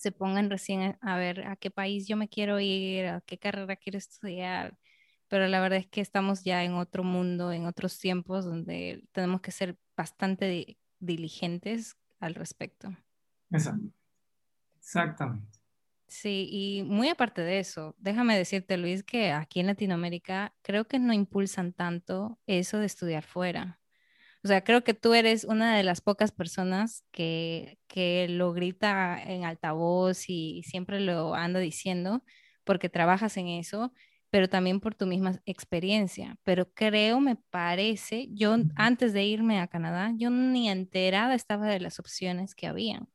se 0.00 0.12
pongan 0.12 0.48
recién 0.48 0.96
a, 1.02 1.18
ver 1.18 1.46
a 1.46 1.56
qué 1.56 1.70
país 1.70 2.08
yo 2.08 2.16
me 2.16 2.30
quiero 2.30 2.58
ir, 2.58 3.04
a 3.06 3.20
qué 3.20 3.38
carrera 3.38 3.76
quiero 3.76 3.98
estudiar. 3.98 4.78
Pero 5.28 5.46
la 5.46 5.60
verdad 5.60 5.78
es 5.78 5.86
que 5.88 6.00
estamos 6.00 6.42
ya 6.42 6.64
en 6.64 6.72
otro 6.72 7.04
mundo, 7.04 7.52
en 7.52 7.66
otros 7.66 7.98
tiempos 7.98 8.46
donde 8.46 9.04
tenemos 9.12 9.42
que 9.42 9.52
ser 9.52 9.76
bastante 9.94 10.78
diligentes 11.00 11.98
al 12.18 12.34
respecto. 12.34 12.96
Exactamente. 14.78 15.58
Sí, 16.06 16.48
y 16.50 16.82
muy 16.82 17.10
aparte 17.10 17.42
de 17.42 17.58
eso, 17.58 17.94
déjame 17.98 18.38
decirte, 18.38 18.78
Luis, 18.78 19.04
que 19.04 19.32
aquí 19.32 19.60
en 19.60 19.66
Latinoamérica 19.66 20.54
creo 20.62 20.86
que 20.86 20.98
no 20.98 21.12
impulsan 21.12 21.74
tanto 21.74 22.40
eso 22.46 22.78
de 22.78 22.86
estudiar 22.86 23.22
fuera. 23.22 23.79
O 24.42 24.48
sea, 24.48 24.64
creo 24.64 24.82
que 24.82 24.94
tú 24.94 25.12
eres 25.12 25.44
una 25.44 25.76
de 25.76 25.82
las 25.82 26.00
pocas 26.00 26.32
personas 26.32 27.04
que, 27.10 27.78
que 27.86 28.26
lo 28.28 28.52
grita 28.52 29.22
en 29.22 29.44
altavoz 29.44 30.30
y 30.30 30.62
siempre 30.64 31.00
lo 31.00 31.34
anda 31.34 31.60
diciendo 31.60 32.22
porque 32.64 32.88
trabajas 32.88 33.36
en 33.36 33.48
eso, 33.48 33.92
pero 34.30 34.48
también 34.48 34.80
por 34.80 34.94
tu 34.94 35.06
misma 35.06 35.40
experiencia. 35.44 36.38
Pero 36.42 36.72
creo, 36.72 37.20
me 37.20 37.36
parece, 37.36 38.28
yo 38.32 38.56
antes 38.76 39.12
de 39.12 39.24
irme 39.24 39.60
a 39.60 39.66
Canadá, 39.66 40.12
yo 40.16 40.30
ni 40.30 40.70
enterada 40.70 41.34
estaba 41.34 41.66
de 41.66 41.80
las 41.80 41.98
opciones 41.98 42.54
que 42.54 42.66
habían. 42.66 43.08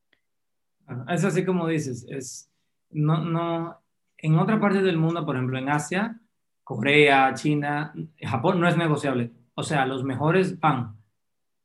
Es 1.08 1.24
así 1.24 1.44
como 1.44 1.66
dices, 1.66 2.06
es, 2.08 2.52
no, 2.90 3.24
no, 3.24 3.80
en 4.18 4.38
otra 4.38 4.60
parte 4.60 4.82
del 4.82 4.98
mundo, 4.98 5.26
por 5.26 5.36
ejemplo, 5.36 5.58
en 5.58 5.70
Asia, 5.70 6.20
Corea, 6.62 7.34
China, 7.34 7.92
Japón, 8.20 8.60
no 8.60 8.68
es 8.68 8.76
negociable. 8.76 9.32
O 9.54 9.62
sea, 9.62 9.86
los 9.86 10.04
mejores 10.04 10.60
van 10.60 10.95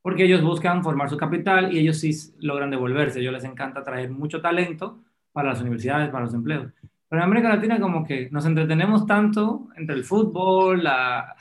porque 0.02 0.26
ellos 0.26 0.42
buscan 0.42 0.84
formar 0.84 1.10
su 1.10 1.18
capital 1.18 1.74
y 1.74 1.80
ellos 1.80 2.00
sí 2.00 2.12
logran 2.40 2.72
devolverse. 2.72 3.20
A 3.20 3.22
ellos 3.22 3.34
les 3.34 3.44
encanta 3.44 3.84
traer 3.84 4.10
mucho 4.10 4.42
talento 4.42 5.00
para 5.32 5.50
las 5.50 5.62
universidades, 5.62 6.10
para 6.10 6.26
los 6.26 6.34
empleos. 6.34 6.72
Pero 7.08 7.22
en 7.22 7.26
América 7.28 7.50
Latina 7.50 7.80
como 7.80 8.06
que 8.06 8.30
nos 8.32 8.46
entretenemos 8.46 9.06
tanto 9.06 9.68
entre 9.76 9.96
el 9.96 10.04
fútbol, 10.04 10.84
la, 10.84 11.36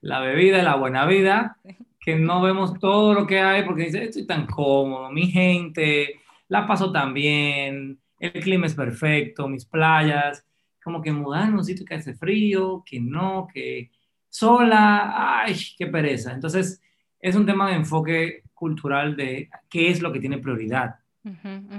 la 0.00 0.20
bebida, 0.20 0.62
la 0.62 0.76
buena 0.76 1.06
vida, 1.06 1.58
que 2.00 2.16
no 2.16 2.40
vemos 2.40 2.78
todo 2.78 3.14
lo 3.14 3.26
que 3.26 3.40
hay 3.40 3.64
porque 3.64 3.84
dice, 3.84 4.04
estoy 4.04 4.26
tan 4.26 4.46
cómodo, 4.46 5.10
mi 5.10 5.26
gente, 5.26 6.20
la 6.48 6.66
paso 6.66 6.92
tan 6.92 7.12
bien, 7.12 7.98
el 8.18 8.32
clima 8.32 8.66
es 8.66 8.74
perfecto, 8.74 9.48
mis 9.48 9.64
playas, 9.64 10.46
como 10.82 11.02
que 11.02 11.12
mudar 11.12 11.48
en 11.48 11.54
un 11.54 11.64
sitio 11.64 11.84
que 11.84 11.96
hace 11.96 12.14
frío, 12.14 12.82
que 12.86 13.00
no, 13.00 13.46
que 13.52 13.90
sola, 14.28 15.42
ay, 15.42 15.54
qué 15.76 15.86
pereza. 15.86 16.32
Entonces, 16.32 16.80
es 17.20 17.36
un 17.36 17.46
tema 17.46 17.68
de 17.68 17.76
enfoque 17.76 18.42
cultural 18.54 19.16
de 19.16 19.50
qué 19.68 19.90
es 19.90 20.00
lo 20.00 20.12
que 20.12 20.20
tiene 20.20 20.38
prioridad. 20.38 20.96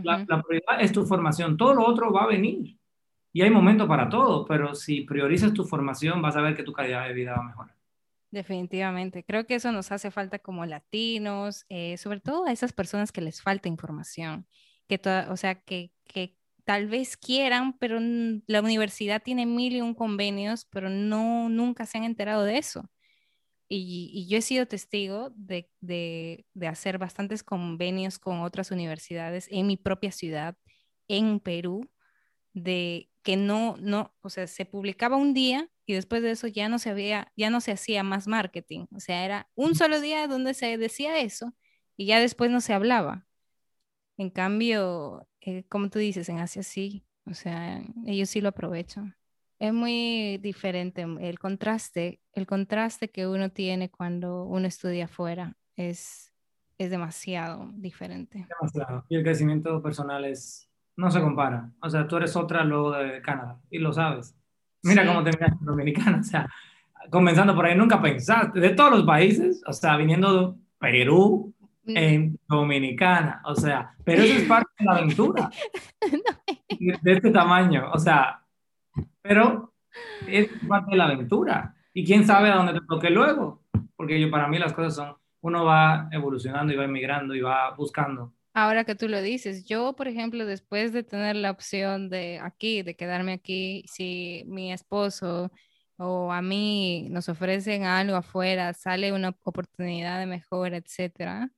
La, 0.03 0.25
prioridad 0.25 0.81
es 0.81 0.91
tu 0.91 1.05
formación, 1.05 1.57
todo 1.57 1.73
lo 1.73 1.85
otro 1.85 2.11
va 2.11 2.23
a 2.23 2.27
venir. 2.27 2.77
Y 3.31 3.41
hay 3.41 3.49
momento 3.49 3.87
para 3.87 4.09
todo, 4.09 4.45
pero 4.45 4.73
si 4.75 5.01
priorizas 5.01 5.53
tu 5.53 5.63
formación, 5.63 6.21
vas 6.21 6.35
a 6.35 6.41
ver 6.41 6.55
que 6.55 6.63
tu 6.63 6.73
calidad 6.73 7.07
de 7.07 7.13
vida 7.13 7.33
va 7.33 7.43
a 7.43 7.47
mejorar. 7.47 7.75
Definitivamente, 8.31 9.23
creo 9.23 9.45
que 9.45 9.55
eso 9.55 9.71
nos 9.71 9.91
hace 9.91 10.11
falta 10.11 10.39
como 10.39 10.65
latinos, 10.65 11.65
eh, 11.69 11.97
sobre 11.97 12.19
todo 12.19 12.45
a 12.45 12.51
esas 12.51 12.73
personas 12.73 13.11
que 13.11 13.21
les 13.21 13.41
falta 13.41 13.67
información, 13.67 14.45
que 14.87 15.01
o 15.29 15.37
sea, 15.37 15.55
que, 15.55 15.91
que 16.05 16.37
tal 16.63 16.87
vez 16.87 17.17
quieran, 17.17 17.77
pero 17.79 17.99
la 17.99 18.61
universidad 18.61 19.23
tiene 19.23 19.47
mil 19.47 19.75
y 19.75 19.81
un 19.81 19.95
convenios, 19.95 20.65
pero 20.65 20.89
no, 20.89 21.49
nunca 21.49 21.87
se 21.87 21.97
han 21.97 22.03
enterado 22.03 22.43
de 22.43 22.59
eso. 22.59 22.87
Y, 23.69 24.27
yo 24.27 24.37
he 24.39 24.41
sido 24.41 24.65
testigo 24.67 25.31
de, 25.35 25.69
de, 25.79 26.45
de, 26.53 26.67
hacer 26.67 26.97
bastantes 26.97 27.43
convenios 27.43 28.17
con 28.19 28.41
otras 28.41 28.71
universidades 28.71 29.47
en 29.51 29.67
mi 29.67 29.77
propia 29.77 30.11
ciudad, 30.11 30.57
en 31.07 31.39
Perú, 31.39 31.89
de 32.53 33.09
que 33.23 33.37
no, 33.37 33.77
no, 33.79 34.15
o 34.21 34.29
sea, 34.29 34.47
se 34.47 34.65
publicaba 34.65 35.17
un 35.17 35.33
día 35.33 35.69
y 35.85 35.93
después 35.93 36.21
de 36.23 36.31
eso 36.31 36.47
ya 36.47 36.69
no 36.69 36.79
se 36.79 36.89
había, 36.89 37.31
ya 37.35 37.49
no 37.49 37.61
se 37.61 37.71
hacía 37.71 38.03
más 38.03 38.27
marketing. 38.27 38.87
O 38.95 38.99
sea, 38.99 39.25
era 39.25 39.49
un 39.55 39.75
solo 39.75 40.01
día 40.01 40.27
donde 40.27 40.53
se 40.53 40.77
decía 40.77 41.19
eso 41.19 41.53
y 41.97 42.07
ya 42.07 42.19
después 42.19 42.51
no 42.51 42.61
se 42.61 42.73
hablaba. 42.73 43.27
En 44.17 44.29
cambio, 44.29 45.27
eh, 45.41 45.63
como 45.69 45.89
tú 45.89 45.99
dices, 45.99 46.29
en 46.29 46.39
Asia 46.39 46.63
sí, 46.63 47.05
o 47.25 47.33
sea, 47.33 47.81
ellos 48.05 48.29
sí 48.29 48.41
lo 48.41 48.49
aprovechan. 48.49 49.15
Es 49.59 49.73
muy 49.73 50.37
diferente 50.37 51.05
el 51.19 51.37
contraste, 51.37 52.21
el 52.33 52.47
contraste 52.47 53.09
que 53.09 53.27
uno 53.27 53.49
tiene 53.49 53.91
cuando 53.91 54.45
uno 54.45 54.65
estudia 54.65 55.05
afuera 55.05 55.57
es, 55.75 56.33
es 56.77 56.89
demasiado 56.89 57.69
diferente. 57.73 58.47
Demasiado. 58.47 59.05
Y 59.09 59.17
el 59.17 59.23
crecimiento 59.23 59.81
personal 59.81 60.23
es, 60.23 60.69
no 60.95 61.11
se 61.11 61.19
compara. 61.19 61.69
O 61.81 61.89
sea, 61.89 62.07
tú 62.07 62.15
eres 62.15 62.37
otra 62.37 62.63
luego 62.63 62.93
de 62.93 63.21
Canadá 63.21 63.59
y 63.69 63.79
lo 63.79 63.91
sabes. 63.91 64.33
Mira 64.81 65.05
cómo 65.05 65.23
terminaste 65.23 65.57
en 65.59 65.65
Dominicana. 65.65 66.19
O 66.19 66.23
sea, 66.23 66.49
comenzando 67.09 67.53
por 67.53 67.65
ahí, 67.65 67.77
nunca 67.77 68.01
pensaste, 68.01 68.61
de 68.61 68.69
todos 68.69 68.91
los 68.91 69.03
países, 69.03 69.61
o 69.67 69.73
sea, 69.73 69.97
viniendo 69.97 70.51
de 70.51 70.57
Perú, 70.79 71.53
mm. 71.83 71.97
en 71.97 72.39
Dominicana, 72.47 73.41
o 73.45 73.55
sea, 73.55 73.93
pero 74.03 74.23
eso 74.23 74.35
es 74.35 74.43
parte 74.47 74.71
de 74.79 74.85
la 74.85 74.91
aventura. 74.93 75.49
de 77.01 77.11
este 77.11 77.31
tamaño, 77.31 77.91
o 77.91 77.99
sea, 77.99 78.38
pero 79.21 79.73
es 80.27 80.49
parte 80.67 80.91
de 80.91 80.97
la 80.97 81.05
aventura. 81.05 81.75
Y 81.93 82.05
quién 82.05 82.25
sabe 82.25 82.49
a 82.49 82.55
dónde 82.55 82.73
te 82.73 82.85
toque 82.87 83.09
luego. 83.09 83.63
Porque 83.95 84.19
yo, 84.19 84.29
para 84.31 84.47
mí 84.47 84.57
las 84.57 84.73
cosas 84.73 84.95
son, 84.95 85.15
uno 85.41 85.65
va 85.65 86.07
evolucionando 86.11 86.73
y 86.73 86.75
va 86.75 86.85
emigrando 86.85 87.35
y 87.35 87.41
va 87.41 87.71
buscando. 87.75 88.33
Ahora 88.53 88.83
que 88.83 88.95
tú 88.95 89.07
lo 89.07 89.21
dices, 89.21 89.65
yo, 89.65 89.93
por 89.95 90.07
ejemplo, 90.07 90.45
después 90.45 90.91
de 90.91 91.03
tener 91.03 91.35
la 91.35 91.51
opción 91.51 92.09
de 92.09 92.39
aquí, 92.41 92.81
de 92.81 92.95
quedarme 92.95 93.33
aquí, 93.33 93.83
si 93.87 94.43
mi 94.47 94.73
esposo 94.73 95.51
o 95.97 96.31
a 96.31 96.41
mí 96.41 97.07
nos 97.11 97.29
ofrecen 97.29 97.83
algo 97.83 98.15
afuera, 98.15 98.73
sale 98.73 99.13
una 99.13 99.35
oportunidad 99.43 100.19
de 100.19 100.25
mejora, 100.25 100.77
etcétera, 100.77 101.51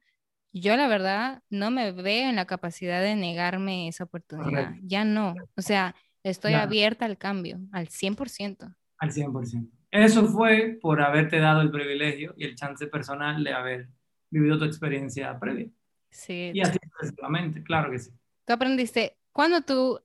yo 0.52 0.76
la 0.76 0.88
verdad 0.88 1.42
no 1.50 1.72
me 1.72 1.92
veo 1.92 2.30
en 2.30 2.36
la 2.36 2.46
capacidad 2.46 3.02
de 3.02 3.16
negarme 3.16 3.88
esa 3.88 4.04
oportunidad. 4.04 4.74
Ya 4.82 5.06
no. 5.06 5.36
O 5.56 5.62
sea, 5.62 5.96
Estoy 6.24 6.54
abierta 6.54 7.06
al 7.06 7.18
cambio, 7.18 7.60
al 7.72 7.88
100%. 7.88 8.76
Al 8.98 9.12
100%. 9.12 9.70
Eso 9.90 10.28
fue 10.28 10.78
por 10.82 11.02
haberte 11.02 11.40
dado 11.40 11.62
el 11.62 11.72
privilegio 11.72 12.34
y 12.38 12.46
el 12.46 12.56
chance 12.56 12.88
personal 12.88 13.44
de 13.44 13.54
haber 13.54 13.90
vivido 14.30 14.58
tu 14.58 14.66
experiencia 14.66 15.38
previa. 15.40 15.68
Sí. 16.10 16.52
Y 16.54 16.62
así 16.62 16.78
sucesivamente, 17.00 17.64
claro 17.64 17.92
que 17.92 18.00
sí. 18.00 18.12
Tú 18.46 18.54
aprendiste, 18.54 19.18
¿cuándo 19.32 19.62
tú, 19.62 20.00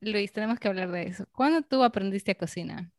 Luis, 0.00 0.32
tenemos 0.32 0.58
que 0.58 0.68
hablar 0.68 0.90
de 0.90 1.08
eso, 1.08 1.26
¿cuándo 1.32 1.62
tú 1.62 1.82
aprendiste 1.82 2.32
a 2.32 2.34
cocinar? 2.36 2.90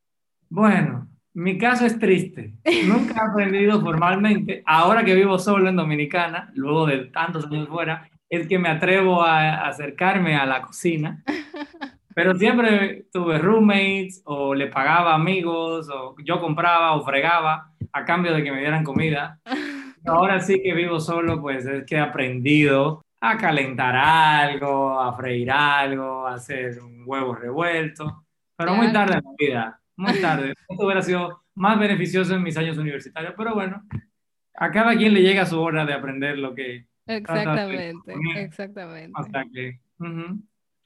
Bueno, 0.50 1.10
mi 1.34 1.58
caso 1.58 1.86
es 1.86 1.98
triste. 2.00 2.56
Nunca 2.88 3.16
he 3.16 3.30
aprendido 3.32 3.80
formalmente. 3.82 4.64
Ahora 4.66 5.04
que 5.06 5.16
vivo 5.16 5.38
solo 5.38 5.70
en 5.70 5.76
Dominicana, 5.76 6.52
luego 6.56 6.88
de 6.88 7.06
tantos 7.06 7.46
años 7.46 7.68
fuera, 7.68 8.10
es 8.30 8.48
que 8.48 8.60
me 8.60 8.70
atrevo 8.70 9.24
a 9.24 9.68
acercarme 9.68 10.36
a 10.36 10.46
la 10.46 10.62
cocina. 10.62 11.24
Pero 12.18 12.34
siempre 12.34 13.06
tuve 13.14 13.38
roommates 13.38 14.24
o 14.26 14.56
le 14.56 14.66
pagaba 14.66 15.14
amigos 15.14 15.88
o 15.88 16.16
yo 16.26 16.42
compraba 16.42 16.94
o 16.94 17.06
fregaba 17.06 17.72
a 17.94 18.06
cambio 18.06 18.34
de 18.34 18.44
que 18.44 18.52
me 18.52 18.58
dieran 18.58 18.84
comida. 18.84 19.40
Ahora 20.04 20.40
sí 20.40 20.60
que 20.64 20.74
vivo 20.74 21.00
solo, 21.00 21.40
pues 21.40 21.68
es 21.68 21.86
que 21.86 21.94
he 21.94 22.00
aprendido 22.00 23.04
a 23.22 23.38
calentar 23.38 23.96
algo, 23.96 25.00
a 25.00 25.16
freír 25.16 25.52
algo, 25.52 26.26
a 26.26 26.34
hacer 26.34 26.80
un 26.80 27.04
huevo 27.06 27.36
revuelto. 27.36 28.26
Pero 28.56 28.74
muy 28.74 28.92
tarde 28.92 29.18
en 29.18 29.24
la 29.24 29.32
vida, 29.38 29.82
muy 29.96 30.20
tarde. 30.20 30.56
Esto 30.68 30.86
hubiera 30.86 31.04
sido 31.04 31.44
más 31.54 31.78
beneficioso 31.78 32.34
en 32.34 32.42
mis 32.42 32.58
años 32.58 32.80
universitarios, 32.80 33.36
pero 33.38 33.54
bueno, 33.54 33.84
a 34.56 34.72
cada 34.72 34.98
quien 34.98 35.14
le 35.14 35.22
llega 35.22 35.46
su 35.46 35.62
hora 35.62 35.86
de 35.86 35.94
aprender 35.94 36.40
lo 36.40 36.56
que... 36.56 36.88
Exactamente, 37.06 38.12
exactamente. 38.38 39.14
Hasta 39.14 39.46
que... 39.54 39.80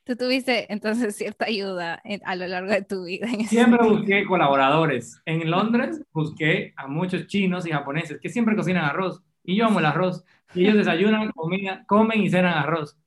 Tú 0.03 0.15
tuviste 0.15 0.71
entonces 0.73 1.15
cierta 1.15 1.45
ayuda 1.45 2.01
a 2.25 2.35
lo 2.35 2.47
largo 2.47 2.71
de 2.71 2.81
tu 2.81 3.05
vida. 3.05 3.27
siempre 3.47 3.87
busqué 3.87 4.25
colaboradores. 4.25 5.21
En 5.25 5.49
Londres 5.49 6.01
busqué 6.11 6.73
a 6.75 6.87
muchos 6.87 7.27
chinos 7.27 7.67
y 7.67 7.71
japoneses 7.71 8.19
que 8.19 8.29
siempre 8.29 8.55
cocinan 8.55 8.85
arroz. 8.85 9.21
Y 9.43 9.55
yo 9.55 9.65
amo 9.65 9.79
el 9.79 9.85
arroz. 9.85 10.23
Y 10.53 10.63
ellos 10.63 10.77
desayunan, 10.77 11.31
comida, 11.31 11.83
comen 11.85 12.21
y 12.21 12.29
cenan 12.29 12.57
arroz. 12.57 12.97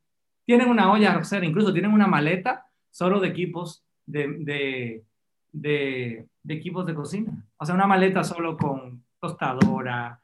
Tienen 0.47 0.69
una 0.69 0.91
olla 0.93 1.13
arrocera, 1.13 1.45
incluso 1.45 1.73
tienen 1.73 1.93
una 1.93 2.07
maleta 2.07 2.67
solo 2.91 3.19
de 3.19 3.29
equipos 3.29 3.85
de, 4.07 4.29
de, 4.41 5.05
de, 5.53 6.27
equipos 6.49 6.87
de 6.87 6.95
cocina. 6.95 7.45
O 7.57 7.67
sea, 7.67 7.75
una 7.75 7.87
maleta 7.87 8.23
solo 8.23 8.57
con 8.57 9.05
tostadora, 9.21 10.23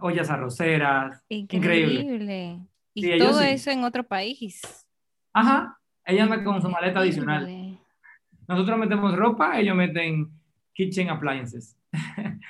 ollas 0.00 0.30
arroceras. 0.30 1.22
Increíble. 1.28 2.60
Y 2.94 3.18
todo 3.18 3.40
eso 3.42 3.70
en 3.70 3.84
otro 3.84 4.02
país. 4.02 4.87
Ajá, 5.38 5.78
ella 6.04 6.24
anda 6.24 6.42
con 6.42 6.60
su 6.60 6.68
maleta 6.68 6.98
adicional. 6.98 7.78
Nosotros 8.48 8.76
metemos 8.76 9.14
ropa, 9.14 9.60
ellos 9.60 9.76
meten 9.76 10.32
kitchen 10.72 11.10
appliances. 11.10 11.78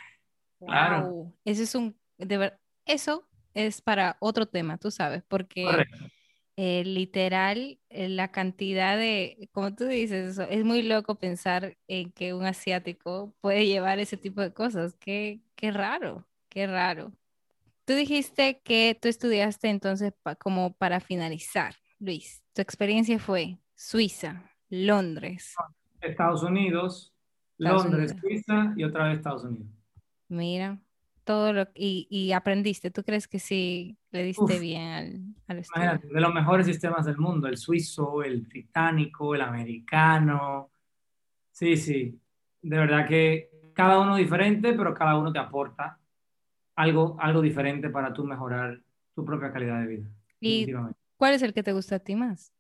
claro. 0.59 1.35
Eso 1.45 1.63
es 1.65 1.75
un, 1.75 1.95
de 2.17 2.55
eso 2.87 3.29
es 3.53 3.83
para 3.83 4.17
otro 4.21 4.47
tema, 4.47 4.79
tú 4.79 4.91
sabes, 4.91 5.23
porque 5.29 5.67
eh, 6.57 6.83
literal 6.83 7.79
eh, 7.91 8.09
la 8.09 8.29
cantidad 8.29 8.97
de, 8.97 9.51
como 9.53 9.75
tú 9.75 9.85
dices, 9.85 10.39
es 10.39 10.65
muy 10.65 10.83
loco 10.83 11.17
pensar 11.17 11.77
en 11.89 12.11
que 12.13 12.33
un 12.33 12.47
asiático 12.47 13.35
puede 13.43 13.67
llevar 13.67 13.99
ese 13.99 14.17
tipo 14.17 14.41
de 14.41 14.55
cosas. 14.55 14.95
Qué, 14.99 15.43
qué 15.57 15.73
raro, 15.73 16.27
qué 16.49 16.67
raro. 16.67 17.13
Tú 17.85 17.93
dijiste 17.93 18.63
que 18.65 18.99
tú 18.99 19.09
estudiaste 19.09 19.69
entonces 19.69 20.15
como 20.39 20.73
para 20.73 21.01
finalizar, 21.01 21.75
Luis. 21.99 22.43
Tu 22.55 22.63
experiencia 22.63 23.19
fue 23.19 23.59
Suiza, 23.75 24.51
Londres. 24.69 25.55
Estados 26.01 26.43
Unidos, 26.43 27.13
Londres, 27.57 28.15
Suiza 28.21 28.73
y 28.77 28.85
otra 28.85 29.09
vez 29.09 29.19
Estados 29.19 29.45
Unidos. 29.45 29.69
Mira, 30.29 30.79
todo 31.25 31.53
lo 31.53 31.69
y, 31.75 32.07
y 32.11 32.33
aprendiste. 32.33 32.91
¿Tú 32.91 33.03
crees 33.03 33.27
que 33.27 33.39
sí 33.39 33.99
le 34.11 34.23
diste 34.23 34.59
bien 34.61 34.89
al, 34.89 35.21
al 35.47 35.59
estudio? 35.59 36.01
de 36.03 36.21
los 36.21 36.33
mejores 36.33 36.67
sistemas 36.67 37.05
del 37.05 37.19
mundo, 37.19 37.49
el 37.49 37.57
suizo, 37.57 38.23
el 38.23 38.43
británico, 38.43 39.35
el 39.35 39.43
americano. 39.43 40.71
Sí, 41.51 41.77
sí. 41.77 42.19
De 42.63 42.79
verdad 42.79 43.07
que 43.07 43.51
cada 43.75 43.99
uno 43.99 44.17
diferente, 44.17 44.73
pero 44.73 44.95
cada 44.95 45.17
uno 45.17 45.33
te 45.33 45.39
aporta 45.39 45.99
algo, 46.77 47.17
algo 47.21 47.41
diferente 47.41 47.91
para 47.91 48.13
tú 48.13 48.25
mejorar 48.25 48.81
tu 49.15 49.25
propia 49.25 49.53
calidad 49.53 49.81
de 49.81 49.87
vida. 49.87 50.11
¿Y 50.41 50.73
¿Cuál 51.19 51.35
es 51.35 51.43
el 51.43 51.53
que 51.53 51.65
te 51.65 51.73
gusta 51.73 51.97
a 51.97 51.99
ti 51.99 52.15
más? 52.15 52.55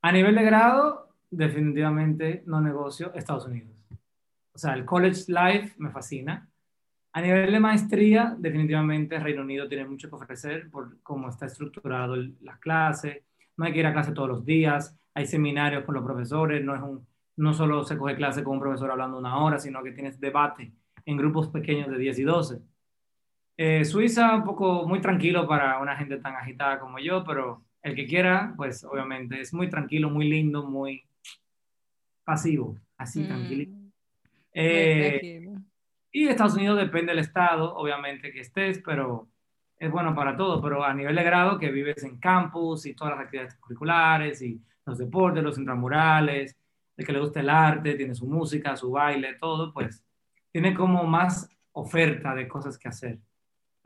A 0.00 0.12
nivel 0.12 0.36
de 0.36 0.44
grado, 0.44 1.12
definitivamente 1.28 2.44
no 2.46 2.60
negocio 2.60 3.12
Estados 3.14 3.46
Unidos. 3.46 3.76
O 4.52 4.58
sea, 4.58 4.74
el 4.74 4.84
college 4.84 5.24
life 5.26 5.74
me 5.76 5.90
fascina. 5.90 6.48
A 7.12 7.20
nivel 7.20 7.50
de 7.50 7.58
maestría, 7.58 8.36
definitivamente 8.38 9.18
Reino 9.18 9.42
Unido 9.42 9.68
tiene 9.68 9.84
mucho 9.86 10.08
que 10.08 10.14
ofrecer 10.14 10.70
por 10.70 11.02
cómo 11.02 11.28
está 11.28 11.46
estructurado 11.46 12.14
las 12.42 12.58
clases. 12.58 13.24
No 13.56 13.64
hay 13.64 13.72
que 13.72 13.80
ir 13.80 13.86
a 13.86 13.92
clase 13.92 14.12
todos 14.12 14.28
los 14.28 14.44
días, 14.44 14.96
hay 15.14 15.26
seminarios 15.26 15.84
con 15.84 15.96
los 15.96 16.04
profesores, 16.04 16.64
no, 16.64 16.76
es 16.76 16.80
un, 16.80 17.04
no 17.38 17.52
solo 17.54 17.82
se 17.82 17.98
coge 17.98 18.14
clase 18.14 18.44
con 18.44 18.54
un 18.54 18.60
profesor 18.60 18.92
hablando 18.92 19.18
una 19.18 19.36
hora, 19.38 19.58
sino 19.58 19.82
que 19.82 19.90
tienes 19.90 20.20
debate 20.20 20.72
en 21.04 21.16
grupos 21.16 21.48
pequeños 21.48 21.90
de 21.90 21.98
10 21.98 22.20
y 22.20 22.22
12. 22.22 22.62
Eh, 23.60 23.84
Suiza, 23.84 24.36
un 24.36 24.44
poco 24.44 24.86
muy 24.86 25.00
tranquilo 25.00 25.48
para 25.48 25.80
una 25.80 25.96
gente 25.96 26.18
tan 26.18 26.36
agitada 26.36 26.78
como 26.78 27.00
yo, 27.00 27.24
pero 27.24 27.64
el 27.82 27.96
que 27.96 28.06
quiera, 28.06 28.54
pues 28.56 28.84
obviamente 28.84 29.40
es 29.40 29.52
muy 29.52 29.68
tranquilo, 29.68 30.10
muy 30.10 30.28
lindo, 30.28 30.62
muy 30.62 31.02
pasivo, 32.22 32.78
así, 32.96 33.24
tranquilo. 33.24 33.68
Mm. 33.68 33.90
Eh, 34.52 35.50
y 36.12 36.28
Estados 36.28 36.54
Unidos 36.54 36.78
depende 36.78 37.10
del 37.10 37.18
estado, 37.18 37.74
obviamente, 37.74 38.30
que 38.30 38.42
estés, 38.42 38.80
pero 38.84 39.26
es 39.76 39.90
bueno 39.90 40.14
para 40.14 40.36
todo, 40.36 40.62
pero 40.62 40.84
a 40.84 40.94
nivel 40.94 41.16
de 41.16 41.24
grado, 41.24 41.58
que 41.58 41.72
vives 41.72 42.04
en 42.04 42.18
campus 42.18 42.86
y 42.86 42.94
todas 42.94 43.16
las 43.16 43.24
actividades 43.24 43.56
curriculares 43.56 44.40
y 44.40 44.62
los 44.86 44.98
deportes, 44.98 45.42
los 45.42 45.58
intramurales, 45.58 46.56
el 46.96 47.04
que 47.04 47.12
le 47.12 47.18
gusta 47.18 47.40
el 47.40 47.50
arte, 47.50 47.96
tiene 47.96 48.14
su 48.14 48.28
música, 48.28 48.76
su 48.76 48.92
baile, 48.92 49.34
todo, 49.34 49.72
pues 49.72 50.04
tiene 50.52 50.74
como 50.74 51.02
más 51.02 51.50
oferta 51.72 52.36
de 52.36 52.46
cosas 52.46 52.78
que 52.78 52.86
hacer. 52.86 53.18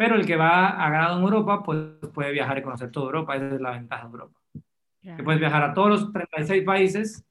Pero 0.03 0.17
el 0.17 0.27
que 0.27 0.35
va 0.35 0.85
a 0.85 0.91
grado 0.91 1.17
en 1.17 1.23
Europa, 1.23 1.63
pues 1.63 1.79
puede 2.13 2.33
viajar 2.33 2.59
y 2.59 2.63
conocer 2.63 2.91
toda 2.91 3.07
Europa. 3.07 3.37
Esa 3.37 3.55
es 3.55 3.61
la 3.61 3.71
ventaja 3.71 4.03
de 4.03 4.11
Europa. 4.11 4.41
Que 5.01 5.23
puedes 5.23 5.39
viajar 5.39 5.63
a 5.63 5.73
todos 5.73 5.91
los 5.91 6.13
36 6.13 6.65
países 6.65 7.25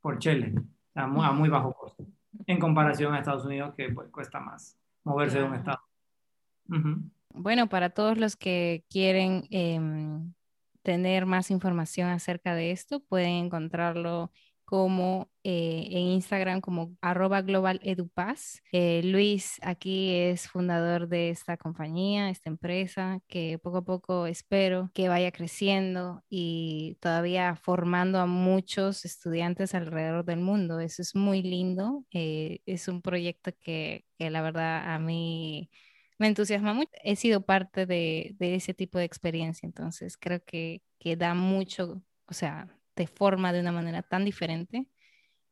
por 0.00 0.20
Chile, 0.20 0.54
a 0.94 1.08
muy, 1.08 1.48
bajo 1.48 1.72
costo, 1.72 2.06
en 2.46 2.60
comparación 2.60 3.12
a 3.12 3.18
Estados 3.18 3.44
Unidos, 3.44 3.74
que 3.76 3.90
pues, 3.90 4.08
cuesta 4.12 4.38
más 4.38 4.78
moverse 5.02 5.38
de 5.38 5.44
un 5.46 5.54
estado. 5.56 5.80
Bueno, 7.34 7.68
para 7.68 7.90
todos 7.90 8.18
los 8.18 8.36
que 8.36 8.84
quieren 8.88 9.48
em, 9.50 10.32
tener 10.82 11.26
más 11.26 11.50
información 11.50 12.08
acerca 12.10 12.54
de 12.54 12.70
esto, 12.70 13.00
pueden 13.00 13.46
encontrarlo 13.46 14.30
como 14.64 15.28
eh, 15.48 15.86
en 15.92 16.08
Instagram 16.08 16.60
como 16.60 16.96
arroba 17.00 17.40
global 17.40 17.78
edupaz. 17.84 18.62
Eh, 18.72 19.00
Luis 19.04 19.60
aquí 19.62 20.12
es 20.12 20.48
fundador 20.48 21.06
de 21.06 21.30
esta 21.30 21.56
compañía, 21.56 22.30
esta 22.30 22.50
empresa, 22.50 23.20
que 23.28 23.56
poco 23.60 23.76
a 23.78 23.84
poco 23.84 24.26
espero 24.26 24.90
que 24.92 25.08
vaya 25.08 25.30
creciendo 25.30 26.24
y 26.28 26.98
todavía 27.00 27.54
formando 27.54 28.18
a 28.18 28.26
muchos 28.26 29.04
estudiantes 29.04 29.72
alrededor 29.76 30.24
del 30.24 30.40
mundo. 30.40 30.80
Eso 30.80 31.00
es 31.00 31.14
muy 31.14 31.42
lindo. 31.42 32.04
Eh, 32.10 32.58
es 32.66 32.88
un 32.88 33.00
proyecto 33.00 33.52
que, 33.60 34.04
que, 34.18 34.30
la 34.30 34.42
verdad 34.42 34.92
a 34.92 34.98
mí 34.98 35.70
me 36.18 36.26
entusiasma 36.26 36.74
mucho. 36.74 36.90
He 37.04 37.14
sido 37.14 37.42
parte 37.46 37.86
de, 37.86 38.34
de 38.40 38.56
ese 38.56 38.74
tipo 38.74 38.98
de 38.98 39.04
experiencia, 39.04 39.64
entonces 39.64 40.16
creo 40.18 40.42
que, 40.44 40.82
que 40.98 41.14
da 41.16 41.34
mucho, 41.34 42.02
o 42.26 42.34
sea, 42.34 42.66
te 42.94 43.06
forma 43.06 43.52
de 43.52 43.60
una 43.60 43.70
manera 43.72 44.02
tan 44.02 44.24
diferente 44.24 44.88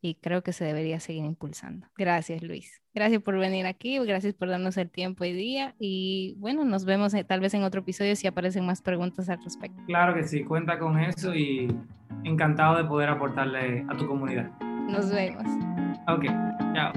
y 0.04 0.16
creo 0.16 0.42
que 0.42 0.52
se 0.52 0.66
debería 0.66 1.00
seguir 1.00 1.24
impulsando. 1.24 1.86
Gracias, 1.96 2.42
Luis. 2.42 2.82
Gracias 2.92 3.22
por 3.22 3.38
venir 3.38 3.64
aquí, 3.64 3.98
gracias 4.00 4.34
por 4.34 4.50
darnos 4.50 4.76
el 4.76 4.90
tiempo 4.90 5.24
y 5.24 5.32
día 5.32 5.74
y 5.78 6.34
bueno, 6.36 6.66
nos 6.66 6.84
vemos 6.84 7.14
eh, 7.14 7.24
tal 7.24 7.40
vez 7.40 7.54
en 7.54 7.62
otro 7.62 7.80
episodio 7.80 8.14
si 8.14 8.26
aparecen 8.26 8.66
más 8.66 8.82
preguntas 8.82 9.30
al 9.30 9.42
respecto. 9.42 9.82
Claro 9.86 10.14
que 10.14 10.24
sí, 10.24 10.44
cuenta 10.44 10.78
con 10.78 11.00
eso 11.00 11.34
y 11.34 11.74
encantado 12.22 12.76
de 12.76 12.84
poder 12.84 13.08
aportarle 13.08 13.86
a 13.88 13.96
tu 13.96 14.06
comunidad. 14.06 14.50
Nos 14.60 15.10
vemos. 15.10 15.46
Ok, 16.06 16.26
chao. 16.74 16.92